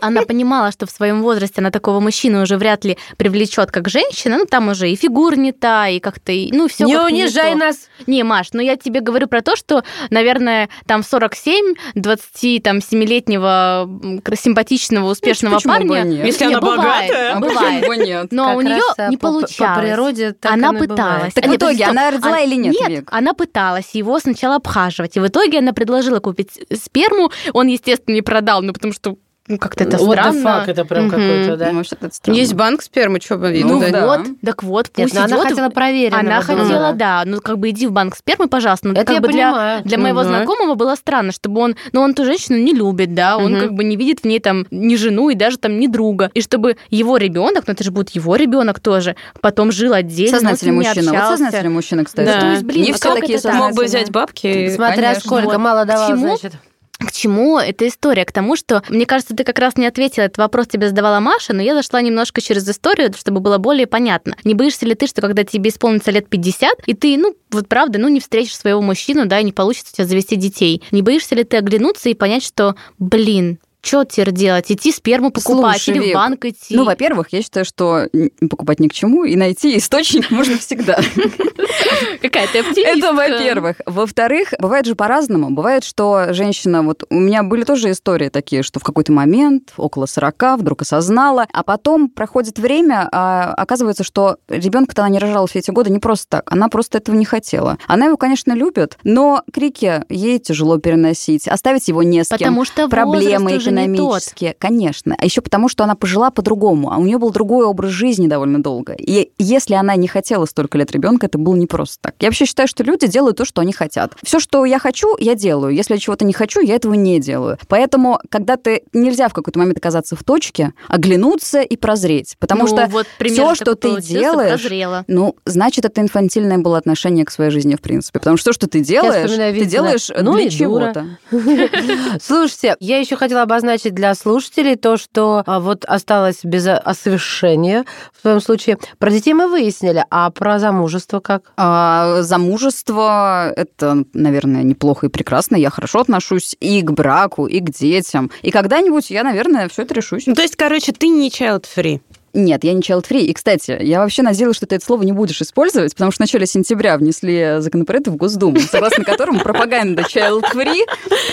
она 0.00 0.22
понимала, 0.22 0.70
что 0.70 0.86
в 0.86 0.90
своем 0.90 1.22
возрасте 1.22 1.54
она 1.60 1.70
такого 1.72 1.98
мужчину 2.00 2.42
уже 2.42 2.56
вряд 2.56 2.84
ли 2.84 2.96
привлечет 3.16 3.70
как 3.72 3.88
женщина. 3.88 4.38
Ну, 4.38 4.44
там 4.46 4.68
уже 4.68 4.88
и 4.90 4.94
фигура 4.96 5.34
не 5.34 5.50
та, 5.52 5.88
и 5.88 5.98
как-то, 6.00 6.30
и- 6.32 6.52
ну, 6.52 6.68
все 6.68 6.84
Не 6.84 6.98
унижай 6.98 7.54
нас. 7.56 7.88
не, 8.06 8.22
Маш, 8.22 8.48
ну 8.52 8.60
я 8.60 8.76
тебе 8.76 9.00
говорю 9.00 9.26
про 9.26 9.42
то, 9.42 9.56
что, 9.56 9.82
наверное, 10.10 10.68
там 10.86 11.02
47, 11.02 11.74
27-летнего 11.94 13.84
м, 14.02 14.20
кра- 14.20 14.36
симпатичного, 14.36 15.10
успешного 15.10 15.56
почему 15.56 15.72
бы 15.80 15.88
парня. 15.88 16.04
и? 16.22 16.26
Если 16.26 16.44
она 16.44 16.60
бывает, 16.76 17.10
богатая. 17.10 17.32
А 17.32 17.40
бывает. 17.40 17.58
почему 17.58 17.86
бы 17.86 17.96
нет? 18.06 18.26
Но 18.32 18.44
Как 18.46 18.56
у 18.56 18.60
нее 18.60 18.82
а, 18.96 19.08
не 19.08 19.16
по- 19.16 19.28
по- 19.28 19.32
получалось. 19.40 19.74
По 19.76 19.80
природе 19.82 20.32
так 20.32 20.52
она 20.52 20.72
пыталась. 20.72 20.96
бывает. 21.16 21.34
Так 21.34 21.46
в 21.46 21.54
итоге 21.56 21.84
она 21.84 22.10
родила 22.10 22.36
А, 22.36 22.40
или 22.40 22.54
нет, 22.56 22.88
Нет, 22.88 23.04
она 23.10 23.34
пыталась 23.34 23.90
его 23.92 24.18
сначала 24.18 24.56
обхаживать. 24.56 25.16
И 25.16 25.20
в 25.20 25.26
итоге 25.26 25.58
она 25.58 25.72
предложила 25.72 26.20
купить 26.20 26.58
сперму. 26.72 27.30
Он, 27.52 27.66
естественно, 27.66 28.14
не 28.14 28.22
продал, 28.22 28.62
ну 28.62 28.72
потому 28.72 28.92
что 28.92 29.16
как-то 29.60 29.84
это 29.84 29.96
the 29.96 30.10
странно. 30.12 30.38
fuck, 30.46 30.64
это 30.70 30.84
прям 30.84 31.04
Мгм. 31.06 31.10
какой-то, 31.10 31.56
да? 31.56 31.70
Ну, 31.70 31.78
вообще-то 31.78 32.06
это 32.06 32.14
странно. 32.14 32.36
Есть 32.36 32.54
банк 32.54 32.82
спермы, 32.82 33.20
что 33.20 33.36
бы 33.36 33.50
Ну, 33.64 33.80
да. 33.80 34.06
Вот, 34.06 34.26
так 34.44 34.62
вот, 34.62 34.86
Нет, 34.96 35.06
пусть 35.08 35.14
но 35.14 35.20
она 35.24 35.36
идёт 35.36 35.44
в- 35.44 35.48
хотела 35.48 35.68
проверенного 35.70 36.20
Она 36.20 36.40
хотела, 36.42 36.92
да. 36.94 37.22
Ну, 37.24 37.40
как 37.40 37.58
бы 37.58 37.70
иди 37.70 37.86
в 37.86 37.92
банк 37.92 38.16
спермы, 38.16 38.48
пожалуйста. 38.48 38.88
Ну, 38.88 38.94
Это 38.94 39.04
как 39.04 39.14
я 39.14 39.20
бы 39.20 39.28
для, 39.28 39.50
понимаю. 39.50 39.82
для 39.84 39.98
моего 39.98 40.20
Мгм. 40.20 40.28
знакомого 40.28 40.74
было 40.74 40.94
странно, 40.96 41.32
чтобы 41.32 41.60
он... 41.60 41.76
Ну, 41.92 42.00
он 42.00 42.14
ту 42.14 42.24
женщину 42.24 42.58
не 42.58 42.72
любит, 42.72 43.14
да, 43.14 43.36
он 43.36 43.52
Мгм. 43.52 43.60
как 43.60 43.72
бы 43.74 43.84
не 43.84 43.96
видит 43.96 44.20
в 44.20 44.24
ней 44.24 44.40
там 44.40 44.66
ни 44.70 44.96
жену 44.96 45.30
и 45.30 45.34
даже 45.34 45.58
там 45.58 45.78
ни 45.78 45.86
друга. 45.86 46.30
И 46.34 46.40
чтобы 46.42 46.76
его 46.90 47.16
ребенок, 47.16 47.64
ну, 47.66 47.72
это 47.72 47.84
же 47.84 47.90
будет 47.92 48.10
его 48.10 48.36
ребенок 48.36 48.80
тоже, 48.80 49.16
потом 49.40 49.70
жил 49.72 49.92
отдельно, 49.92 50.38
Сознательный 50.38 50.72
мужчина. 50.72 51.12
Вот 51.12 51.22
сознательный 51.38 51.70
мужчина, 51.70 52.04
кстати. 52.04 52.26
Да. 52.26 52.40
То 52.40 52.46
есть, 52.50 52.62
блин, 52.64 52.82
Не 52.84 52.90
а 52.90 52.94
все 52.94 53.14
такие 53.14 53.38
так? 53.38 53.54
Мог 53.54 53.74
бы 53.74 53.84
взять 53.84 54.10
бабки. 54.10 54.70
Смотря 54.74 55.14
сколько, 55.16 55.46
Вот. 55.46 55.58
мало 55.58 55.86
чему? 55.86 56.36
значит. 56.36 56.54
К 56.98 57.12
чему 57.12 57.58
эта 57.58 57.88
история? 57.88 58.24
К 58.24 58.32
тому, 58.32 58.56
что, 58.56 58.82
мне 58.88 59.06
кажется, 59.06 59.36
ты 59.36 59.44
как 59.44 59.58
раз 59.58 59.76
не 59.76 59.86
ответила, 59.86 60.24
этот 60.24 60.38
вопрос 60.38 60.66
тебе 60.66 60.88
задавала 60.88 61.20
Маша, 61.20 61.52
но 61.52 61.62
я 61.62 61.74
зашла 61.74 62.00
немножко 62.00 62.40
через 62.40 62.68
историю, 62.68 63.12
чтобы 63.16 63.40
было 63.40 63.58
более 63.58 63.86
понятно. 63.86 64.36
Не 64.44 64.54
боишься 64.54 64.86
ли 64.86 64.94
ты, 64.94 65.06
что 65.06 65.20
когда 65.20 65.44
тебе 65.44 65.70
исполнится 65.70 66.10
лет 66.10 66.28
50, 66.28 66.80
и 66.86 66.94
ты, 66.94 67.16
ну, 67.18 67.34
вот 67.50 67.68
правда, 67.68 67.98
ну, 67.98 68.08
не 68.08 68.20
встретишь 68.20 68.56
своего 68.56 68.80
мужчину, 68.80 69.26
да, 69.26 69.40
и 69.40 69.44
не 69.44 69.52
получится 69.52 69.90
у 69.92 69.96
тебя 69.96 70.06
завести 70.06 70.36
детей, 70.36 70.82
не 70.90 71.02
боишься 71.02 71.34
ли 71.34 71.44
ты 71.44 71.58
оглянуться 71.58 72.08
и 72.08 72.14
понять, 72.14 72.44
что, 72.44 72.76
блин, 72.98 73.58
что 73.86 74.04
теперь 74.04 74.32
делать? 74.32 74.70
Идти 74.70 74.90
сперму 74.92 75.30
покупать 75.30 75.82
Слушай, 75.82 76.00
или 76.00 76.10
в 76.10 76.14
банк 76.14 76.44
идти? 76.44 76.74
Ну, 76.76 76.84
во-первых, 76.84 77.28
я 77.30 77.42
считаю, 77.42 77.64
что 77.64 78.08
покупать 78.50 78.80
ни 78.80 78.88
к 78.88 78.92
чему, 78.92 79.24
и 79.24 79.36
найти 79.36 79.78
источник 79.78 80.30
можно 80.30 80.58
всегда. 80.58 80.96
Какая 82.22 82.48
ты 82.48 82.60
оптимистка. 82.60 82.98
Это 82.98 83.12
во-первых. 83.12 83.76
Во-вторых, 83.86 84.54
бывает 84.58 84.86
же 84.86 84.94
по-разному. 84.94 85.50
Бывает, 85.50 85.84
что 85.84 86.32
женщина... 86.32 86.82
Вот 86.82 87.04
у 87.08 87.14
меня 87.14 87.42
были 87.42 87.64
тоже 87.64 87.90
истории 87.90 88.28
такие, 88.28 88.62
что 88.62 88.80
в 88.80 88.82
какой-то 88.82 89.12
момент, 89.12 89.72
около 89.76 90.06
40, 90.06 90.58
вдруг 90.58 90.82
осознала, 90.82 91.46
а 91.52 91.62
потом 91.62 92.08
проходит 92.08 92.58
время, 92.58 93.08
а 93.12 93.54
оказывается, 93.54 94.04
что 94.04 94.36
ребенка-то 94.48 95.02
она 95.02 95.10
не 95.10 95.18
рожала 95.18 95.46
все 95.46 95.60
эти 95.60 95.70
годы 95.70 95.90
не 95.90 95.98
просто 95.98 96.26
так. 96.28 96.52
Она 96.52 96.68
просто 96.68 96.98
этого 96.98 97.14
не 97.14 97.24
хотела. 97.24 97.78
Она 97.86 98.06
его, 98.06 98.16
конечно, 98.16 98.52
любит, 98.52 98.98
но 99.04 99.42
крики 99.52 100.02
ей 100.08 100.38
тяжело 100.38 100.78
переносить. 100.78 101.46
Оставить 101.48 101.88
его 101.88 102.02
не 102.02 102.24
с 102.24 102.28
кем. 102.28 102.38
Потому 102.38 102.64
что 102.64 102.88
проблемы 102.88 103.44
возраст 103.44 103.75
уже 103.82 103.90
не 103.90 103.96
тот. 103.98 104.22
конечно. 104.58 105.14
А 105.18 105.24
еще 105.24 105.40
потому, 105.40 105.68
что 105.68 105.84
она 105.84 105.94
пожила 105.94 106.30
по-другому, 106.30 106.92
а 106.92 106.96
у 106.98 107.04
нее 107.04 107.18
был 107.18 107.30
другой 107.30 107.64
образ 107.66 107.90
жизни 107.90 108.26
довольно 108.26 108.62
долго. 108.62 108.94
И 108.98 109.30
если 109.38 109.74
она 109.74 109.94
не 109.96 110.08
хотела 110.08 110.44
столько 110.46 110.78
лет 110.78 110.90
ребенка, 110.92 111.26
это 111.26 111.38
было 111.38 111.54
не 111.54 111.66
просто 111.66 111.98
так. 112.00 112.14
Я 112.20 112.28
вообще 112.28 112.44
считаю, 112.46 112.68
что 112.68 112.82
люди 112.82 113.06
делают 113.06 113.36
то, 113.38 113.44
что 113.44 113.60
они 113.60 113.72
хотят. 113.72 114.14
Все, 114.22 114.40
что 114.40 114.64
я 114.64 114.78
хочу, 114.78 115.16
я 115.18 115.34
делаю. 115.34 115.74
Если 115.74 115.94
я 115.94 116.00
чего-то 116.00 116.24
не 116.24 116.32
хочу, 116.32 116.60
я 116.60 116.74
этого 116.74 116.94
не 116.94 117.20
делаю. 117.20 117.58
Поэтому, 117.68 118.18
когда 118.30 118.56
ты 118.56 118.82
нельзя 118.92 119.28
в 119.28 119.32
какой-то 119.34 119.58
момент 119.58 119.78
оказаться 119.78 120.16
в 120.16 120.24
точке, 120.24 120.72
оглянуться 120.88 121.60
и 121.60 121.76
прозреть, 121.76 122.36
потому 122.38 122.62
Ну, 122.62 122.68
что 122.68 122.86
вот 122.88 123.06
все, 123.20 123.54
что 123.54 123.74
ты 123.74 124.00
делаешь, 124.00 124.60
прозрела. 124.60 125.04
ну, 125.08 125.36
значит, 125.44 125.84
это 125.84 126.00
инфантильное 126.00 126.58
было 126.58 126.78
отношение 126.78 127.24
к 127.24 127.30
своей 127.30 127.50
жизни, 127.50 127.74
в 127.76 127.80
принципе. 127.80 128.18
Потому 128.18 128.36
что 128.36 128.50
то, 128.50 128.52
что 128.54 128.68
ты 128.68 128.80
делаешь, 128.80 129.30
ты 129.30 129.64
делаешь 129.64 130.10
Ну 130.20 130.34
для 130.34 130.48
чего-то. 130.50 131.18
Слушайте, 132.22 132.76
я 132.80 132.98
еще 132.98 133.16
хотела 133.16 133.42
обозначить 133.42 133.65
для 133.66 134.14
слушателей 134.14 134.76
то, 134.76 134.96
что 134.96 135.42
а, 135.46 135.60
вот 135.60 135.84
осталось 135.84 136.40
без 136.44 136.66
осовершения 136.66 137.84
в 138.12 138.22
твоем 138.22 138.40
случае. 138.40 138.78
Про 138.98 139.10
детей 139.10 139.34
мы 139.34 139.48
выяснили, 139.48 140.04
а 140.10 140.30
про 140.30 140.58
замужество 140.58 141.20
как? 141.20 141.52
А 141.56 142.22
замужество— 142.22 143.52
это, 143.56 144.04
наверное, 144.12 144.62
неплохо 144.62 145.06
и 145.06 145.08
прекрасно. 145.10 145.56
Я 145.56 145.70
хорошо 145.70 146.00
отношусь 146.00 146.56
и 146.60 146.82
к 146.82 146.90
браку, 146.92 147.46
и 147.46 147.60
к 147.60 147.70
детям. 147.70 148.30
И 148.42 148.50
когда-нибудь 148.50 149.10
я, 149.10 149.24
наверное, 149.24 149.68
все 149.68 149.82
это 149.82 149.94
решусь. 149.94 150.26
Ну, 150.26 150.34
то 150.34 150.42
есть, 150.42 150.56
короче, 150.56 150.92
ты 150.92 151.08
не 151.08 151.28
child-free. 151.28 152.00
Нет, 152.36 152.64
я 152.64 152.74
не 152.74 152.82
child-free. 152.82 153.22
И, 153.22 153.32
кстати, 153.32 153.76
я 153.80 154.00
вообще 154.00 154.22
надеялась, 154.22 154.56
что 154.56 154.66
ты 154.66 154.76
это 154.76 154.84
слово 154.84 155.02
не 155.02 155.12
будешь 155.12 155.40
использовать, 155.40 155.94
потому 155.94 156.10
что 156.10 156.18
в 156.18 156.20
начале 156.20 156.46
сентября 156.46 156.98
внесли 156.98 157.56
законопроект 157.60 158.08
в 158.08 158.16
Госдуму, 158.16 158.60
согласно 158.60 159.04
которому 159.04 159.40
пропаганда 159.40 160.02
child-free 160.02 160.82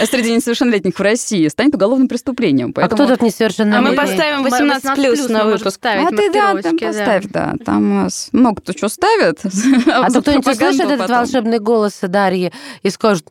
среди 0.09 0.33
несовершеннолетних 0.33 0.97
в 0.97 1.01
России 1.01 1.47
станет 1.49 1.75
уголовным 1.75 2.07
преступлением. 2.07 2.73
А 2.77 2.87
кто 2.87 3.05
тут 3.05 3.21
несовершеннолетний? 3.21 3.89
А 3.89 3.91
мы 3.91 3.95
поставим 3.97 4.43
18 4.43 4.95
плюс 4.95 5.29
на 5.29 5.45
выпуск. 5.45 5.79
А 5.83 6.09
ты, 6.09 6.31
да, 6.31 6.55
там 6.61 6.77
поставь, 6.77 7.25
да. 7.25 7.55
Там 7.65 8.07
э, 8.07 8.09
много 8.31 8.61
кто 8.61 8.71
что 8.73 8.87
ставит. 8.87 9.41
А 9.87 10.09
то 10.09 10.21
кто-нибудь 10.21 10.47
услышит 10.47 10.89
этот 10.89 11.09
волшебный 11.09 11.59
голос 11.59 11.99
Дарьи 12.01 12.53
и 12.81 12.89
скажет, 12.89 13.27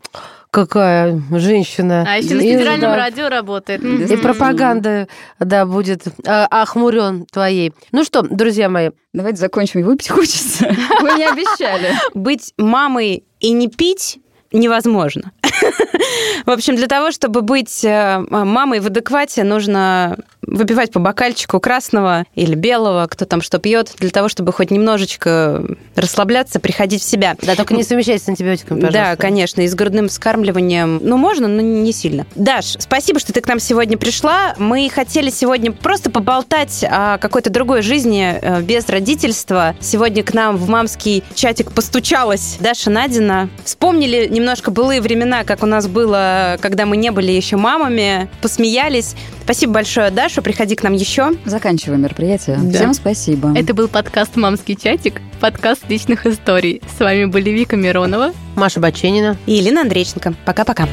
какая 0.52 1.20
женщина. 1.30 2.04
А 2.06 2.18
еще 2.18 2.34
на 2.34 2.42
И, 2.42 2.52
федеральном 2.52 2.92
да, 2.92 2.96
радио 2.96 3.28
работает. 3.28 3.82
И 3.82 4.16
пропаганда, 4.16 5.08
да, 5.40 5.66
будет 5.66 6.06
э, 6.06 6.10
охмурен 6.28 7.26
твоей. 7.26 7.72
Ну 7.90 8.04
что, 8.04 8.22
друзья 8.22 8.68
мои, 8.68 8.90
Давайте 9.14 9.40
закончим, 9.40 9.80
и 9.80 9.82
выпить 9.82 10.08
хочется. 10.08 10.74
Вы 11.00 11.12
не 11.18 11.26
обещали. 11.26 11.94
Быть 12.14 12.54
мамой 12.56 13.24
и 13.40 13.52
не 13.52 13.68
пить 13.68 14.20
невозможно. 14.52 15.32
В 16.46 16.50
общем, 16.50 16.76
для 16.76 16.86
того, 16.86 17.10
чтобы 17.10 17.42
быть 17.42 17.84
э, 17.84 18.24
мамой 18.28 18.80
в 18.80 18.86
адеквате, 18.86 19.44
нужно 19.44 20.16
выпивать 20.46 20.90
по 20.90 21.00
бокальчику 21.00 21.60
красного 21.60 22.24
или 22.34 22.54
белого, 22.54 23.06
кто 23.08 23.24
там 23.24 23.42
что 23.42 23.58
пьет, 23.58 23.92
для 23.98 24.10
того, 24.10 24.28
чтобы 24.28 24.52
хоть 24.52 24.70
немножечко 24.70 25.64
расслабляться, 25.94 26.60
приходить 26.60 27.02
в 27.02 27.04
себя. 27.04 27.36
да, 27.42 27.54
только 27.54 27.74
не 27.74 27.84
совмещайте 27.84 28.24
с 28.24 28.28
антибиотиками, 28.28 28.80
пожалуйста. 28.80 29.10
Да, 29.10 29.16
конечно, 29.16 29.60
и 29.60 29.68
с 29.68 29.74
грудным 29.74 30.08
вскармливанием. 30.08 31.00
Ну, 31.02 31.16
можно, 31.16 31.48
но 31.48 31.60
не 31.60 31.92
сильно. 31.92 32.26
Даш, 32.34 32.76
спасибо, 32.78 33.20
что 33.20 33.32
ты 33.32 33.40
к 33.40 33.48
нам 33.48 33.60
сегодня 33.60 33.96
пришла. 33.96 34.54
Мы 34.58 34.90
хотели 34.92 35.30
сегодня 35.30 35.72
просто 35.72 36.10
поболтать 36.10 36.84
о 36.88 37.18
какой-то 37.18 37.50
другой 37.50 37.82
жизни 37.82 38.38
э, 38.40 38.62
без 38.62 38.88
родительства. 38.88 39.76
Сегодня 39.80 40.24
к 40.24 40.34
нам 40.34 40.56
в 40.56 40.68
мамский 40.68 41.22
чатик 41.34 41.72
постучалась 41.72 42.56
Даша 42.58 42.90
Надина. 42.90 43.48
Вспомнили 43.64 44.26
немножко 44.28 44.70
былые 44.70 45.00
времена, 45.00 45.44
как 45.44 45.62
у 45.62 45.66
нас 45.66 45.86
было, 45.86 46.58
когда 46.60 46.86
мы 46.86 46.96
не 46.96 47.10
были 47.10 47.30
еще 47.30 47.56
мамами. 47.56 48.28
Посмеялись. 48.40 49.14
Спасибо 49.44 49.74
большое, 49.74 50.10
Даша. 50.10 50.31
Приходи 50.40 50.74
к 50.76 50.82
нам 50.82 50.94
еще. 50.94 51.32
Заканчиваем 51.44 52.02
мероприятие. 52.02 52.58
Да. 52.62 52.78
Всем 52.78 52.94
спасибо. 52.94 53.52
Это 53.54 53.74
был 53.74 53.88
подкаст 53.88 54.36
«Мамский 54.36 54.76
чатик», 54.76 55.20
подкаст 55.40 55.88
личных 55.88 56.26
историй. 56.26 56.80
С 56.96 57.00
вами 57.00 57.26
были 57.26 57.50
Вика 57.50 57.76
Миронова. 57.76 58.32
Маша 58.54 58.80
Баченина. 58.80 59.36
И 59.46 59.52
Елена 59.52 59.82
Андрейченко. 59.82 60.34
Пока-пока. 60.46 60.88